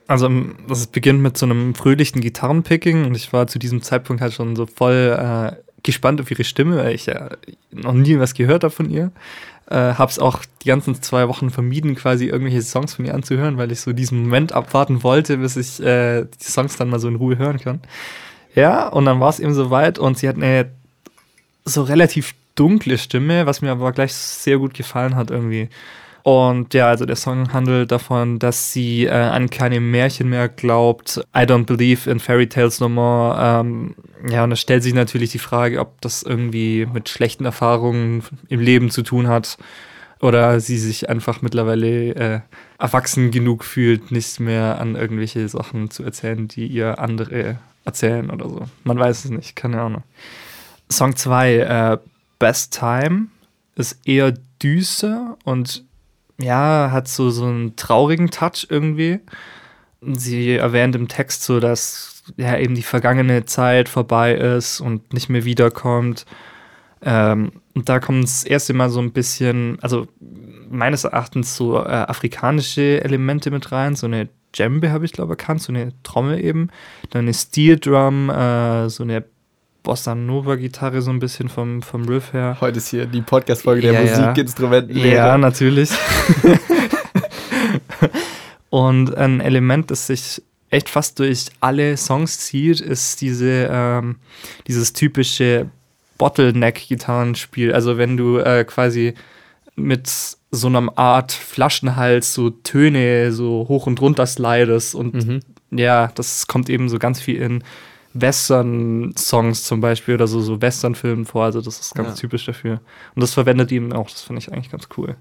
also 0.06 0.26
ähm, 0.26 0.56
das 0.68 0.86
beginnt 0.86 1.20
mit 1.20 1.36
so 1.36 1.46
einem 1.46 1.74
fröhlichen 1.74 2.20
Gitarrenpicking 2.20 3.04
und 3.04 3.16
ich 3.16 3.32
war 3.32 3.48
zu 3.48 3.58
diesem 3.58 3.82
Zeitpunkt 3.82 4.22
halt 4.22 4.32
schon 4.32 4.54
so 4.54 4.66
voll 4.66 5.16
äh, 5.18 5.56
gespannt 5.82 6.20
auf 6.20 6.30
ihre 6.30 6.44
Stimme, 6.44 6.76
weil 6.76 6.94
ich 6.94 7.06
ja 7.06 7.30
noch 7.72 7.92
nie 7.92 8.18
was 8.18 8.34
gehört 8.34 8.62
habe 8.62 8.72
von 8.72 8.88
ihr. 8.88 9.10
Äh, 9.66 9.94
hab's 9.94 10.18
auch 10.18 10.40
die 10.62 10.68
ganzen 10.68 11.00
zwei 11.02 11.26
Wochen 11.28 11.50
vermieden, 11.50 11.94
quasi 11.94 12.26
irgendwelche 12.26 12.62
Songs 12.62 12.94
von 12.94 13.04
ihr 13.04 13.14
anzuhören, 13.14 13.56
weil 13.56 13.70
ich 13.72 13.80
so 13.80 13.92
diesen 13.92 14.22
Moment 14.22 14.52
abwarten 14.52 15.02
wollte, 15.02 15.38
bis 15.38 15.56
ich 15.56 15.80
äh, 15.80 16.24
die 16.24 16.50
Songs 16.50 16.76
dann 16.76 16.88
mal 16.88 16.98
so 16.98 17.08
in 17.08 17.16
Ruhe 17.16 17.38
hören 17.38 17.58
kann. 17.58 17.80
Ja, 18.54 18.88
und 18.88 19.04
dann 19.04 19.20
war 19.20 19.30
es 19.30 19.38
eben 19.38 19.54
soweit 19.54 19.98
und 19.98 20.18
sie 20.18 20.28
hat 20.28 20.36
eine 20.36 20.70
so 21.70 21.82
relativ 21.82 22.34
dunkle 22.54 22.98
Stimme, 22.98 23.46
was 23.46 23.62
mir 23.62 23.70
aber 23.70 23.92
gleich 23.92 24.12
sehr 24.12 24.58
gut 24.58 24.74
gefallen 24.74 25.16
hat 25.16 25.30
irgendwie. 25.30 25.68
Und 26.22 26.74
ja, 26.74 26.88
also 26.88 27.06
der 27.06 27.16
Song 27.16 27.52
handelt 27.52 27.90
davon, 27.90 28.38
dass 28.38 28.72
sie 28.72 29.06
äh, 29.06 29.10
an 29.10 29.48
keine 29.48 29.80
Märchen 29.80 30.28
mehr 30.28 30.48
glaubt. 30.48 31.20
I 31.34 31.40
don't 31.40 31.64
believe 31.64 32.10
in 32.10 32.20
fairy 32.20 32.46
tales 32.46 32.80
no 32.80 32.88
more. 32.88 33.38
Ähm, 33.40 33.94
ja, 34.28 34.44
und 34.44 34.50
da 34.50 34.56
stellt 34.56 34.82
sich 34.82 34.92
natürlich 34.92 35.30
die 35.30 35.38
Frage, 35.38 35.80
ob 35.80 36.00
das 36.02 36.22
irgendwie 36.22 36.86
mit 36.92 37.08
schlechten 37.08 37.46
Erfahrungen 37.46 38.22
im 38.48 38.60
Leben 38.60 38.90
zu 38.90 39.02
tun 39.02 39.28
hat 39.28 39.56
oder 40.20 40.60
sie 40.60 40.78
sich 40.78 41.08
einfach 41.08 41.40
mittlerweile 41.40 42.14
äh, 42.14 42.40
erwachsen 42.78 43.30
genug 43.30 43.64
fühlt, 43.64 44.10
nicht 44.10 44.40
mehr 44.40 44.78
an 44.78 44.96
irgendwelche 44.96 45.48
Sachen 45.48 45.90
zu 45.90 46.02
erzählen, 46.02 46.48
die 46.48 46.66
ihr 46.66 46.98
andere 46.98 47.56
erzählen 47.84 48.30
oder 48.30 48.48
so. 48.48 48.62
Man 48.84 48.98
weiß 48.98 49.24
es 49.24 49.30
nicht, 49.30 49.56
keine 49.56 49.80
Ahnung. 49.80 50.02
Song 50.90 51.16
2, 51.16 51.54
äh, 51.54 51.98
Best 52.38 52.78
Time, 52.78 53.28
ist 53.76 53.98
eher 54.04 54.34
düster 54.62 55.36
und 55.44 55.84
ja, 56.38 56.90
hat 56.90 57.08
so, 57.08 57.30
so 57.30 57.46
einen 57.46 57.76
traurigen 57.76 58.30
Touch 58.30 58.66
irgendwie. 58.68 59.20
Sie 60.00 60.56
erwähnt 60.56 60.94
im 60.96 61.08
Text 61.08 61.44
so, 61.44 61.60
dass 61.60 62.22
ja 62.36 62.56
eben 62.56 62.74
die 62.74 62.82
vergangene 62.82 63.44
Zeit 63.44 63.88
vorbei 63.88 64.34
ist 64.34 64.80
und 64.80 65.12
nicht 65.12 65.28
mehr 65.28 65.44
wiederkommt. 65.44 66.24
Ähm, 67.02 67.52
und 67.74 67.88
da 67.88 68.00
kommt 68.00 68.24
das 68.24 68.44
erste 68.44 68.72
Mal 68.72 68.90
so 68.90 69.00
ein 69.00 69.12
bisschen, 69.12 69.78
also 69.80 70.06
meines 70.70 71.04
Erachtens 71.04 71.56
so 71.56 71.78
äh, 71.78 71.88
afrikanische 71.88 73.02
Elemente 73.04 73.50
mit 73.50 73.72
rein. 73.72 73.96
So 73.96 74.06
eine 74.06 74.28
Djembe 74.54 74.90
habe 74.90 75.04
ich 75.04 75.12
glaube 75.12 75.32
erkannt, 75.32 75.62
so 75.62 75.72
eine 75.72 75.92
Trommel 76.02 76.42
eben. 76.42 76.70
Dann 77.10 77.22
eine 77.22 77.34
Steel 77.34 77.78
Drum, 77.78 78.30
äh, 78.30 78.88
so 78.88 79.02
eine 79.02 79.24
Bossa 79.82 80.14
Nova 80.14 80.56
Gitarre 80.56 81.00
so 81.02 81.10
ein 81.10 81.18
bisschen 81.20 81.48
vom, 81.48 81.82
vom 81.82 82.04
Riff 82.06 82.32
her. 82.32 82.56
Heute 82.60 82.78
ist 82.78 82.88
hier 82.88 83.06
die 83.06 83.22
Podcast-Folge 83.22 83.80
der 83.82 83.92
Ja, 83.92 84.02
ja. 84.02 84.16
Musikinstrumenten. 84.18 84.96
Ja, 84.98 85.38
natürlich. 85.38 85.90
Und 88.70 89.16
ein 89.16 89.40
Element, 89.40 89.90
das 89.90 90.06
sich 90.06 90.42
echt 90.70 90.88
fast 90.88 91.18
durch 91.18 91.46
alle 91.60 91.96
Songs 91.96 92.38
zieht, 92.38 92.80
ist 92.80 93.20
diese, 93.20 93.68
ähm, 93.70 94.16
dieses 94.68 94.92
typische 94.92 95.66
Bottleneck-Gitarrenspiel. 96.18 97.72
Also 97.72 97.98
wenn 97.98 98.16
du 98.16 98.38
äh, 98.38 98.64
quasi 98.64 99.14
mit 99.74 100.08
so 100.52 100.66
einer 100.66 100.96
Art 100.96 101.32
Flaschenhals 101.32 102.34
so 102.34 102.50
Töne 102.50 103.32
so 103.32 103.66
hoch 103.68 103.86
und 103.86 104.00
runter 104.00 104.26
slidest 104.26 104.94
und 104.94 105.14
Mhm. 105.14 105.40
ja, 105.70 106.12
das 106.14 106.46
kommt 106.46 106.68
eben 106.68 106.88
so 106.88 106.98
ganz 106.98 107.20
viel 107.20 107.40
in 107.40 107.64
Western-Songs 108.14 109.64
zum 109.64 109.80
Beispiel 109.80 110.14
oder 110.14 110.26
so, 110.26 110.40
so 110.40 110.60
Western-Filmen 110.60 111.24
vor. 111.26 111.44
Also 111.44 111.60
das 111.60 111.80
ist 111.80 111.94
ganz 111.94 112.08
Ja. 112.10 112.14
typisch 112.14 112.46
dafür. 112.46 112.80
Und 113.14 113.22
das 113.22 113.34
verwendet 113.34 113.70
ihm 113.72 113.92
auch. 113.92 114.10
Das 114.10 114.22
finde 114.22 114.40
ich 114.40 114.52
eigentlich 114.52 114.70
ganz 114.70 114.88
cool. 114.96 115.16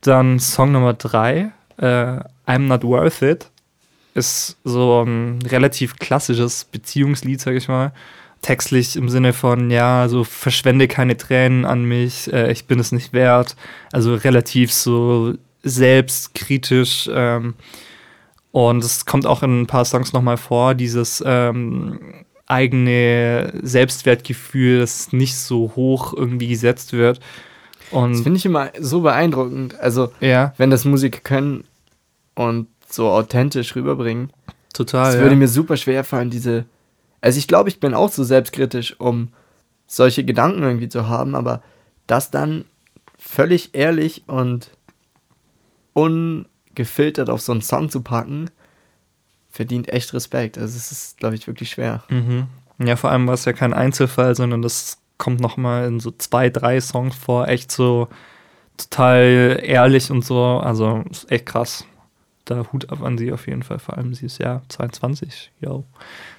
Dann 0.00 0.40
Song 0.40 0.72
Nummer 0.72 0.94
drei, 0.94 1.52
äh, 1.76 2.18
I'm 2.46 2.66
Not 2.66 2.82
Worth 2.84 3.22
It, 3.22 3.48
ist 4.14 4.58
so 4.64 5.02
ein 5.04 5.38
relativ 5.42 5.96
klassisches 5.96 6.64
Beziehungslied, 6.64 7.40
sag 7.40 7.54
ich 7.54 7.68
mal. 7.68 7.92
Textlich 8.42 8.96
im 8.96 9.08
Sinne 9.08 9.32
von, 9.32 9.70
ja, 9.70 10.08
so 10.08 10.24
verschwende 10.24 10.88
keine 10.88 11.16
Tränen 11.16 11.64
an 11.64 11.84
mich, 11.84 12.30
äh, 12.32 12.50
ich 12.50 12.66
bin 12.66 12.80
es 12.80 12.90
nicht 12.90 13.12
wert. 13.12 13.54
Also 13.92 14.14
relativ 14.16 14.72
so 14.72 15.34
selbstkritisch. 15.62 17.08
Ähm, 17.12 17.54
und 18.52 18.84
es 18.84 19.06
kommt 19.06 19.26
auch 19.26 19.42
in 19.42 19.62
ein 19.62 19.66
paar 19.66 19.84
Songs 19.84 20.12
nochmal 20.12 20.36
vor, 20.36 20.74
dieses 20.74 21.22
ähm, 21.26 22.24
eigene 22.46 23.52
Selbstwertgefühl, 23.62 24.80
das 24.80 25.12
nicht 25.12 25.36
so 25.36 25.72
hoch 25.74 26.12
irgendwie 26.14 26.48
gesetzt 26.48 26.92
wird. 26.92 27.18
Das 27.90 27.92
Und 27.98 28.22
finde 28.22 28.36
ich 28.36 28.44
immer 28.44 28.70
so 28.78 29.00
beeindruckend. 29.00 29.78
Also, 29.80 30.12
ja, 30.20 30.52
wenn 30.58 30.70
das 30.70 30.84
Musiker 30.84 31.20
können 31.20 31.64
und 32.34 32.68
so 32.88 33.08
authentisch 33.08 33.74
rüberbringen. 33.74 34.30
total. 34.74 35.08
Es 35.08 35.14
ja. 35.14 35.22
würde 35.22 35.36
mir 35.36 35.48
super 35.48 35.78
schwer 35.78 36.04
fallen, 36.04 36.30
diese. 36.30 36.66
Also, 37.22 37.38
ich 37.38 37.48
glaube, 37.48 37.70
ich 37.70 37.80
bin 37.80 37.94
auch 37.94 38.10
so 38.10 38.22
selbstkritisch, 38.22 39.00
um 39.00 39.28
solche 39.86 40.24
Gedanken 40.24 40.62
irgendwie 40.62 40.88
zu 40.88 41.08
haben, 41.08 41.34
aber 41.34 41.62
das 42.06 42.30
dann 42.30 42.66
völlig 43.18 43.74
ehrlich 43.74 44.24
und 44.26 44.70
ungefiltert 46.72 47.30
auf 47.30 47.40
so 47.40 47.52
einen 47.52 47.62
Song 47.62 47.90
zu 47.90 48.02
packen, 48.02 48.50
verdient 49.50 49.88
echt 49.88 50.12
Respekt. 50.14 50.58
Also, 50.58 50.76
es 50.76 50.92
ist, 50.92 51.18
glaube 51.18 51.34
ich, 51.34 51.46
wirklich 51.46 51.70
schwer. 51.70 52.02
Mhm. 52.08 52.46
Ja, 52.78 52.96
vor 52.96 53.10
allem 53.10 53.26
war 53.26 53.34
es 53.34 53.44
ja 53.44 53.52
kein 53.52 53.72
Einzelfall, 53.74 54.34
sondern 54.34 54.62
das 54.62 54.98
kommt 55.18 55.40
noch 55.40 55.56
mal 55.56 55.86
in 55.86 56.00
so 56.00 56.10
zwei, 56.10 56.50
drei 56.50 56.80
Songs 56.80 57.14
vor, 57.14 57.48
echt 57.48 57.70
so 57.70 58.08
total 58.76 59.60
ehrlich 59.62 60.10
und 60.10 60.24
so. 60.24 60.42
Also 60.42 61.04
ist 61.10 61.30
echt 61.30 61.46
krass. 61.46 61.86
Da 62.44 62.66
Hut 62.72 62.90
ab 62.90 63.02
an 63.02 63.18
sie 63.18 63.32
auf 63.32 63.46
jeden 63.46 63.62
Fall. 63.62 63.78
Vor 63.78 63.96
allem 63.96 64.14
sie 64.14 64.26
ist 64.26 64.38
ja 64.38 64.62
22. 64.68 65.52
Yo. 65.60 65.84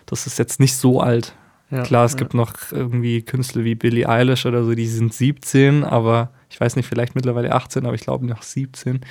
Das 0.06 0.28
ist 0.28 0.38
jetzt 0.38 0.60
nicht 0.60 0.76
so 0.76 1.00
alt. 1.00 1.34
Ja, 1.72 1.84
Klar, 1.84 2.06
es 2.06 2.14
ja. 2.14 2.20
gibt 2.20 2.34
noch 2.34 2.54
irgendwie 2.72 3.22
Künstler 3.22 3.64
wie 3.64 3.76
Billie 3.76 4.08
Eilish 4.08 4.46
oder 4.46 4.64
so, 4.64 4.76
die 4.76 4.86
sind 4.86 5.14
17, 5.14 5.84
aber 5.84 6.30
ich 6.50 6.60
weiß 6.60 6.76
nicht, 6.76 6.88
vielleicht 6.88 7.16
mittlerweile 7.16 7.54
18, 7.54 7.86
aber 7.86 7.96
ich 7.96 8.02
glaube 8.02 8.28
noch 8.28 8.44
17. 8.44 9.02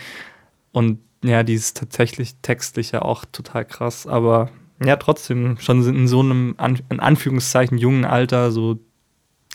Und 0.71 1.01
ja, 1.23 1.43
die 1.43 1.55
ist 1.55 1.77
tatsächlich 1.77 2.35
textlich 2.43 2.93
ja 2.93 3.03
auch 3.03 3.25
total 3.25 3.65
krass, 3.65 4.07
aber 4.07 4.51
ja, 4.85 4.97
trotzdem 4.97 5.59
schon 5.59 5.87
in 5.87 6.09
so 6.09 6.21
einem, 6.21 6.57
in 6.89 7.01
Anführungszeichen, 7.01 7.79
jungen 7.79 8.05
Alter 8.05 8.51
so 8.51 8.81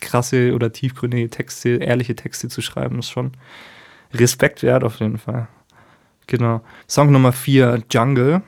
krasse 0.00 0.54
oder 0.54 0.72
tiefgründige 0.72 1.28
Texte, 1.28 1.76
ehrliche 1.76 2.16
Texte 2.16 2.48
zu 2.48 2.62
schreiben, 2.62 3.00
ist 3.00 3.10
schon 3.10 3.32
Respekt 4.12 4.62
wert 4.62 4.84
auf 4.84 5.00
jeden 5.00 5.18
Fall. 5.18 5.48
Genau. 6.26 6.62
Song 6.86 7.10
Nummer 7.10 7.32
4, 7.32 7.82
Jungle. 7.90 8.42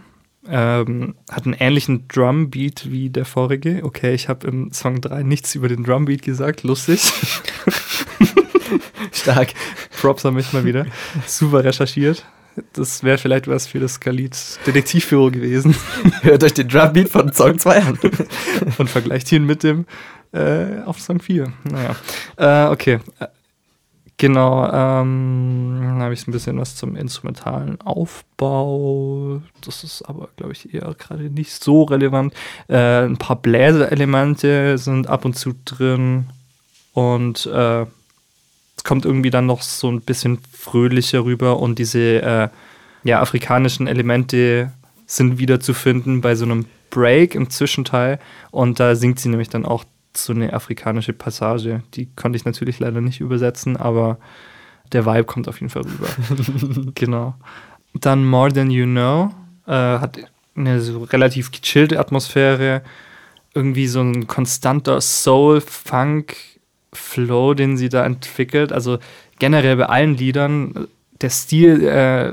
Ähm, 0.48 1.16
hat 1.30 1.44
einen 1.44 1.54
ähnlichen 1.54 2.08
Drumbeat 2.08 2.90
wie 2.90 3.10
der 3.10 3.26
vorige. 3.26 3.84
Okay, 3.84 4.14
ich 4.14 4.28
habe 4.28 4.46
im 4.46 4.72
Song 4.72 5.00
3 5.00 5.22
nichts 5.22 5.54
über 5.54 5.68
den 5.68 5.84
Drumbeat 5.84 6.22
gesagt. 6.22 6.62
Lustig. 6.62 7.02
Stark. 9.12 9.52
Props 10.00 10.24
an 10.24 10.34
mich 10.34 10.52
mal 10.52 10.64
wieder. 10.64 10.86
Super 11.26 11.62
recherchiert. 11.64 12.24
Das 12.72 13.02
wäre 13.04 13.18
vielleicht 13.18 13.48
was 13.48 13.66
für 13.66 13.80
das 13.80 14.00
Khalid 14.00 14.36
Detektivbüro 14.66 15.30
gewesen. 15.30 15.74
Hört 16.22 16.44
euch 16.44 16.54
den 16.54 16.68
Drumbeat 16.68 17.08
von 17.08 17.32
Song 17.32 17.58
2 17.58 17.82
an. 17.82 17.98
Und 18.78 18.90
vergleicht 18.90 19.30
ihn 19.32 19.44
mit 19.44 19.62
dem 19.62 19.86
äh, 20.32 20.80
auf 20.84 21.00
Song 21.00 21.20
4. 21.20 21.52
Naja. 21.64 21.96
Äh, 22.36 22.72
okay. 22.72 23.00
Äh, 23.18 23.26
Genau, 24.20 24.66
ähm, 24.66 25.78
dann 25.80 26.02
habe 26.02 26.12
ich 26.12 26.28
ein 26.28 26.32
bisschen 26.32 26.58
was 26.58 26.76
zum 26.76 26.94
instrumentalen 26.94 27.80
Aufbau. 27.80 29.40
Das 29.62 29.82
ist 29.82 30.02
aber, 30.02 30.28
glaube 30.36 30.52
ich, 30.52 30.74
eher 30.74 30.94
gerade 30.98 31.30
nicht 31.30 31.64
so 31.64 31.84
relevant. 31.84 32.34
Äh, 32.68 33.06
ein 33.06 33.16
paar 33.16 33.36
Bläserelemente 33.36 34.76
sind 34.76 35.06
ab 35.06 35.24
und 35.24 35.38
zu 35.38 35.54
drin. 35.64 36.26
Und 36.92 37.46
äh, 37.46 37.86
kommt 38.84 39.04
irgendwie 39.04 39.30
dann 39.30 39.46
noch 39.46 39.62
so 39.62 39.90
ein 39.90 40.00
bisschen 40.00 40.38
fröhlicher 40.52 41.24
rüber. 41.24 41.58
Und 41.58 41.78
diese 41.78 42.22
äh, 42.22 42.48
ja, 43.04 43.20
afrikanischen 43.20 43.86
Elemente 43.86 44.72
sind 45.06 45.38
wieder 45.38 45.60
zu 45.60 45.74
finden 45.74 46.20
bei 46.20 46.34
so 46.34 46.44
einem 46.44 46.66
Break 46.90 47.34
im 47.34 47.50
Zwischenteil. 47.50 48.18
Und 48.50 48.80
da 48.80 48.94
singt 48.94 49.20
sie 49.20 49.28
nämlich 49.28 49.48
dann 49.48 49.64
auch 49.64 49.84
so 50.16 50.32
eine 50.32 50.52
afrikanische 50.52 51.12
Passage. 51.12 51.82
Die 51.94 52.06
konnte 52.16 52.36
ich 52.36 52.44
natürlich 52.44 52.78
leider 52.78 53.00
nicht 53.00 53.20
übersetzen, 53.20 53.76
aber 53.76 54.18
der 54.92 55.06
Vibe 55.06 55.24
kommt 55.24 55.48
auf 55.48 55.60
jeden 55.60 55.70
Fall 55.70 55.82
rüber. 55.82 56.92
genau. 56.94 57.34
Dann 57.94 58.24
More 58.24 58.52
Than 58.52 58.70
You 58.70 58.86
Know 58.86 59.32
äh, 59.66 59.72
hat 59.72 60.18
eine 60.56 60.80
so 60.80 61.02
relativ 61.04 61.52
gechillte 61.52 61.98
Atmosphäre, 61.98 62.82
irgendwie 63.54 63.86
so 63.86 64.00
ein 64.00 64.26
konstanter 64.26 65.00
Soul-Funk-Flow, 66.94 67.54
den 67.54 67.76
sie 67.76 67.88
da 67.88 68.04
entwickelt. 68.04 68.72
Also 68.72 68.98
generell 69.38 69.76
bei 69.76 69.86
allen 69.86 70.16
Liedern, 70.16 70.88
der 71.20 71.30
Stil 71.30 71.86
äh, 71.86 72.32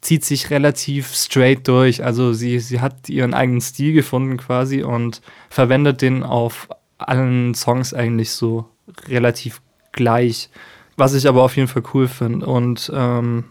zieht 0.00 0.24
sich 0.24 0.50
relativ 0.50 1.14
straight 1.14 1.66
durch. 1.68 2.04
Also 2.04 2.32
sie, 2.32 2.58
sie 2.60 2.80
hat 2.80 3.08
ihren 3.08 3.34
eigenen 3.34 3.60
Stil 3.60 3.92
gefunden 3.92 4.36
quasi 4.36 4.82
und 4.82 5.20
verwendet 5.48 6.02
den 6.02 6.22
auf 6.22 6.68
allen 6.98 7.54
Songs 7.54 7.94
eigentlich 7.94 8.30
so 8.32 8.68
relativ 9.08 9.60
gleich. 9.92 10.50
Was 10.96 11.14
ich 11.14 11.26
aber 11.28 11.42
auf 11.42 11.56
jeden 11.56 11.68
Fall 11.68 11.82
cool 11.94 12.08
finde. 12.08 12.46
Und 12.46 12.90
ähm, 12.94 13.44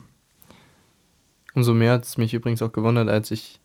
Umso 1.55 1.73
mehr 1.73 1.93
hat 1.93 2.05
es 2.05 2.17
mich 2.17 2.33
übrigens 2.33 2.61
auch 2.61 2.71
gewundert, 2.71 3.09
als 3.09 3.31
ich 3.31 3.59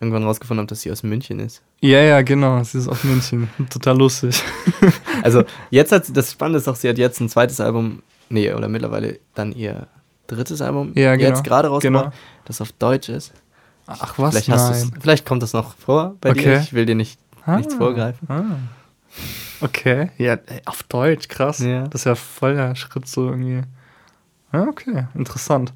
irgendwann 0.00 0.22
rausgefunden 0.24 0.60
habe, 0.62 0.68
dass 0.68 0.82
sie 0.82 0.92
aus 0.92 1.02
München 1.02 1.40
ist. 1.40 1.60
ja, 1.80 2.00
ja, 2.00 2.22
genau, 2.22 2.58
es 2.58 2.74
ist 2.74 2.86
aus 2.88 3.02
München. 3.04 3.48
Total 3.70 3.96
lustig. 3.96 4.40
Also 5.22 5.42
jetzt 5.70 5.90
hat 5.90 6.06
sie, 6.06 6.12
das 6.12 6.30
Spannende 6.30 6.58
ist 6.58 6.68
auch, 6.68 6.76
sie 6.76 6.88
hat 6.88 6.96
jetzt 6.98 7.20
ein 7.20 7.28
zweites 7.28 7.60
Album, 7.60 8.02
nee, 8.28 8.52
oder 8.52 8.68
mittlerweile 8.68 9.18
dann 9.34 9.50
ihr 9.52 9.88
drittes 10.28 10.62
Album 10.62 10.92
Ja, 10.94 11.16
genau. 11.16 11.28
jetzt 11.30 11.42
gerade 11.42 11.66
rausgebracht, 11.68 12.04
Genau. 12.12 12.16
das 12.44 12.60
auf 12.60 12.70
Deutsch 12.72 13.08
ist. 13.08 13.32
Ach 13.88 14.16
was? 14.18 14.38
Vielleicht, 14.44 14.48
du's- 14.48 14.92
vielleicht 15.00 15.26
kommt 15.26 15.42
das 15.42 15.54
noch 15.54 15.74
vor 15.74 16.14
bei 16.20 16.32
dir. 16.34 16.40
Okay. 16.40 16.60
Ich 16.62 16.72
will 16.72 16.86
dir 16.86 16.94
nicht, 16.94 17.18
nichts 17.46 17.74
vorgreifen. 17.74 18.28
Ah. 18.30 18.44
Okay, 19.60 20.10
ja, 20.18 20.38
auf 20.66 20.84
Deutsch, 20.84 21.26
krass. 21.28 21.58
Ja. 21.58 21.88
Das 21.88 22.02
ist 22.02 22.04
ja 22.04 22.14
voll 22.14 22.54
der 22.54 22.76
Schritt 22.76 23.08
so 23.08 23.28
irgendwie. 23.30 23.62
Ja, 24.52 24.62
okay, 24.68 25.06
interessant. 25.14 25.72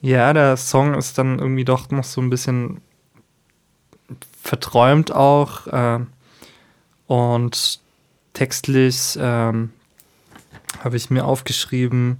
Ja, 0.00 0.32
der 0.32 0.56
Song 0.56 0.94
ist 0.94 1.16
dann 1.18 1.38
irgendwie 1.38 1.64
doch 1.64 1.90
noch 1.90 2.04
so 2.04 2.20
ein 2.20 2.30
bisschen 2.30 2.80
verträumt 4.46 5.12
auch 5.12 5.66
ähm, 5.70 6.08
und 7.06 7.80
textlich 8.32 9.18
ähm, 9.20 9.70
habe 10.82 10.96
ich 10.96 11.10
mir 11.10 11.24
aufgeschrieben, 11.24 12.18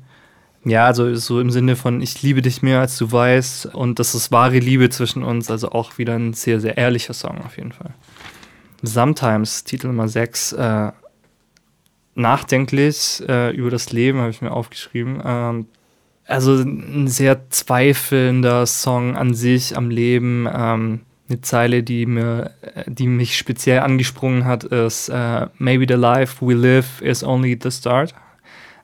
ja, 0.65 0.87
also 0.87 1.15
so 1.15 1.41
im 1.41 1.51
Sinne 1.51 1.77
von 1.77 2.01
ich 2.01 2.23
liebe 2.23 2.43
dich 2.43 2.63
mehr 2.63 2.81
als 2.81 2.99
du 2.99 3.11
weißt 3.11 3.67
und 3.67 3.99
das 4.01 4.15
ist 4.15 4.33
wahre 4.33 4.59
Liebe 4.59 4.91
zwischen 4.91 5.23
uns, 5.23 5.51
also 5.51 5.71
auch 5.71 5.99
wieder 5.99 6.15
ein 6.15 6.33
sehr, 6.33 6.61
sehr 6.61 6.77
ehrlicher 6.77 7.15
Song 7.15 7.41
auf 7.45 7.57
jeden 7.57 7.73
Fall. 7.73 7.95
Sometimes, 8.83 9.65
Titel 9.65 9.89
Nummer 9.89 10.09
6, 10.09 10.53
äh, 10.53 10.93
nachdenklich 12.15 13.23
äh, 13.29 13.55
über 13.55 13.71
das 13.71 13.93
Leben 13.93 14.19
habe 14.19 14.31
ich 14.31 14.43
mir 14.43 14.51
aufgeschrieben. 14.51 15.23
Ähm, 15.25 15.67
also 16.25 16.55
ein 16.55 17.07
sehr 17.07 17.49
zweifelnder 17.51 18.67
Song 18.67 19.17
an 19.17 19.35
sich, 19.35 19.77
am 19.77 19.91
Leben. 19.91 20.49
Ähm, 20.53 21.01
eine 21.29 21.41
Zeile, 21.41 21.83
die, 21.83 22.07
mir, 22.07 22.53
äh, 22.63 22.85
die 22.87 23.07
mich 23.07 23.37
speziell 23.37 23.81
angesprungen 23.81 24.45
hat, 24.45 24.65
ist 24.65 25.09
äh, 25.09 25.47
Maybe 25.59 25.87
the 25.89 26.01
life 26.01 26.45
we 26.47 26.55
live 26.55 27.01
is 27.03 27.25
only 27.25 27.59
the 27.61 27.71
start. 27.71 28.15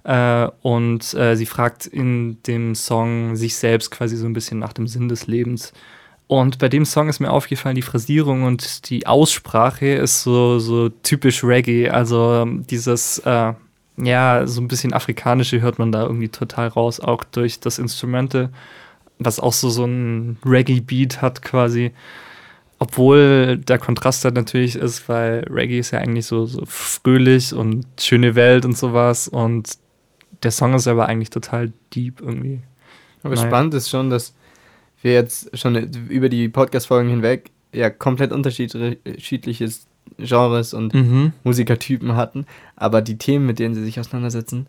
Äh, 0.04 0.48
und 0.62 1.14
äh, 1.14 1.36
sie 1.36 1.46
fragt 1.46 1.86
in 1.86 2.42
dem 2.44 2.74
Song 2.74 3.36
sich 3.36 3.56
selbst 3.56 3.90
quasi 3.90 4.16
so 4.16 4.26
ein 4.26 4.32
bisschen 4.32 4.58
nach 4.58 4.72
dem 4.72 4.88
Sinn 4.88 5.08
des 5.08 5.26
Lebens. 5.26 5.72
Und 6.26 6.58
bei 6.58 6.68
dem 6.68 6.84
Song 6.84 7.08
ist 7.08 7.20
mir 7.20 7.30
aufgefallen, 7.30 7.76
die 7.76 7.82
Phrasierung 7.82 8.44
und 8.44 8.88
die 8.90 9.06
Aussprache 9.06 9.86
ist 9.86 10.22
so, 10.22 10.58
so 10.58 10.88
typisch 10.88 11.44
Reggae. 11.44 11.90
Also 11.90 12.46
dieses, 12.46 13.18
äh, 13.18 13.52
ja, 13.98 14.46
so 14.46 14.60
ein 14.60 14.68
bisschen 14.68 14.92
afrikanische 14.92 15.60
hört 15.60 15.78
man 15.78 15.92
da 15.92 16.02
irgendwie 16.02 16.30
total 16.30 16.68
raus, 16.68 17.00
auch 17.00 17.22
durch 17.24 17.60
das 17.60 17.78
Instrumente, 17.78 18.50
was 19.18 19.40
auch 19.40 19.52
so, 19.52 19.68
so 19.70 19.84
ein 19.84 20.38
Reggae-Beat 20.44 21.20
hat 21.22 21.42
quasi. 21.42 21.92
Obwohl 22.82 23.58
der 23.58 23.78
Kontrast 23.78 24.24
halt 24.24 24.34
natürlich 24.34 24.74
ist, 24.74 25.08
weil 25.08 25.46
Reggae 25.48 25.78
ist 25.78 25.92
ja 25.92 26.00
eigentlich 26.00 26.26
so, 26.26 26.46
so 26.46 26.64
fröhlich 26.66 27.54
und 27.54 27.86
schöne 28.00 28.34
Welt 28.34 28.64
und 28.64 28.76
sowas. 28.76 29.28
Und 29.28 29.78
der 30.42 30.50
Song 30.50 30.74
ist 30.74 30.88
aber 30.88 31.06
eigentlich 31.06 31.30
total 31.30 31.72
deep 31.94 32.20
irgendwie. 32.20 32.58
Aber 33.22 33.36
Naja. 33.36 33.46
spannend 33.46 33.74
ist 33.74 33.88
schon, 33.88 34.10
dass 34.10 34.34
wir 35.00 35.12
jetzt 35.12 35.56
schon 35.56 35.76
über 36.08 36.28
die 36.28 36.48
Podcast-Folgen 36.48 37.08
hinweg 37.08 37.50
ja 37.72 37.88
komplett 37.88 38.32
unterschiedliche 38.32 39.70
Genres 40.18 40.74
und 40.74 40.92
Mhm. 40.92 41.32
Musikertypen 41.44 42.16
hatten, 42.16 42.46
aber 42.74 43.00
die 43.00 43.16
Themen, 43.16 43.46
mit 43.46 43.60
denen 43.60 43.76
sie 43.76 43.84
sich 43.84 44.00
auseinandersetzen, 44.00 44.66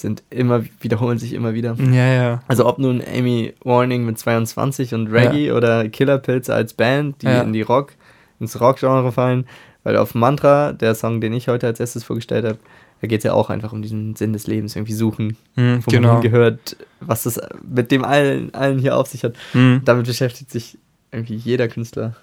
sind 0.00 0.22
immer, 0.30 0.62
wiederholen 0.80 1.18
sich 1.18 1.32
immer 1.32 1.54
wieder. 1.54 1.76
Ja, 1.78 2.06
ja. 2.12 2.42
Also 2.48 2.66
ob 2.66 2.78
nun 2.78 3.02
Amy 3.02 3.54
Warning 3.64 4.04
mit 4.04 4.18
22 4.18 4.94
und 4.94 5.08
Reggae 5.08 5.52
oder 5.52 5.88
Killer 5.88 6.18
Pilze 6.18 6.54
als 6.54 6.74
Band, 6.74 7.22
die 7.22 7.26
Ja. 7.26 7.42
in 7.42 7.52
die 7.52 7.62
Rock, 7.62 7.92
ins 8.40 8.60
Rock-Genre 8.60 9.12
fallen, 9.12 9.46
weil 9.84 9.96
auf 9.96 10.14
Mantra, 10.14 10.72
der 10.72 10.94
Song, 10.94 11.20
den 11.20 11.32
ich 11.32 11.48
heute 11.48 11.66
als 11.66 11.80
erstes 11.80 12.04
vorgestellt 12.04 12.44
habe, 12.44 12.58
da 13.00 13.06
geht 13.08 13.18
es 13.20 13.24
ja 13.24 13.34
auch 13.34 13.50
einfach 13.50 13.72
um 13.72 13.82
diesen 13.82 14.16
Sinn 14.16 14.32
des 14.32 14.46
Lebens, 14.46 14.74
irgendwie 14.74 14.94
suchen, 14.94 15.36
Mhm, 15.54 15.80
wo 15.84 15.90
genau. 15.90 16.14
man 16.14 16.22
hingehört, 16.22 16.76
was 17.00 17.24
das 17.24 17.38
mit 17.62 17.90
dem 17.90 18.04
allen, 18.04 18.54
allen 18.54 18.78
hier 18.78 18.96
auf 18.96 19.06
sich 19.08 19.22
hat. 19.22 19.34
Mhm. 19.52 19.82
Damit 19.84 20.06
beschäftigt 20.06 20.50
sich 20.50 20.78
irgendwie 21.12 21.34
jeder 21.36 21.68
Künstler. 21.68 22.14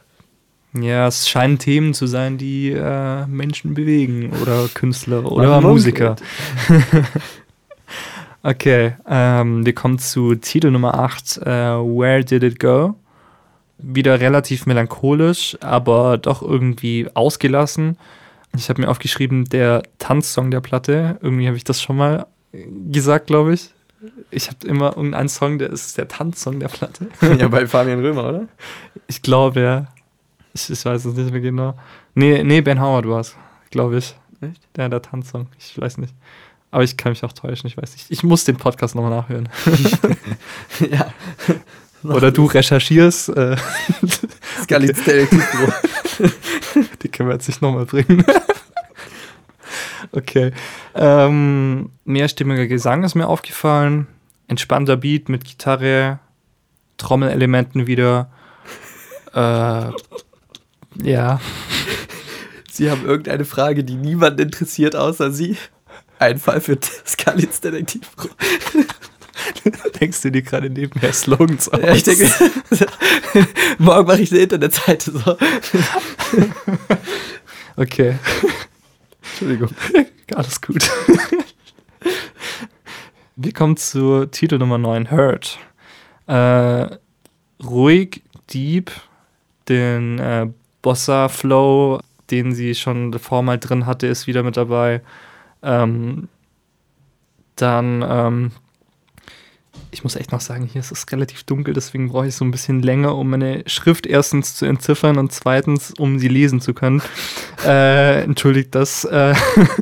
Ja, 0.75 1.07
es 1.07 1.29
scheinen 1.29 1.59
Themen 1.59 1.93
zu 1.93 2.07
sein, 2.07 2.39
die 2.39 2.71
äh, 2.71 3.27
Menschen 3.27 3.75
bewegen 3.75 4.31
oder 4.41 4.67
Künstler 4.73 5.31
oder 5.31 5.61
Musiker. 5.61 6.15
Okay, 8.45 8.95
ähm, 9.07 9.65
wir 9.65 9.73
kommen 9.73 9.99
zu 9.99 10.35
Titel 10.35 10.69
Nummer 10.69 10.95
8, 10.99 11.37
äh, 11.37 11.45
Where 11.45 12.25
Did 12.25 12.43
It 12.43 12.59
Go? 12.59 12.95
Wieder 13.77 14.19
relativ 14.19 14.65
melancholisch, 14.65 15.57
aber 15.61 16.17
doch 16.17 16.41
irgendwie 16.41 17.07
ausgelassen. 17.13 17.97
Ich 18.53 18.67
habe 18.67 18.81
mir 18.81 18.89
aufgeschrieben, 18.89 19.45
der 19.45 19.83
Tanzsong 19.97 20.51
der 20.51 20.59
Platte. 20.59 21.17
Irgendwie 21.21 21.47
habe 21.47 21.55
ich 21.55 21.63
das 21.63 21.81
schon 21.81 21.95
mal 21.95 22.27
gesagt, 22.91 23.27
glaube 23.27 23.53
ich. 23.53 23.69
Ich 24.29 24.49
habe 24.49 24.67
immer 24.67 24.97
irgendeinen 24.97 25.29
Song, 25.29 25.57
der 25.57 25.69
ist 25.69 25.97
der 25.97 26.09
Tanzsong 26.09 26.59
der 26.59 26.67
Platte. 26.67 27.07
ja, 27.39 27.47
bei 27.47 27.65
Fabian 27.65 28.01
Römer, 28.01 28.27
oder? 28.27 28.47
Ich 29.07 29.21
glaube, 29.21 29.61
ja. 29.61 29.87
Ich, 30.53 30.69
ich 30.69 30.83
weiß 30.83 31.05
es 31.05 31.15
nicht 31.15 31.31
mehr 31.31 31.39
genau. 31.39 31.75
Nee, 32.13 32.43
nee 32.43 32.59
Ben 32.59 32.81
Howard 32.81 33.07
war 33.07 33.21
es, 33.21 33.37
glaube 33.71 33.99
ich. 33.99 34.15
Echt? 34.41 34.67
Der, 34.75 34.89
der 34.89 35.01
Tanzsong. 35.01 35.47
Ich 35.57 35.79
weiß 35.79 35.97
nicht. 35.97 36.13
Aber 36.73 36.83
ich 36.83 36.97
kann 36.97 37.11
mich 37.11 37.23
auch 37.23 37.33
täuschen, 37.33 37.67
ich 37.67 37.77
weiß 37.77 37.93
nicht. 37.93 38.07
Ich 38.09 38.23
muss 38.23 38.45
den 38.45 38.57
Podcast 38.57 38.95
nochmal 38.95 39.11
nachhören. 39.11 39.47
ja. 40.89 41.13
Oder 42.03 42.31
du 42.31 42.45
recherchierst. 42.45 43.29
Äh, 43.29 43.57
Detektivbüro. 44.67 45.71
die 47.03 47.09
können 47.09 47.29
wir 47.29 47.35
jetzt 47.35 47.47
nicht 47.47 47.61
nochmal 47.61 47.85
bringen. 47.85 48.25
Okay. 50.13 50.51
Ähm, 50.95 51.91
mehrstimmiger 52.05 52.65
Gesang 52.65 53.03
ist 53.03 53.13
mir 53.13 53.27
aufgefallen. 53.27 54.07
Entspannter 54.47 54.97
Beat 54.97 55.29
mit 55.29 55.45
Gitarre, 55.45 56.17
Trommelelementen 56.97 57.85
wieder. 57.85 58.31
Äh, 59.35 59.91
ja. 61.03 61.39
Sie 62.71 62.89
haben 62.89 63.05
irgendeine 63.05 63.45
Frage, 63.45 63.83
die 63.83 63.95
niemanden 63.95 64.41
interessiert, 64.41 64.95
außer 64.95 65.31
Sie. 65.31 65.55
Ein 66.23 66.39
Fall 66.39 66.61
für 66.61 66.77
Skalins 67.05 67.59
Detektiv. 67.59 68.09
Denkst 69.99 70.21
du 70.21 70.31
dir 70.31 70.41
gerade 70.41 70.69
nebenher 70.69 71.11
Slogans 71.11 71.67
aus? 71.67 71.81
Ja, 71.81 71.93
ich 71.93 72.03
denke, 72.03 72.29
morgen 73.77 74.07
mache 74.07 74.21
ich 74.21 74.31
eine 74.31 74.39
Internetseite 74.41 75.11
so. 75.11 75.37
Okay, 77.75 78.15
Entschuldigung. 79.21 79.71
alles 80.33 80.61
gut. 80.61 80.89
Wir 83.35 83.51
kommen 83.51 83.75
zu 83.75 84.25
Titel 84.27 84.59
Nummer 84.59 84.77
9, 84.77 85.11
Hurt. 85.11 85.59
Äh, 86.27 86.87
ruhig, 87.61 88.21
deep, 88.53 88.91
den 89.67 90.19
äh, 90.19 90.47
Bossa-Flow, 90.81 91.99
den 92.31 92.53
sie 92.53 92.75
schon 92.75 93.11
davor 93.11 93.43
mal 93.43 93.59
drin 93.59 93.85
hatte, 93.85 94.07
ist 94.07 94.25
wieder 94.25 94.43
mit 94.43 94.55
dabei. 94.55 95.01
Ähm, 95.63 96.27
dann, 97.55 98.05
ähm, 98.07 98.51
ich 99.91 100.03
muss 100.03 100.15
echt 100.15 100.31
noch 100.31 100.41
sagen, 100.41 100.65
hier 100.65 100.81
ist 100.81 100.91
es 100.91 101.05
relativ 101.11 101.43
dunkel, 101.43 101.73
deswegen 101.73 102.09
brauche 102.09 102.27
ich 102.27 102.35
so 102.35 102.43
ein 102.43 102.51
bisschen 102.51 102.81
länger, 102.81 103.15
um 103.15 103.29
meine 103.29 103.63
Schrift 103.67 104.05
erstens 104.05 104.55
zu 104.55 104.65
entziffern 104.65 105.17
und 105.17 105.31
zweitens, 105.31 105.93
um 105.97 106.19
sie 106.19 106.27
lesen 106.27 106.61
zu 106.61 106.73
können. 106.73 107.01
äh, 107.65 108.23
entschuldigt 108.23 108.75
das. 108.75 109.05
Äh, 109.05 109.35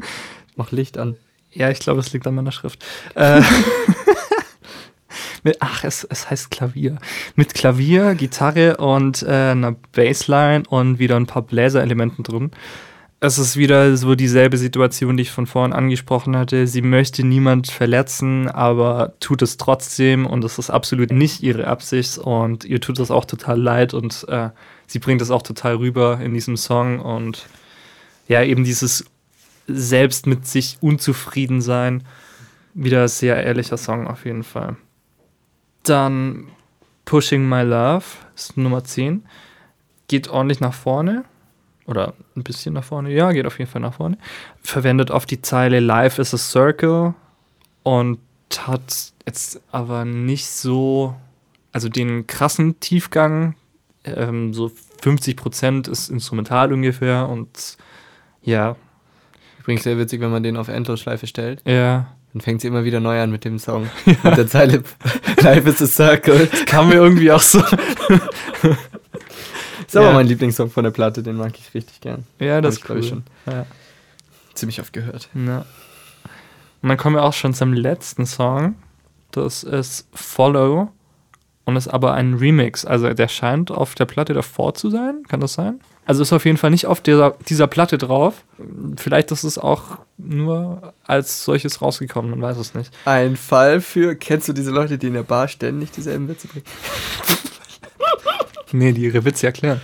Mach 0.55 0.71
Licht 0.71 0.97
an. 0.97 1.15
ja, 1.51 1.69
ich 1.69 1.79
glaube, 1.79 2.01
es 2.01 2.13
liegt 2.13 2.27
an 2.27 2.35
meiner 2.35 2.51
Schrift. 2.51 2.85
Äh, 3.15 3.41
mit, 5.43 5.57
ach, 5.61 5.83
es, 5.83 6.03
es 6.03 6.29
heißt 6.29 6.51
Klavier. 6.51 6.97
Mit 7.35 7.53
Klavier, 7.53 8.15
Gitarre 8.15 8.77
und 8.77 9.23
äh, 9.23 9.51
einer 9.51 9.75
Bassline 9.93 10.63
und 10.69 10.99
wieder 10.99 11.15
ein 11.15 11.25
paar 11.25 11.41
Bläserelementen 11.41 12.23
drin. 12.23 12.51
Es 13.23 13.37
ist 13.37 13.55
wieder 13.55 13.95
so 13.97 14.15
dieselbe 14.15 14.57
Situation, 14.57 15.15
die 15.15 15.21
ich 15.21 15.31
von 15.31 15.45
vorhin 15.45 15.73
angesprochen 15.73 16.35
hatte. 16.35 16.65
Sie 16.65 16.81
möchte 16.81 17.23
niemand 17.23 17.69
verletzen, 17.69 18.47
aber 18.47 19.13
tut 19.19 19.43
es 19.43 19.57
trotzdem 19.57 20.25
und 20.25 20.43
es 20.43 20.57
ist 20.57 20.71
absolut 20.71 21.11
nicht 21.11 21.43
ihre 21.43 21.67
Absicht 21.67 22.17
und 22.17 22.65
ihr 22.65 22.81
tut 22.81 22.97
das 22.97 23.11
auch 23.11 23.25
total 23.25 23.61
leid 23.61 23.93
und 23.93 24.25
äh, 24.27 24.49
sie 24.87 24.97
bringt 24.97 25.21
es 25.21 25.29
auch 25.29 25.43
total 25.43 25.75
rüber 25.75 26.19
in 26.19 26.33
diesem 26.33 26.57
Song 26.57 26.99
und 26.99 27.45
ja, 28.27 28.41
eben 28.41 28.63
dieses 28.63 29.05
selbst 29.67 30.25
mit 30.25 30.47
sich 30.47 30.79
unzufrieden 30.81 31.61
sein. 31.61 32.03
Wieder 32.73 33.07
sehr 33.07 33.43
ehrlicher 33.43 33.77
Song 33.77 34.07
auf 34.07 34.25
jeden 34.25 34.43
Fall. 34.43 34.77
Dann 35.83 36.47
Pushing 37.05 37.47
My 37.47 37.61
Love 37.61 38.05
ist 38.35 38.57
Nummer 38.57 38.83
10. 38.83 39.23
Geht 40.07 40.27
ordentlich 40.27 40.59
nach 40.59 40.73
vorne. 40.73 41.23
Oder 41.85 42.13
ein 42.35 42.43
bisschen 42.43 42.73
nach 42.73 42.83
vorne. 42.83 43.11
Ja, 43.11 43.31
geht 43.31 43.45
auf 43.45 43.59
jeden 43.59 43.69
Fall 43.69 43.81
nach 43.81 43.95
vorne. 43.95 44.17
Verwendet 44.61 45.11
oft 45.11 45.29
die 45.29 45.41
Zeile 45.41 45.79
Life 45.79 46.21
is 46.21 46.33
a 46.33 46.37
Circle 46.37 47.13
und 47.83 48.19
hat 48.57 49.13
jetzt 49.25 49.61
aber 49.71 50.05
nicht 50.05 50.47
so, 50.47 51.15
also 51.71 51.89
den 51.89 52.27
krassen 52.27 52.79
Tiefgang. 52.79 53.55
Ähm, 54.03 54.53
so 54.53 54.71
50% 55.03 55.89
ist 55.89 56.09
instrumental 56.09 56.73
ungefähr 56.73 57.27
und 57.29 57.77
ja, 58.43 58.75
Übrigens 59.61 59.83
sehr 59.83 59.97
witzig, 59.99 60.21
wenn 60.21 60.31
man 60.31 60.41
den 60.41 60.57
auf 60.57 60.67
Endlosschleife 60.67 61.27
stellt. 61.27 61.61
ja. 61.65 62.07
Dann 62.33 62.39
fängt 62.39 62.61
sie 62.61 62.69
immer 62.69 62.85
wieder 62.85 63.01
neu 63.01 63.19
an 63.19 63.29
mit 63.29 63.43
dem 63.43 63.59
Song. 63.59 63.89
Mit 64.05 64.37
der 64.37 64.47
Zeile 64.47 64.83
Life 65.41 65.67
is 65.67 65.81
a 65.81 65.85
Circle. 65.85 66.47
Kam 66.65 66.87
mir 66.87 66.95
irgendwie 66.95 67.29
auch 67.29 67.41
so. 67.41 67.61
Ist 69.91 69.97
aber 69.97 70.05
Ja. 70.07 70.13
mein 70.13 70.25
Lieblingssong 70.27 70.69
von 70.69 70.85
der 70.85 70.91
Platte, 70.91 71.21
den 71.21 71.35
mag 71.35 71.51
ich 71.59 71.73
richtig 71.73 71.99
gern. 71.99 72.23
Ja, 72.39 72.61
das 72.61 72.75
ist 72.77 72.89
cool. 72.89 72.99
ich, 72.99 73.09
schon. 73.09 73.23
Ja. 73.45 73.65
Ziemlich 74.53 74.79
oft 74.79 74.93
gehört. 74.93 75.27
Ja. 75.33 75.65
Und 76.81 76.87
dann 76.87 76.97
kommen 76.97 77.17
wir 77.17 77.23
auch 77.23 77.33
schon 77.33 77.53
zum 77.53 77.73
letzten 77.73 78.25
Song. 78.25 78.75
Das 79.31 79.63
ist 79.63 80.07
Follow 80.13 80.89
und 81.65 81.75
ist 81.75 81.89
aber 81.89 82.13
ein 82.13 82.35
Remix. 82.35 82.85
Also 82.85 83.13
der 83.13 83.27
scheint 83.27 83.69
auf 83.69 83.93
der 83.93 84.05
Platte 84.05 84.33
davor 84.33 84.75
zu 84.75 84.89
sein. 84.89 85.23
Kann 85.27 85.41
das 85.41 85.55
sein? 85.55 85.81
Also 86.05 86.21
ist 86.23 86.31
auf 86.31 86.45
jeden 86.45 86.57
Fall 86.57 86.71
nicht 86.71 86.85
auf 86.87 87.01
dieser, 87.01 87.35
dieser 87.49 87.67
Platte 87.67 87.97
drauf. 87.97 88.45
Vielleicht 88.95 89.29
ist 89.31 89.43
es 89.43 89.57
auch 89.57 89.99
nur 90.17 90.93
als 91.05 91.43
solches 91.43 91.81
rausgekommen, 91.81 92.31
man 92.31 92.41
weiß 92.41 92.57
es 92.59 92.73
nicht. 92.75 92.93
Ein 93.03 93.35
Fall 93.35 93.81
für, 93.81 94.15
kennst 94.15 94.47
du 94.47 94.53
diese 94.53 94.71
Leute, 94.71 94.97
die 94.97 95.07
in 95.07 95.13
der 95.15 95.23
Bar 95.23 95.49
ständig 95.49 95.91
dieselben 95.91 96.29
Witze 96.29 96.47
bringen? 96.47 96.63
Nee, 98.71 98.93
die 98.93 99.01
ihre 99.03 99.23
Witze 99.25 99.47
erklären. 99.47 99.81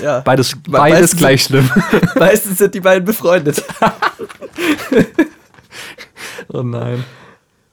Ja. 0.00 0.20
Beides, 0.20 0.56
beides 0.68 1.00
meistens- 1.00 1.18
gleich 1.18 1.42
schlimm. 1.44 1.70
Meistens 2.16 2.58
sind 2.58 2.74
die 2.74 2.80
beiden 2.80 3.04
befreundet. 3.04 3.62
oh 6.48 6.62
nein. 6.62 7.04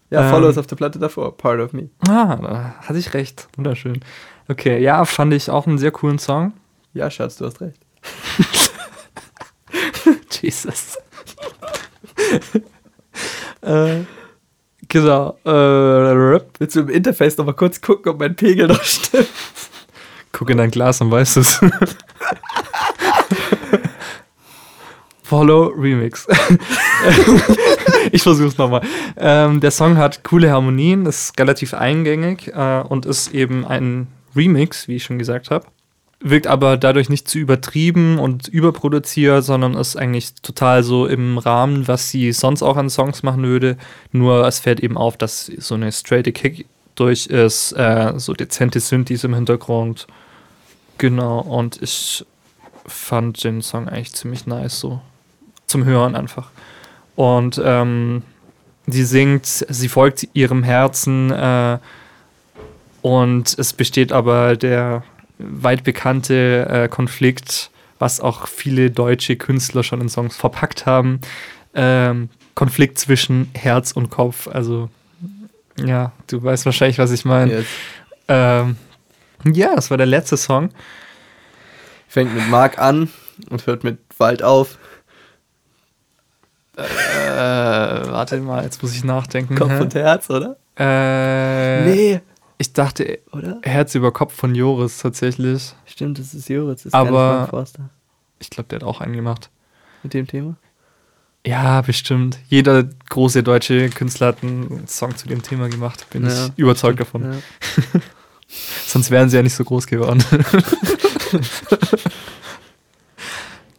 Ja, 0.09 0.23
Ähm. 0.23 0.29
Follow 0.29 0.49
ist 0.49 0.57
auf 0.57 0.67
der 0.67 0.75
Platte 0.77 0.99
davor. 0.99 1.35
Part 1.37 1.59
of 1.59 1.73
me. 1.73 1.89
Ah, 2.07 2.35
da 2.37 2.75
hatte 2.81 2.97
ich 2.99 3.13
recht. 3.13 3.47
Wunderschön. 3.55 3.99
Okay, 4.47 4.79
ja, 4.81 5.03
fand 5.05 5.33
ich 5.33 5.49
auch 5.49 5.67
einen 5.67 5.77
sehr 5.77 5.91
coolen 5.91 6.19
Song. 6.19 6.53
Ja, 6.93 7.11
Schatz, 7.11 7.37
du 7.37 7.45
hast 7.45 7.59
recht. 7.61 7.77
Jesus. 10.41 10.97
äh, 13.61 13.99
genau. 14.87 15.37
Äh, 15.45 16.41
Willst 16.59 16.75
du 16.75 16.81
im 16.81 16.89
Interface 16.89 17.37
nochmal 17.37 17.55
kurz 17.55 17.81
gucken, 17.81 18.11
ob 18.11 18.19
mein 18.19 18.35
Pegel 18.35 18.67
noch 18.67 18.83
stimmt? 18.83 19.27
guck 20.31 20.49
in 20.49 20.57
dein 20.57 20.71
Glas 20.71 21.01
und 21.01 21.11
weißt 21.11 21.37
es. 21.37 21.59
Follow 25.23 25.73
Remix. 25.75 26.27
ich 28.11 28.21
versuch's 28.21 28.57
nochmal. 28.57 28.81
Ähm, 29.17 29.59
der 29.59 29.71
Song 29.71 29.97
hat 29.97 30.23
coole 30.23 30.51
Harmonien, 30.51 31.05
ist 31.05 31.37
relativ 31.39 31.73
eingängig 31.73 32.47
äh, 32.53 32.81
und 32.81 33.05
ist 33.05 33.33
eben 33.33 33.65
ein 33.65 34.07
Remix, 34.35 34.87
wie 34.87 34.95
ich 34.95 35.03
schon 35.03 35.19
gesagt 35.19 35.51
habe. 35.51 35.65
Wirkt 36.19 36.47
aber 36.47 36.77
dadurch 36.77 37.09
nicht 37.09 37.27
zu 37.27 37.37
übertrieben 37.37 38.17
und 38.17 38.47
überproduziert, 38.47 39.43
sondern 39.43 39.75
ist 39.75 39.95
eigentlich 39.95 40.33
total 40.35 40.81
so 40.83 41.05
im 41.05 41.37
Rahmen, 41.37 41.87
was 41.87 42.09
sie 42.09 42.31
sonst 42.31 42.63
auch 42.63 42.75
an 42.75 42.89
Songs 42.89 43.21
machen 43.21 43.43
würde. 43.43 43.77
Nur 44.11 44.47
es 44.47 44.59
fällt 44.59 44.79
eben 44.79 44.97
auf, 44.97 45.15
dass 45.15 45.45
so 45.45 45.75
eine 45.75 45.91
straight 45.91 46.33
Kick 46.33 46.65
durch 46.95 47.27
ist, 47.27 47.73
äh, 47.73 48.13
so 48.17 48.33
dezente 48.33 48.79
Synthes 48.79 49.23
im 49.23 49.35
Hintergrund. 49.35 50.07
Genau, 50.97 51.39
und 51.39 51.81
ich 51.81 52.25
fand 52.87 53.43
den 53.43 53.61
Song 53.61 53.87
eigentlich 53.87 54.13
ziemlich 54.13 54.47
nice, 54.47 54.79
so 54.79 55.01
zum 55.67 55.85
Hören 55.85 56.15
einfach. 56.15 56.49
Und 57.15 57.61
ähm, 57.63 58.23
sie 58.87 59.03
singt, 59.03 59.45
sie 59.45 59.89
folgt 59.89 60.27
ihrem 60.33 60.63
Herzen 60.63 61.31
äh, 61.31 61.77
und 63.01 63.57
es 63.59 63.73
besteht 63.73 64.11
aber 64.11 64.55
der 64.55 65.03
weit 65.37 65.83
bekannte 65.83 66.67
äh, 66.69 66.87
Konflikt, 66.87 67.69
was 67.99 68.19
auch 68.19 68.47
viele 68.47 68.91
deutsche 68.91 69.35
Künstler 69.35 69.83
schon 69.83 70.01
in 70.01 70.09
Songs 70.09 70.35
verpackt 70.35 70.85
haben. 70.85 71.21
Ähm, 71.73 72.29
Konflikt 72.55 72.97
zwischen 72.97 73.49
Herz 73.53 73.91
und 73.91 74.09
Kopf. 74.09 74.47
Also, 74.47 74.89
ja, 75.83 76.11
du 76.27 76.43
weißt 76.43 76.65
wahrscheinlich, 76.65 76.97
was 76.97 77.11
ich 77.11 77.25
meine. 77.25 77.59
Jetzt. 77.59 77.69
Ähm, 78.27 78.75
ja, 79.45 79.75
das 79.75 79.89
war 79.89 79.97
der 79.97 80.07
letzte 80.07 80.37
Song. 80.37 80.69
Fängt 82.07 82.33
mit 82.33 82.49
Mark 82.49 82.79
an 82.79 83.09
und 83.49 83.67
hört 83.67 83.83
mit 83.83 83.99
Wald 84.17 84.41
auf. 84.41 84.77
Äh, 86.75 86.81
warte 86.85 88.39
mal, 88.39 88.63
jetzt 88.63 88.81
muss 88.81 88.95
ich 88.95 89.03
nachdenken. 89.03 89.55
Kopf 89.55 89.79
und 89.79 89.93
Herz, 89.95 90.29
oder? 90.29 90.57
Äh, 90.77 91.85
nee, 91.85 92.21
Ich 92.57 92.73
dachte 92.73 93.19
oder? 93.31 93.59
Herz 93.63 93.93
über 93.95 94.11
Kopf 94.11 94.33
von 94.33 94.55
Joris 94.55 94.97
tatsächlich. 94.97 95.73
Stimmt, 95.85 96.17
das 96.19 96.33
ist 96.33 96.49
Joritz, 96.49 96.83
das 96.83 96.87
ist 96.87 96.93
Aber- 96.93 97.47
Forster. 97.49 97.89
Ich 98.39 98.49
glaube, 98.49 98.69
der 98.69 98.77
hat 98.79 98.83
auch 98.83 99.01
einen 99.01 99.13
gemacht. 99.13 99.49
Mit 100.03 100.13
dem 100.13 100.27
Thema? 100.27 100.55
Ja, 101.45 101.81
bestimmt. 101.81 102.39
Jeder 102.49 102.83
große 102.83 103.41
deutsche 103.41 103.89
Künstler 103.89 104.27
hat 104.27 104.43
einen 104.43 104.87
Song 104.87 105.15
zu 105.15 105.27
dem 105.27 105.41
Thema 105.41 105.69
gemacht. 105.69 106.05
Bin 106.09 106.25
Ja, 106.25 106.47
ich 106.47 106.51
überzeugt 106.57 106.99
davon. 106.99 107.23
Ja. 107.23 107.37
Sonst 108.85 109.11
wären 109.11 109.29
sie 109.29 109.37
ja 109.37 109.43
nicht 109.43 109.55
so 109.55 109.63
groß 109.63 109.87
geworden. 109.87 110.23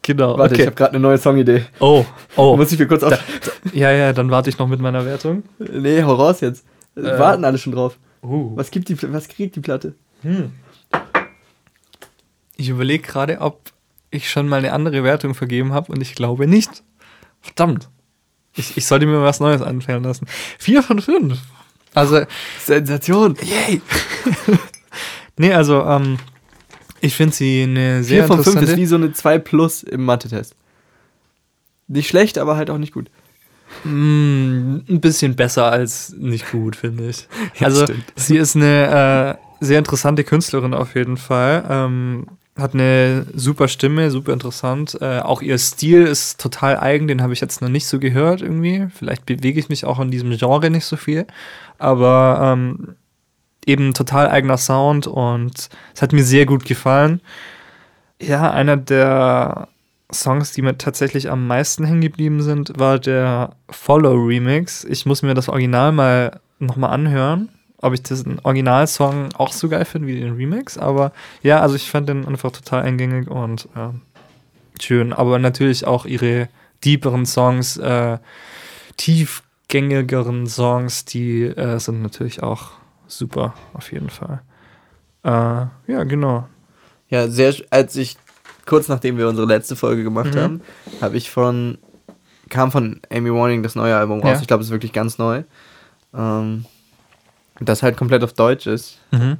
genau. 0.02 0.38
Warte, 0.38 0.54
ich 0.54 0.60
okay. 0.60 0.66
habe 0.66 0.76
gerade 0.76 0.92
eine 0.92 1.00
neue 1.00 1.18
Songidee. 1.18 1.66
Oh, 1.78 2.04
oh. 2.36 2.56
Muss 2.56 2.72
ich 2.72 2.78
mir 2.78 2.86
kurz 2.86 3.02
auf. 3.02 3.18
Ja, 3.72 3.90
ja, 3.92 4.12
dann 4.12 4.30
warte 4.30 4.50
ich 4.50 4.58
noch 4.58 4.68
mit 4.68 4.80
meiner 4.80 5.04
Wertung. 5.04 5.42
Nee, 5.58 6.02
hau 6.02 6.14
raus 6.14 6.40
jetzt. 6.40 6.64
Äh. 6.96 7.02
Warten 7.18 7.44
alle 7.44 7.58
schon 7.58 7.72
drauf. 7.72 7.98
Uh. 8.22 8.56
Was, 8.56 8.70
gibt 8.70 8.88
die, 8.88 9.12
was 9.12 9.28
kriegt 9.28 9.56
die 9.56 9.60
Platte? 9.60 9.94
Ich 12.56 12.68
überlege 12.68 13.06
gerade, 13.06 13.40
ob 13.40 13.72
ich 14.10 14.30
schon 14.30 14.48
mal 14.48 14.58
eine 14.58 14.72
andere 14.72 15.04
Wertung 15.04 15.34
vergeben 15.34 15.72
habe 15.72 15.92
und 15.92 16.00
ich 16.00 16.14
glaube 16.14 16.46
nicht. 16.46 16.82
Verdammt. 17.40 17.88
Ich, 18.54 18.76
ich 18.76 18.86
sollte 18.86 19.06
mir 19.06 19.22
was 19.22 19.40
Neues 19.40 19.62
anfallen 19.62 20.02
lassen. 20.02 20.26
Vier 20.58 20.82
von 20.82 21.00
fünf. 21.00 21.38
Also, 21.94 22.22
Sensation. 22.58 23.36
yay. 23.42 23.80
nee, 25.36 25.52
also, 25.52 25.84
ähm, 25.84 26.18
ich 27.00 27.14
finde 27.14 27.34
sie 27.34 27.62
eine 27.62 28.02
sehr 28.02 28.24
4 28.24 28.26
von 28.26 28.36
5 28.38 28.46
interessante. 28.48 28.72
ist 28.72 28.78
wie 28.78 28.86
so 28.86 28.96
eine 28.96 29.12
2 29.12 29.38
plus 29.38 29.82
im 29.82 30.04
Mathe-Test. 30.04 30.54
Nicht 31.86 32.08
schlecht, 32.08 32.38
aber 32.38 32.56
halt 32.56 32.70
auch 32.70 32.78
nicht 32.78 32.92
gut. 32.92 33.10
Mm, 33.84 34.76
ein 34.88 35.00
bisschen 35.00 35.36
besser 35.36 35.70
als 35.70 36.14
nicht 36.18 36.50
gut, 36.50 36.76
finde 36.76 37.08
ich. 37.08 37.28
Ja, 37.58 37.66
also, 37.66 37.84
stimmt. 37.84 38.04
sie 38.16 38.36
ist 38.36 38.56
eine 38.56 39.38
äh, 39.60 39.64
sehr 39.64 39.78
interessante 39.78 40.24
Künstlerin 40.24 40.74
auf 40.74 40.94
jeden 40.94 41.16
Fall. 41.16 41.64
Ähm, 41.68 42.26
hat 42.56 42.74
eine 42.74 43.24
super 43.34 43.68
Stimme, 43.68 44.10
super 44.10 44.32
interessant. 44.32 44.98
Äh, 45.00 45.20
auch 45.20 45.42
ihr 45.42 45.58
Stil 45.58 46.02
ist 46.02 46.40
total 46.40 46.76
eigen, 46.78 47.06
den 47.06 47.22
habe 47.22 47.32
ich 47.32 47.40
jetzt 47.40 47.62
noch 47.62 47.68
nicht 47.68 47.86
so 47.86 48.00
gehört 48.00 48.42
irgendwie. 48.42 48.88
Vielleicht 48.92 49.26
bewege 49.26 49.60
ich 49.60 49.68
mich 49.68 49.84
auch 49.84 50.00
in 50.00 50.10
diesem 50.10 50.36
Genre 50.36 50.68
nicht 50.70 50.84
so 50.84 50.96
viel. 50.96 51.26
Aber 51.78 52.40
ähm, 52.42 52.96
eben 53.64 53.94
total 53.94 54.28
eigener 54.28 54.56
Sound 54.56 55.06
und 55.06 55.68
es 55.94 56.02
hat 56.02 56.12
mir 56.12 56.24
sehr 56.24 56.46
gut 56.46 56.64
gefallen. 56.64 57.20
Ja, 58.20 58.50
einer 58.50 58.76
der 58.76 59.68
Songs, 60.12 60.52
die 60.52 60.62
mir 60.62 60.78
tatsächlich 60.78 61.30
am 61.30 61.46
meisten 61.46 61.84
hängen 61.84 62.00
geblieben 62.00 62.42
sind, 62.42 62.72
war 62.78 62.98
der 62.98 63.56
Follow 63.68 64.14
Remix. 64.14 64.84
Ich 64.84 65.04
muss 65.04 65.22
mir 65.22 65.34
das 65.34 65.48
Original 65.48 65.92
mal 65.92 66.40
nochmal 66.58 66.90
anhören, 66.90 67.50
ob 67.78 67.92
ich 67.92 68.02
diesen 68.02 68.38
Originalsong 68.40 69.34
auch 69.34 69.52
so 69.52 69.68
geil 69.68 69.84
finde 69.84 70.08
wie 70.08 70.18
den 70.18 70.34
Remix. 70.34 70.78
Aber 70.78 71.12
ja, 71.42 71.60
also 71.60 71.76
ich 71.76 71.90
fand 71.90 72.08
den 72.08 72.26
einfach 72.26 72.52
total 72.52 72.82
eingängig 72.82 73.28
und 73.28 73.68
äh, 73.76 74.82
schön. 74.82 75.12
Aber 75.12 75.38
natürlich 75.38 75.86
auch 75.86 76.06
ihre 76.06 76.48
deeperen 76.84 77.26
Songs, 77.26 77.76
äh, 77.76 78.18
tiefgängigeren 78.96 80.46
Songs, 80.46 81.04
die 81.04 81.42
äh, 81.42 81.78
sind 81.78 82.02
natürlich 82.02 82.42
auch 82.42 82.70
super, 83.06 83.54
auf 83.74 83.92
jeden 83.92 84.10
Fall. 84.10 84.40
Äh, 85.22 85.66
ja, 85.92 86.04
genau. 86.04 86.48
Ja, 87.10 87.28
sehr, 87.28 87.54
als 87.70 87.96
ich, 87.96 88.16
kurz 88.68 88.88
nachdem 88.88 89.16
wir 89.18 89.28
unsere 89.28 89.46
letzte 89.46 89.74
Folge 89.76 90.04
gemacht 90.04 90.34
Mhm. 90.34 90.38
haben, 90.40 90.60
habe 91.00 91.16
ich 91.16 91.30
von, 91.30 91.78
kam 92.48 92.70
von 92.70 93.00
Amy 93.10 93.32
Warning 93.32 93.62
das 93.62 93.74
neue 93.74 93.96
Album 93.96 94.20
raus. 94.20 94.34
Ja. 94.36 94.40
Ich 94.40 94.46
glaube, 94.46 94.60
es 94.60 94.68
ist 94.68 94.72
wirklich 94.72 94.92
ganz 94.92 95.18
neu. 95.18 95.42
Ähm, 96.14 96.64
das 97.60 97.82
halt 97.82 97.96
komplett 97.96 98.22
auf 98.22 98.32
Deutsch 98.34 98.66
ist. 98.66 98.98
Mhm. 99.10 99.38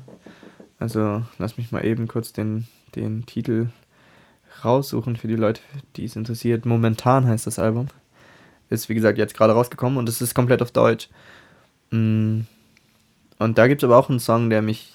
Also, 0.81 1.23
lass 1.39 1.57
mich 1.59 1.71
mal 1.73 1.85
eben 1.85 2.09
kurz 2.09 2.33
den, 2.33 2.67
den 2.97 3.27
Titel 3.27 3.69
raussuchen 4.65 5.17
für 5.17 5.29
die 5.29 5.37
Leute, 5.37 5.61
die 5.97 6.05
es 6.05 6.17
interessiert. 6.17 6.67
Momentan 6.67 7.27
heißt 7.27 7.47
das 7.47 7.59
Album. 7.59 7.89
Ist, 8.71 8.89
wie 8.89 8.95
gesagt, 8.95 9.19
jetzt 9.19 9.37
gerade 9.37 9.53
rausgekommen 9.53 9.99
und 9.99 10.09
es 10.09 10.21
ist 10.21 10.35
komplett 10.35 10.63
auf 10.63 10.73
Deutsch. 10.73 11.09
Mm. 11.91 12.41
Und 13.39 13.57
da 13.59 13.69
gibt 13.69 13.83
es 13.83 13.85
aber 13.87 13.97
auch 13.97 14.11
einen 14.11 14.19
Song, 14.21 14.51
der 14.51 14.63
mich 14.63 14.93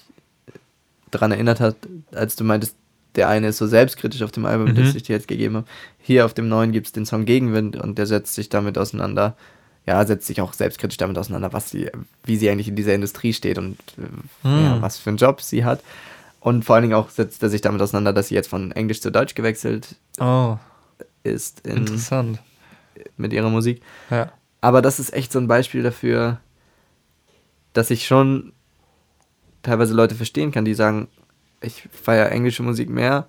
daran 1.10 1.32
erinnert 1.32 1.60
hat, 1.60 1.76
als 2.12 2.36
du 2.36 2.44
meintest, 2.44 2.76
der 3.16 3.28
eine 3.28 3.48
ist 3.48 3.58
so 3.58 3.66
selbstkritisch 3.66 4.22
auf 4.22 4.32
dem 4.32 4.44
Album, 4.46 4.70
Mhm. 4.70 4.74
das 4.76 4.94
ich 4.94 5.02
dir 5.04 5.14
jetzt 5.14 5.28
gegeben 5.28 5.56
habe. 5.56 5.66
Hier 5.98 6.24
auf 6.24 6.34
dem 6.34 6.48
neuen 6.48 6.72
gibt 6.72 6.86
es 6.86 6.92
den 6.92 7.06
Song 7.06 7.24
Gegenwind 7.24 7.76
und 7.76 7.96
der 7.98 8.06
setzt 8.06 8.34
sich 8.34 8.48
damit 8.48 8.76
auseinander. 8.78 9.36
Ja, 9.86 10.04
setzt 10.06 10.26
sich 10.26 10.40
auch 10.40 10.54
selbstkritisch 10.54 10.96
damit 10.96 11.18
auseinander, 11.18 11.52
was 11.52 11.70
sie, 11.70 11.90
wie 12.24 12.36
sie 12.36 12.48
eigentlich 12.48 12.68
in 12.68 12.76
dieser 12.76 12.94
Industrie 12.94 13.32
steht 13.34 13.58
und 13.58 13.76
äh, 13.98 14.46
Hm. 14.48 14.64
ja, 14.64 14.82
was 14.82 14.98
für 14.98 15.10
einen 15.10 15.18
Job 15.18 15.40
sie 15.42 15.64
hat. 15.64 15.82
Und 16.40 16.64
vor 16.64 16.74
allen 16.76 16.82
Dingen 16.82 16.94
auch 16.94 17.10
setzt 17.10 17.42
er 17.42 17.48
sich 17.50 17.60
damit 17.60 17.80
auseinander, 17.82 18.12
dass 18.12 18.28
sie 18.28 18.34
jetzt 18.34 18.48
von 18.48 18.72
Englisch 18.72 19.00
zu 19.00 19.10
Deutsch 19.10 19.34
gewechselt 19.34 19.96
Oh, 20.20 20.56
ist 21.22 21.60
in, 21.66 21.78
interessant. 21.78 22.38
mit 23.16 23.32
ihrer 23.32 23.48
Musik. 23.50 23.82
Ja. 24.10 24.32
Aber 24.60 24.80
das 24.82 24.98
ist 25.00 25.12
echt 25.12 25.32
so 25.32 25.38
ein 25.38 25.48
Beispiel 25.48 25.82
dafür, 25.82 26.38
dass 27.72 27.90
ich 27.90 28.06
schon 28.06 28.52
teilweise 29.62 29.94
Leute 29.94 30.14
verstehen 30.14 30.52
kann, 30.52 30.64
die 30.64 30.74
sagen, 30.74 31.08
ich 31.64 31.88
feiere 31.92 32.30
englische 32.30 32.62
Musik 32.62 32.88
mehr, 32.90 33.26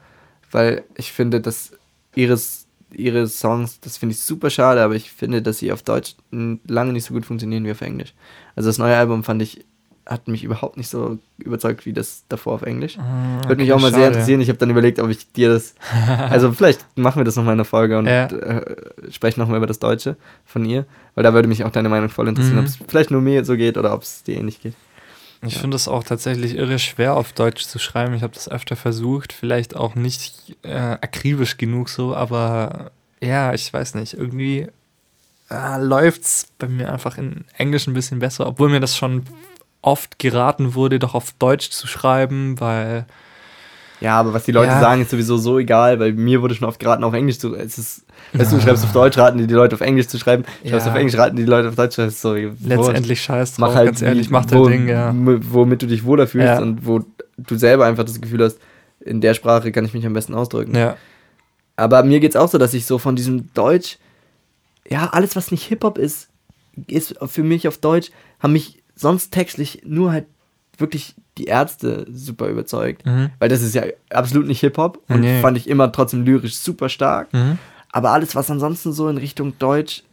weil 0.51 0.83
ich 0.95 1.11
finde, 1.11 1.41
dass 1.41 1.71
ihres, 2.15 2.67
ihre 2.93 3.27
Songs, 3.27 3.79
das 3.81 3.97
finde 3.97 4.13
ich 4.13 4.21
super 4.21 4.49
schade, 4.49 4.81
aber 4.83 4.95
ich 4.95 5.11
finde, 5.11 5.41
dass 5.41 5.57
sie 5.59 5.71
auf 5.71 5.83
Deutsch 5.83 6.15
lange 6.31 6.93
nicht 6.93 7.05
so 7.05 7.13
gut 7.13 7.25
funktionieren 7.25 7.65
wie 7.65 7.71
auf 7.71 7.81
Englisch. 7.81 8.13
Also 8.55 8.69
das 8.69 8.77
neue 8.77 8.95
Album 8.95 9.23
fand 9.23 9.41
ich, 9.41 9.65
hat 10.05 10.27
mich 10.27 10.43
überhaupt 10.43 10.77
nicht 10.77 10.87
so 10.87 11.17
überzeugt 11.39 11.85
wie 11.87 11.91
das 11.93 12.25
davor 12.29 12.53
auf 12.53 12.61
Englisch. 12.61 12.95
Würde 13.47 13.61
mich 13.63 13.73
auch 13.73 13.81
mal 13.81 13.91
sehr 13.91 14.07
interessieren. 14.07 14.39
Ich 14.39 14.49
habe 14.49 14.59
dann 14.59 14.69
überlegt, 14.69 14.99
ob 14.99 15.09
ich 15.09 15.31
dir 15.33 15.49
das. 15.49 15.73
Also, 16.29 16.51
vielleicht 16.51 16.85
machen 16.95 17.19
wir 17.19 17.23
das 17.25 17.35
nochmal 17.35 17.53
in 17.53 17.57
der 17.57 17.65
Folge 17.65 17.97
und 17.97 18.05
Ja. 18.05 18.27
äh, 18.27 18.75
sprechen 19.11 19.39
nochmal 19.39 19.57
über 19.57 19.65
das 19.65 19.79
Deutsche 19.79 20.15
von 20.45 20.63
ihr. 20.63 20.85
Weil 21.15 21.23
da 21.23 21.33
würde 21.33 21.47
mich 21.47 21.63
auch 21.63 21.71
deine 21.71 21.89
Meinung 21.89 22.09
voll 22.09 22.27
interessieren, 22.27 22.57
Mhm. 22.57 22.61
ob 22.61 22.65
es 22.67 22.77
vielleicht 22.87 23.09
nur 23.09 23.21
mir 23.21 23.43
so 23.45 23.57
geht 23.57 23.79
oder 23.79 23.93
ob 23.95 24.03
es 24.03 24.21
dir 24.21 24.37
ähnlich 24.37 24.61
geht. 24.61 24.75
Ich 25.41 25.55
Ja. 25.55 25.59
finde 25.61 25.75
es 25.75 25.87
auch 25.87 26.03
tatsächlich 26.03 26.55
irre 26.55 26.79
schwer 26.79 27.15
auf 27.15 27.33
Deutsch 27.33 27.65
zu 27.65 27.77
schreiben. 27.79 28.13
Ich 28.13 28.23
habe 28.23 28.33
das 28.33 28.49
öfter 28.49 28.75
versucht, 28.75 29.33
vielleicht 29.33 29.75
auch 29.75 29.95
nicht 29.95 30.55
äh, 30.63 30.73
akribisch 30.75 31.57
genug 31.57 31.89
so, 31.89 32.15
aber 32.15 32.91
ja, 33.21 33.53
ich 33.53 33.71
weiß 33.71 33.95
nicht, 33.95 34.13
irgendwie 34.13 34.67
äh, 35.51 35.81
läuft 35.81 36.21
es 36.23 36.47
bei 36.57 36.67
mir 36.67 36.91
einfach 36.91 37.17
in 37.17 37.45
Englisch 37.57 37.87
ein 37.87 37.93
bisschen 37.93 38.19
besser, 38.19 38.47
obwohl 38.47 38.69
mir 38.69 38.79
das 38.79 38.97
schon 38.97 39.23
oft 39.81 40.17
geraten 40.17 40.73
wurde, 40.73 40.97
doch 40.99 41.13
auf 41.13 41.33
Deutsch 41.37 41.69
zu 41.69 41.85
schreiben, 41.85 42.59
weil 42.59 43.05
Ja, 44.01 44.19
aber 44.19 44.33
was 44.33 44.43
die 44.43 44.51
Leute 44.51 44.67
Ja. 44.71 44.79
sagen, 44.81 45.01
ist 45.01 45.09
sowieso 45.11 45.37
so 45.37 45.57
egal, 45.57 45.99
weil 45.99 46.13
mir 46.13 46.41
wurde 46.41 46.53
schon 46.55 46.67
oft 46.67 46.79
geraten, 46.79 47.03
auf 47.03 47.13
Englisch 47.13 47.39
zu. 47.39 47.55
Es 47.55 47.77
ist, 47.77 48.05
weißt 48.33 48.51
du, 48.51 48.57
du 48.57 48.61
schreibst 48.61 48.83
auf 48.83 48.91
Deutsch, 48.91 49.17
raten 49.17 49.37
die, 49.37 49.47
die 49.47 49.53
Leute 49.53 49.75
auf 49.75 49.81
Englisch 49.81 50.07
zu 50.07 50.17
schreiben. 50.19 50.43
Schreibst 50.67 50.85
Ja. 50.85 50.91
auf 50.91 50.97
Englisch, 50.97 51.17
raten 51.17 51.35
die, 51.37 51.45
Leute 51.45 51.69
auf 51.69 51.75
Deutsch. 51.75 51.97
Ist 51.97 52.21
so, 52.21 52.33
letztendlich 52.35 53.21
scheiß 53.21 53.51
drauf, 53.55 53.59
mach 53.69 53.75
halt, 53.75 53.85
ganz 53.87 54.01
ehrlich, 54.01 54.29
mach 54.29 54.45
dein 54.45 54.59
wo, 54.59 54.67
Ding, 54.69 54.87
ja. 54.89 55.13
Womit 55.15 55.81
du 55.81 55.87
dich 55.87 56.03
wohler 56.03 56.27
fühlst 56.27 56.45
Ja. 56.47 56.59
und 56.59 56.85
wo 56.85 57.01
du 57.37 57.55
selber 57.55 57.85
einfach 57.85 58.03
das 58.03 58.19
Gefühl 58.19 58.43
hast, 58.43 58.59
in 58.99 59.21
der 59.21 59.33
Sprache 59.33 59.71
kann 59.71 59.85
ich 59.85 59.93
mich 59.93 60.05
am 60.05 60.13
besten 60.13 60.33
ausdrücken. 60.33 60.75
Ja, 60.75 60.97
Aber 61.77 62.03
mir 62.03 62.19
geht's 62.19 62.35
auch 62.35 62.49
so, 62.49 62.57
dass 62.57 62.73
ich 62.73 62.85
so 62.85 62.97
von 62.97 63.15
diesem 63.15 63.53
Deutsch, 63.53 63.97
ja, 64.89 65.09
alles, 65.11 65.35
was 65.35 65.51
nicht 65.51 65.63
Hip-Hop 65.67 65.97
ist, 65.97 66.27
ist 66.87 67.15
für 67.27 67.43
mich 67.43 67.67
auf 67.67 67.77
Deutsch, 67.77 68.11
haben 68.39 68.53
mich 68.53 68.81
sonst 68.95 69.31
textlich 69.31 69.81
nur 69.85 70.11
halt 70.11 70.25
wirklich 70.79 71.15
die 71.37 71.45
Ärzte 71.45 72.05
super 72.11 72.47
überzeugt. 72.47 73.05
Mhm. 73.05 73.29
Weil 73.39 73.49
das 73.49 73.61
ist 73.61 73.75
ja 73.75 73.83
absolut 74.09 74.47
nicht 74.47 74.59
Hip-Hop 74.61 75.01
und 75.09 75.21
Nee. 75.21 75.41
fand 75.41 75.57
ich 75.57 75.67
immer 75.69 75.91
trotzdem 75.91 76.23
lyrisch 76.23 76.55
super 76.57 76.89
stark. 76.89 77.31
Mhm. 77.33 77.57
Aber 77.91 78.11
alles, 78.11 78.35
was 78.35 78.49
ansonsten 78.51 78.91
so 78.93 79.07
in 79.09 79.17
Richtung 79.17 79.57
Deutsch, 79.59 80.03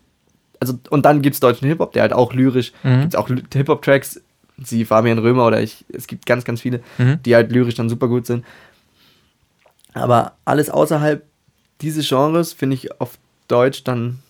also, 0.60 0.78
und 0.90 1.04
dann 1.04 1.22
gibt's 1.22 1.40
deutschen 1.40 1.66
Hip-Hop, 1.68 1.92
der 1.92 2.02
halt 2.02 2.12
auch 2.12 2.32
lyrisch, 2.32 2.72
Mhm. 2.82 3.00
gibt's 3.02 3.16
auch 3.16 3.28
Ly- 3.28 3.42
Hip-Hop-Tracks, 3.52 4.20
sie 4.62 4.84
Fabian 4.84 5.18
Römer 5.18 5.46
oder 5.46 5.60
ich, 5.60 5.84
es 5.92 6.06
gibt 6.06 6.26
ganz, 6.26 6.44
ganz 6.44 6.60
viele, 6.60 6.80
Mhm. 6.98 7.20
die 7.24 7.34
halt 7.34 7.50
lyrisch 7.50 7.74
dann 7.74 7.88
super 7.88 8.06
gut 8.08 8.26
sind. 8.26 8.44
Aber 9.94 10.32
alles 10.44 10.70
außerhalb 10.70 11.24
dieses 11.80 12.08
Genres 12.08 12.52
finde 12.52 12.74
ich 12.74 13.00
auf 13.00 13.18
Deutsch 13.48 13.84
dann 13.84 14.20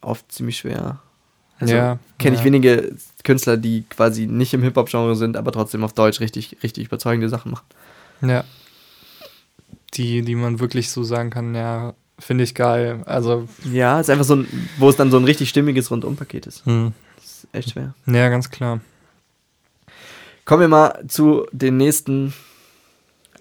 oft 0.00 0.30
ziemlich 0.32 0.58
schwer. 0.58 0.98
Also 1.60 1.74
Ja, 1.74 1.98
kenne 2.18 2.34
ich 2.34 2.40
ja. 2.40 2.46
wenige 2.46 2.92
Künstler, 3.24 3.56
die 3.56 3.84
quasi 3.88 4.26
nicht 4.26 4.52
im 4.54 4.62
Hip-Hop-Genre 4.62 5.16
sind, 5.16 5.36
aber 5.36 5.52
trotzdem 5.52 5.84
auf 5.84 5.92
Deutsch 5.92 6.20
richtig, 6.20 6.56
richtig 6.62 6.86
überzeugende 6.86 7.28
Sachen 7.28 7.50
machen. 7.52 7.64
ja. 8.22 8.44
Die, 9.94 10.22
die 10.22 10.34
man 10.36 10.58
wirklich 10.58 10.90
so 10.90 11.04
sagen 11.04 11.28
kann, 11.28 11.54
ja, 11.54 11.92
finde 12.18 12.44
ich 12.44 12.54
geil. 12.54 13.02
Also, 13.04 13.46
Ja, 13.70 14.00
ist 14.00 14.08
einfach 14.08 14.24
so 14.24 14.36
ein, 14.36 14.48
wo 14.78 14.88
es 14.88 14.96
dann 14.96 15.10
so 15.10 15.18
ein 15.18 15.24
richtig 15.24 15.50
stimmiges 15.50 15.90
Rundumpaket 15.90 16.46
ist. 16.46 16.64
hm. 16.64 16.94
Das 17.16 17.24
ist 17.26 17.48
echt 17.52 17.70
schwer. 17.72 17.92
ja, 18.06 18.28
ganz 18.30 18.48
klar. 18.50 18.80
Kommen 20.46 20.62
wir 20.62 20.68
mal 20.68 21.04
zu 21.08 21.46
den 21.52 21.76
nächsten 21.76 22.32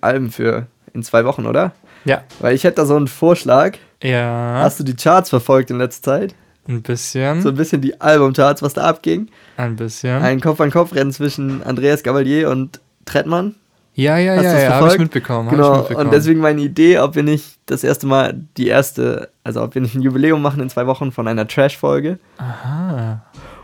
Alben 0.02 0.30
für 0.30 0.68
in 0.94 1.04
zwei 1.04 1.24
Wochen, 1.26 1.46
oder? 1.46 1.74
Ja. 2.04 2.24
Weil 2.40 2.54
ich 2.54 2.64
hätte 2.66 2.76
da 2.78 2.86
so 2.86 2.96
einen 2.98 3.08
Vorschlag. 3.08 3.78
Ja, 4.04 4.60
Hast 4.62 4.80
du 4.80 4.84
die 4.84 4.96
Charts 4.96 5.30
verfolgt 5.30 5.70
in 5.72 5.78
letzter 5.78 6.20
Zeit? 6.20 6.36
Ein 6.68 6.82
bisschen. 6.82 7.42
So 7.42 7.50
ein 7.50 7.56
bisschen 7.56 7.82
die 7.82 8.00
Albumcharts, 8.00 8.62
was 8.62 8.74
da 8.74 8.84
abging. 8.84 9.30
Ein 9.58 9.76
bisschen. 9.76 10.22
Ein 10.22 10.40
Kopf-an-Kopf-Rennen 10.42 11.12
zwischen 11.12 11.64
Andreas 11.64 12.04
Gavalier 12.04 12.50
und 12.50 12.80
Trettmann. 13.06 13.56
ja, 13.96 14.18
ja, 14.18 14.36
Hast 14.36 14.44
ja, 14.44 14.60
ja, 14.60 14.70
habe 14.76 14.90
ich 14.94 15.00
mitbekommen. 15.00 15.48
hab 15.50 15.54
ich 15.54 15.58
Genau. 15.60 15.78
mitbekommen. 15.80 16.06
Und 16.08 16.14
deswegen 16.14 16.40
meine 16.40 16.62
Idee, 16.62 17.00
ob 17.00 17.16
wir 17.16 17.24
nicht 17.24 17.58
das 17.66 17.84
erste 17.84 18.08
Mal 18.08 18.40
die 18.58 18.68
erste, 18.68 19.30
also 19.44 19.62
ob 19.64 19.76
wir 19.76 19.82
nicht 19.82 19.96
ein 19.96 20.02
Jubiläum 20.02 20.42
machen 20.42 20.62
in 20.62 20.70
zwei 20.70 20.86
Wochen 20.88 21.12
von 21.12 21.28
einer 21.28 21.48
Trash-Folge. 21.48 22.20
Aha. 22.38 23.22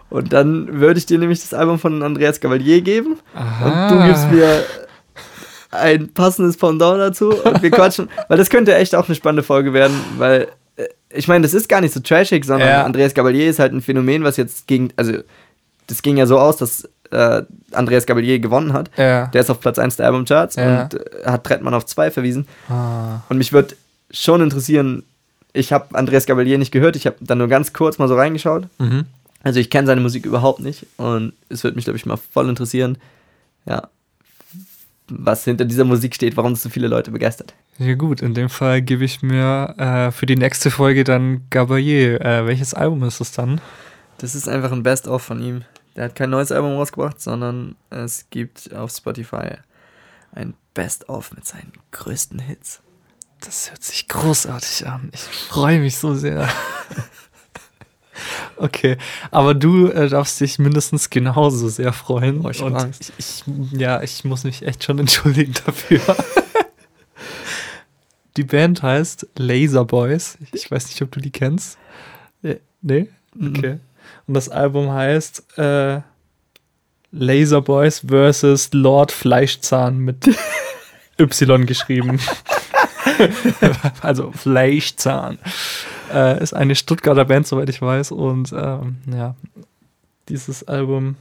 Und 0.10 0.34
dann 0.34 0.80
würde 0.80 0.98
ich 1.00 1.06
dir 1.06 1.20
nämlich 1.20 1.42
das 1.42 1.54
Album 1.54 1.80
von 1.80 2.02
Andreas 2.02 2.40
Gavalier 2.40 2.82
geben. 2.82 3.18
Aha. 3.36 3.90
Und 3.90 3.98
du 4.00 4.08
gibst 4.08 4.32
mir 4.32 4.64
ein 5.72 6.10
passendes 6.14 6.58
Pendant 6.58 7.00
dazu 7.00 7.30
und 7.44 7.62
wir 7.62 7.72
quatschen. 7.72 8.10
weil 8.30 8.38
das 8.38 8.50
könnte 8.50 8.74
echt 8.76 8.96
auch 8.96 9.06
eine 9.08 9.16
spannende 9.16 9.44
Folge 9.44 9.74
werden, 9.74 9.96
weil 10.18 10.48
ich 11.10 11.28
meine, 11.28 11.44
das 11.44 11.54
ist 11.54 11.70
gar 11.70 11.82
nicht 11.82 11.94
so 11.94 12.00
trashig, 12.00 12.46
sondern 12.46 12.68
Ja. 12.70 12.84
Andreas 12.86 13.14
Gabalier 13.14 13.50
ist 13.50 13.60
halt 13.60 13.74
ein 13.74 13.82
Phänomen, 13.82 14.24
was 14.24 14.38
jetzt 14.38 14.68
gegen, 14.68 14.90
also 14.96 15.14
das 15.88 16.02
ging 16.02 16.18
ja 16.18 16.26
so 16.26 16.38
aus, 16.40 16.58
dass 16.58 16.88
äh, 17.12 17.44
Andreas 17.72 18.06
Gabalier 18.06 18.40
gewonnen 18.40 18.74
hat. 18.74 18.92
Ja. 18.98 19.28
Der 19.28 19.42
ist 19.42 19.50
auf 19.50 19.60
Platz 19.62 19.80
1 19.80 19.96
der 19.96 20.08
Albumcharts 20.08 20.56
Ja. 20.58 20.84
und 20.84 20.94
äh, 20.96 21.26
hat 21.26 21.44
Trettmann 21.46 21.74
auf 21.74 21.86
2 21.86 22.12
verwiesen. 22.12 22.48
Ah. 22.70 23.22
Und 23.30 23.38
mich 23.38 23.54
würde 23.54 23.76
schon 24.12 24.42
interessieren, 24.42 25.04
ich 25.54 25.72
habe 25.74 25.96
Andreas 25.98 26.26
Gabalier 26.26 26.58
nicht 26.58 26.72
gehört, 26.72 26.96
ich 26.96 27.06
habe 27.06 27.16
dann 27.22 27.38
nur 27.38 27.48
ganz 27.48 27.74
kurz 27.74 27.98
mal 27.98 28.08
so 28.08 28.16
reingeschaut. 28.16 28.66
Mhm. 28.80 29.06
Also 29.44 29.60
ich 29.60 29.70
kenne 29.70 29.88
seine 29.88 30.02
Musik 30.02 30.26
überhaupt 30.26 30.60
nicht 30.60 30.86
und 30.98 31.34
es 31.50 31.64
würde 31.64 31.76
mich, 31.76 31.86
glaube 31.86 31.98
ich, 31.98 32.06
mal 32.06 32.18
voll 32.18 32.50
interessieren, 32.50 32.98
ja, 33.66 33.88
was 35.10 35.44
hinter 35.44 35.66
dieser 35.66 35.86
Musik 35.86 36.16
steht, 36.16 36.38
warum 36.38 36.54
es 36.54 36.64
so 36.64 36.70
viele 36.70 36.88
Leute 36.88 37.12
begeistert. 37.12 37.54
Ja 37.80 37.96
gut, 37.96 38.22
in 38.22 38.34
dem 38.34 38.50
Fall 38.50 38.82
gebe 38.82 39.06
ich 39.06 39.22
mir 39.22 39.76
äh, 39.78 40.12
für 40.12 40.26
die 40.26 40.36
nächste 40.36 40.72
Folge 40.72 41.04
dann 41.04 41.48
Gabayé. 41.50 42.18
Äh, 42.18 42.46
welches 42.46 42.74
Album 42.74 43.04
ist 43.04 43.22
es 43.22 43.32
dann? 43.32 43.62
Das 44.18 44.36
ist 44.36 44.50
einfach 44.50 44.72
ein 44.72 44.84
Best-of 44.84 45.22
von 45.22 45.42
ihm. 45.42 45.64
Der 45.96 46.06
hat 46.06 46.16
kein 46.16 46.30
neues 46.30 46.52
Album 46.52 46.74
rausgebracht, 46.74 47.22
sondern 47.22 47.76
es 47.90 48.30
gibt 48.30 48.74
auf 48.74 48.92
Spotify 48.92 49.58
ein 50.32 50.54
Best-of 50.74 51.34
mit 51.34 51.46
seinen 51.46 51.74
größten 51.92 52.40
Hits. 52.40 52.82
Das 53.42 53.70
hört 53.70 53.84
sich 53.84 54.08
großartig 54.08 54.88
an. 54.88 55.10
Ich 55.14 55.22
freue 55.22 55.80
mich 55.80 55.98
so 55.98 56.16
sehr. 56.16 56.50
Okay, 58.58 58.98
aber 59.32 59.54
du 59.54 59.88
äh, 59.88 60.10
darfst 60.10 60.40
dich 60.42 60.60
mindestens 60.60 61.10
genauso 61.10 61.70
sehr 61.70 61.94
freuen. 61.94 62.46
Oh, 62.46 62.50
ich 62.50 62.62
Und 62.62 62.76
Angst. 62.76 63.14
ich, 63.18 63.44
ich, 63.48 63.80
ja, 63.80 64.02
ich 64.02 64.24
muss 64.24 64.44
mich 64.44 64.64
echt 64.66 64.84
schon 64.84 65.00
entschuldigen 65.00 65.54
dafür. 65.66 66.00
die 68.38 68.44
Band 68.44 68.82
heißt 68.84 69.28
Laser 69.38 69.86
Boys. 69.86 70.38
Ich 70.54 70.70
weiß 70.70 70.88
nicht, 70.88 71.02
ob 71.02 71.12
du 71.12 71.20
die 71.20 71.32
kennst. 71.32 71.78
Nee. 72.42 72.60
Nee? 72.82 73.10
Mhm. 73.36 73.56
Okay. 73.56 73.80
Und 74.28 74.34
das 74.34 74.50
Album 74.50 74.92
heißt 74.92 75.58
äh, 75.58 76.02
Laser 77.12 77.62
Boys 77.62 78.04
versus 78.08 78.70
Lord 78.74 79.12
Fleischzahn 79.12 79.98
mit 80.00 80.28
Y 81.20 81.66
geschrieben. 81.66 82.20
also 84.02 84.32
Fleischzahn. 84.32 85.40
Äh, 86.14 86.42
ist 86.42 86.54
eine 86.54 86.76
Stuttgarter 86.76 87.26
Band, 87.26 87.48
soweit 87.48 87.70
ich 87.70 87.82
weiß. 87.82 88.12
Und 88.12 88.54
ähm, 88.54 88.98
ja, 89.12 89.36
dieses 90.30 90.68
Album. 90.68 91.16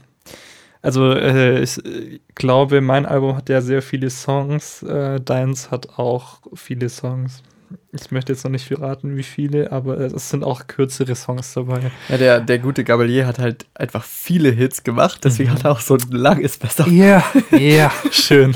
Also 0.81 1.11
äh, 1.11 1.61
ich 1.61 1.81
glaube, 2.35 2.81
mein 2.81 3.05
Album 3.05 3.35
hat 3.35 3.49
ja 3.49 3.61
sehr 3.61 3.81
viele 3.81 4.09
Songs. 4.09 4.83
Äh, 4.83 5.19
deins 5.19 5.71
hat 5.71 5.97
auch 5.97 6.39
viele 6.53 6.89
Songs. 6.89 7.43
Ich 7.91 8.11
möchte 8.11 8.31
jetzt 8.31 8.43
noch 8.45 8.51
nicht 8.51 8.65
verraten, 8.67 9.17
wie 9.17 9.23
viele, 9.23 9.71
aber 9.71 9.97
es 9.99 10.29
sind 10.29 10.43
auch 10.43 10.67
kürzere 10.67 11.15
Songs 11.15 11.53
dabei. 11.53 11.91
Ja, 12.07 12.17
der, 12.17 12.39
der 12.39 12.59
gute 12.59 12.83
Gabalier 12.83 13.27
hat 13.27 13.39
halt 13.39 13.65
einfach 13.73 14.03
viele 14.05 14.51
Hits 14.51 14.83
gemacht, 14.83 15.21
deswegen 15.25 15.49
Mhm. 15.49 15.53
hat 15.55 15.65
er 15.65 15.71
auch 15.71 15.79
so 15.81 15.95
ein 15.95 16.11
langes 16.11 16.57
Best-of. 16.57 16.87
Ja, 16.87 17.23
ja, 17.51 17.91
schön. 18.11 18.53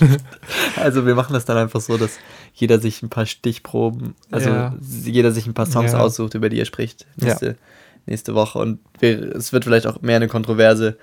Also 0.77 1.05
wir 1.05 1.15
machen 1.15 1.33
das 1.33 1.43
dann 1.45 1.57
einfach 1.57 1.81
so, 1.81 1.97
dass 1.97 2.19
jeder 2.53 2.79
sich 2.79 3.01
ein 3.03 3.09
paar 3.09 3.25
Stichproben, 3.25 4.15
also 4.31 4.49
Ja. 4.49 4.75
jeder 4.81 5.31
sich 5.31 5.45
ein 5.45 5.53
paar 5.53 5.65
Songs 5.65 5.91
Ja. 5.93 5.99
aussucht, 5.99 6.33
über 6.35 6.47
die 6.49 6.59
er 6.59 6.65
spricht 6.65 7.05
nächste, 7.17 7.57
nächste 8.05 8.33
Woche. 8.33 8.59
Und 8.59 8.79
wir, 8.99 9.35
es 9.35 9.51
wird 9.51 9.65
vielleicht 9.65 9.87
auch 9.87 10.01
mehr 10.01 10.15
eine 10.17 10.27
kontroverse 10.29 10.97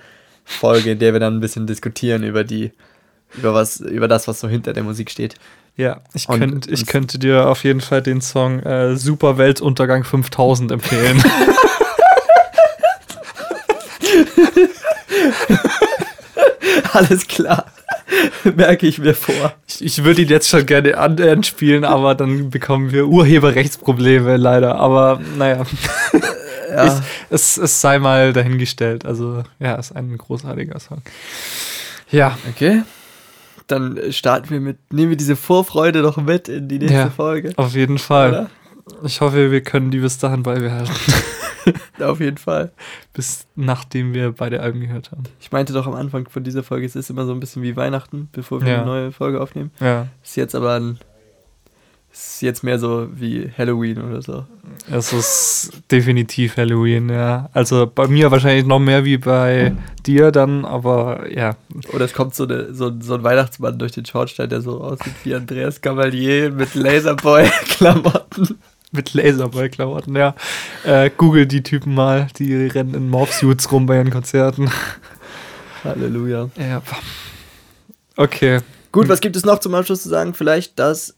Folge, 0.45 0.91
in 0.91 0.99
der 0.99 1.13
wir 1.13 1.19
dann 1.19 1.35
ein 1.37 1.41
bisschen 1.41 1.67
diskutieren 1.67 2.23
über 2.23 2.43
die, 2.43 2.71
über 3.37 3.53
was, 3.53 3.79
über 3.81 4.07
das, 4.07 4.27
was 4.27 4.39
so 4.39 4.47
hinter 4.47 4.73
der 4.73 4.83
Musik 4.83 5.11
steht. 5.11 5.35
Ja, 5.79 6.01
ich, 6.13 6.27
Und- 6.27 6.39
könnt, 6.41 6.67
ich 6.69 6.85
könnte 6.87 7.17
dir 7.19 7.47
auf 7.47 7.63
jeden 7.63 7.79
Fall 7.79 8.01
den 8.01 8.19
Song 8.19 8.59
äh, 8.59 8.97
Super 8.97 9.37
Weltuntergang 9.37 10.03
5000 10.03 10.73
empfehlen. 10.73 11.23
Alles 16.93 17.27
klar. 17.27 17.65
Merke 18.55 18.87
ich 18.87 18.99
mir 18.99 19.13
vor. 19.13 19.53
ich, 19.67 19.83
ich 19.83 20.03
würde 20.03 20.21
ihn 20.23 20.29
jetzt 20.29 20.49
schon 20.49 20.65
gerne 20.65 20.97
an- 20.97 21.21
anspielen, 21.21 21.83
aber 21.85 22.15
dann 22.15 22.49
bekommen 22.49 22.91
wir 22.91 23.07
Urheberrechtsprobleme 23.07 24.37
leider. 24.37 24.75
Aber 24.75 25.19
naja, 25.37 25.63
Ja, 26.69 26.85
ich, 26.87 26.93
es, 27.29 27.57
es 27.57 27.81
sei 27.81 27.99
mal 27.99 28.33
dahingestellt. 28.33 29.05
Also 29.05 29.43
ja, 29.59 29.75
ist 29.75 29.95
ein 29.95 30.17
großartiger 30.17 30.79
Song. 30.79 31.01
Ja, 32.11 32.37
okay. 32.49 32.81
Dann 33.69 33.99
starten 34.11 34.49
wir 34.49 34.59
mit, 34.59 34.77
nehmen 34.91 35.11
wir 35.11 35.17
diese 35.17 35.35
Vorfreude 35.35 36.01
doch 36.01 36.17
mit 36.17 36.49
in 36.49 36.67
die 36.67 36.79
nächste 36.79 36.97
Ja. 36.97 37.09
Folge. 37.09 37.53
auf 37.55 37.73
jeden 37.75 37.97
Fall. 37.97 38.29
Oder? 38.29 38.49
Ich 39.03 39.21
hoffe, 39.21 39.51
wir 39.51 39.61
können 39.61 39.91
die 39.91 39.99
bis 39.99 40.17
dahin 40.17 40.43
beibehalten. 40.43 40.91
Auf 41.99 42.19
jeden 42.19 42.37
Fall. 42.37 42.71
bis 43.13 43.45
nachdem 43.55 44.13
wir 44.13 44.31
beide 44.31 44.61
Alben 44.61 44.79
gehört 44.79 45.11
haben. 45.11 45.23
Ich 45.39 45.51
meinte 45.51 45.73
doch 45.73 45.85
am 45.85 45.93
Anfang 45.93 46.27
von 46.29 46.43
dieser 46.43 46.63
Folge, 46.63 46.85
es 46.85 46.95
ist 46.95 47.09
immer 47.11 47.25
so 47.25 47.33
ein 47.33 47.39
bisschen 47.39 47.61
wie 47.61 47.75
Weihnachten, 47.75 48.29
bevor 48.31 48.61
wir 48.61 48.69
Ja. 48.69 48.77
eine 48.77 48.85
neue 48.85 49.11
Folge 49.11 49.39
aufnehmen. 49.41 49.69
Ja, 49.79 50.07
Ist 50.23 50.35
jetzt 50.37 50.55
aber 50.55 50.73
ein, 50.79 50.97
ist 52.19 52.41
jetzt 52.41 52.63
mehr 52.63 52.79
so 52.79 53.07
wie 53.13 53.49
Halloween 53.57 54.01
oder 54.01 54.21
so. 54.21 54.45
es 54.91 55.13
ist 55.13 55.71
definitiv 55.91 56.57
Halloween, 56.57 57.09
ja. 57.09 57.49
Also 57.53 57.89
bei 57.93 58.07
mir 58.07 58.29
wahrscheinlich 58.29 58.65
noch 58.65 58.79
mehr 58.79 59.05
wie 59.05 59.17
bei 59.17 59.73
dir 60.05 60.31
dann, 60.31 60.65
aber 60.65 61.29
ja. 61.31 61.55
Oder 61.93 62.05
es 62.05 62.13
kommt 62.13 62.35
so, 62.35 62.43
eine, 62.43 62.73
so, 62.73 62.91
so 62.99 63.15
ein 63.15 63.23
Weihnachtsmann 63.23 63.79
durch 63.79 63.93
den 63.93 64.05
Schornstein, 64.05 64.49
der 64.49 64.61
so 64.61 64.81
aussieht 64.81 65.13
wie 65.23 65.35
Andreas 65.35 65.81
Cavalier 65.81 66.51
mit 66.51 66.75
Laserboy-Klamotten. 66.75 68.59
Mit 68.91 69.13
Laserboy-Klamotten, 69.13 70.15
ja. 70.15 70.35
Äh, 70.83 71.11
Google 71.15 71.45
die 71.45 71.63
Typen 71.63 71.93
mal, 71.93 72.27
die 72.37 72.67
rennen 72.67 72.95
in 72.95 73.09
Morphsuits 73.09 73.71
rum 73.71 73.85
bei 73.85 73.95
ihren 73.95 74.09
Konzerten. 74.09 74.69
Halleluja. 75.83 76.49
Ja. 76.57 76.81
Okay. 78.15 78.59
Gut, 78.91 79.07
was 79.07 79.21
gibt 79.21 79.35
es 79.35 79.45
noch 79.45 79.59
zum 79.59 79.75
Abschluss 79.75 80.01
zu 80.01 80.09
sagen? 80.09 80.33
Vielleicht, 80.33 80.79
dass 80.79 81.15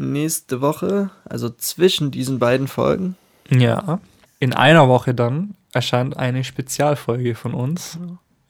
nächste 0.00 0.60
Woche, 0.60 1.10
also 1.24 1.50
zwischen 1.50 2.10
diesen 2.10 2.38
beiden 2.38 2.68
Folgen, 2.68 3.16
Ja. 3.50 4.00
In 4.38 4.54
einer 4.54 4.88
Woche 4.88 5.14
dann 5.14 5.54
erscheint 5.72 6.16
eine 6.16 6.44
Spezialfolge 6.44 7.34
von 7.34 7.52
uns, 7.52 7.98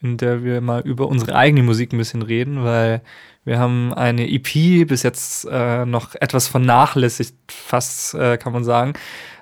in 0.01 0.17
der 0.17 0.43
wir 0.43 0.61
mal 0.61 0.81
über 0.81 1.07
unsere 1.07 1.35
eigene 1.35 1.63
Musik 1.63 1.91
ein 1.91 1.97
bisschen 1.97 2.21
reden, 2.21 2.63
weil 2.63 3.01
wir 3.43 3.59
haben 3.59 3.93
eine 3.93 4.31
EP 4.31 4.87
bis 4.87 5.03
jetzt 5.03 5.47
äh, 5.51 5.85
noch 5.85 6.15
etwas 6.15 6.47
vernachlässigt, 6.47 7.35
fast 7.47 8.13
äh, 8.13 8.37
kann 8.37 8.53
man 8.53 8.63
sagen, 8.63 8.93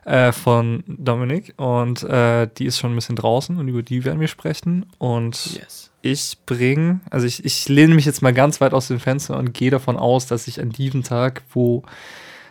äh, 0.05 0.31
von 0.31 0.83
Dominik. 0.87 1.53
Und 1.57 2.03
äh, 2.03 2.47
die 2.57 2.65
ist 2.65 2.79
schon 2.79 2.93
ein 2.93 2.95
bisschen 2.95 3.15
draußen 3.17 3.57
und 3.57 3.67
über 3.67 3.83
die 3.83 4.05
werden 4.05 4.19
wir 4.19 4.27
sprechen. 4.27 4.85
Und 4.97 5.57
yes. 5.57 5.88
Ich 6.01 6.37
bringe, 6.45 7.01
also 7.09 7.25
ich, 7.27 7.43
ich 7.45 7.67
lehne 7.69 7.95
mich 7.95 8.05
jetzt 8.05 8.21
mal 8.21 8.33
ganz 8.33 8.61
weit 8.61 8.73
aus 8.73 8.87
dem 8.87 8.99
Fenster 8.99 9.37
und 9.37 9.53
gehe 9.53 9.71
davon 9.71 9.97
aus, 9.97 10.27
dass 10.27 10.47
ich 10.47 10.61
an 10.61 10.69
diesem 10.69 11.03
Tag, 11.03 11.41
wo 11.53 11.83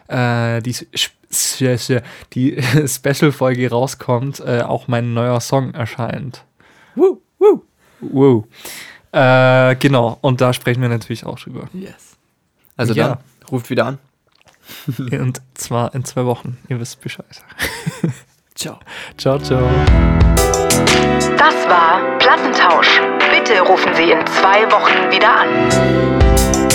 äh, 0.09 0.61
die, 0.63 0.75
die 2.35 2.63
Special-Folge 2.87 3.71
rauskommt, 3.71 4.41
äh, 4.41 4.63
auch 4.63 4.89
mein 4.89 5.15
neuer 5.15 5.41
Song 5.41 5.75
erscheint. 5.75 6.45
Woo, 6.95 7.21
woo. 7.39 7.63
Wow. 8.01 8.45
Äh, 9.13 9.77
genau, 9.77 10.19
und 10.21 10.41
da 10.41 10.53
sprechen 10.53 10.83
wir 10.83 10.89
natürlich 10.89 11.25
auch 11.25 11.39
drüber. 11.39 11.69
Yes. 11.73 12.17
Also 12.77 12.95
Ja. 12.95 13.09
dann, 13.09 13.19
ruft 13.51 13.71
wieder 13.71 13.87
an. 13.87 13.99
Und 14.99 15.41
zwar 15.55 15.95
in 15.95 16.05
zwei 16.05 16.27
Wochen. 16.27 16.59
Ihr 16.69 16.79
wisst 16.79 17.01
Bescheid. 17.01 17.25
Ciao. 18.55 18.79
Ciao, 19.17 19.39
ciao. 19.39 19.67
Das 21.39 21.55
war 21.69 22.19
Plattentausch. 22.19 23.01
Bitte 23.49 23.63
rufen 23.63 23.95
Sie 23.95 24.11
in 24.11 24.27
zwei 24.27 24.71
Wochen 24.71 25.11
wieder 25.11 25.35
an. 25.35 26.68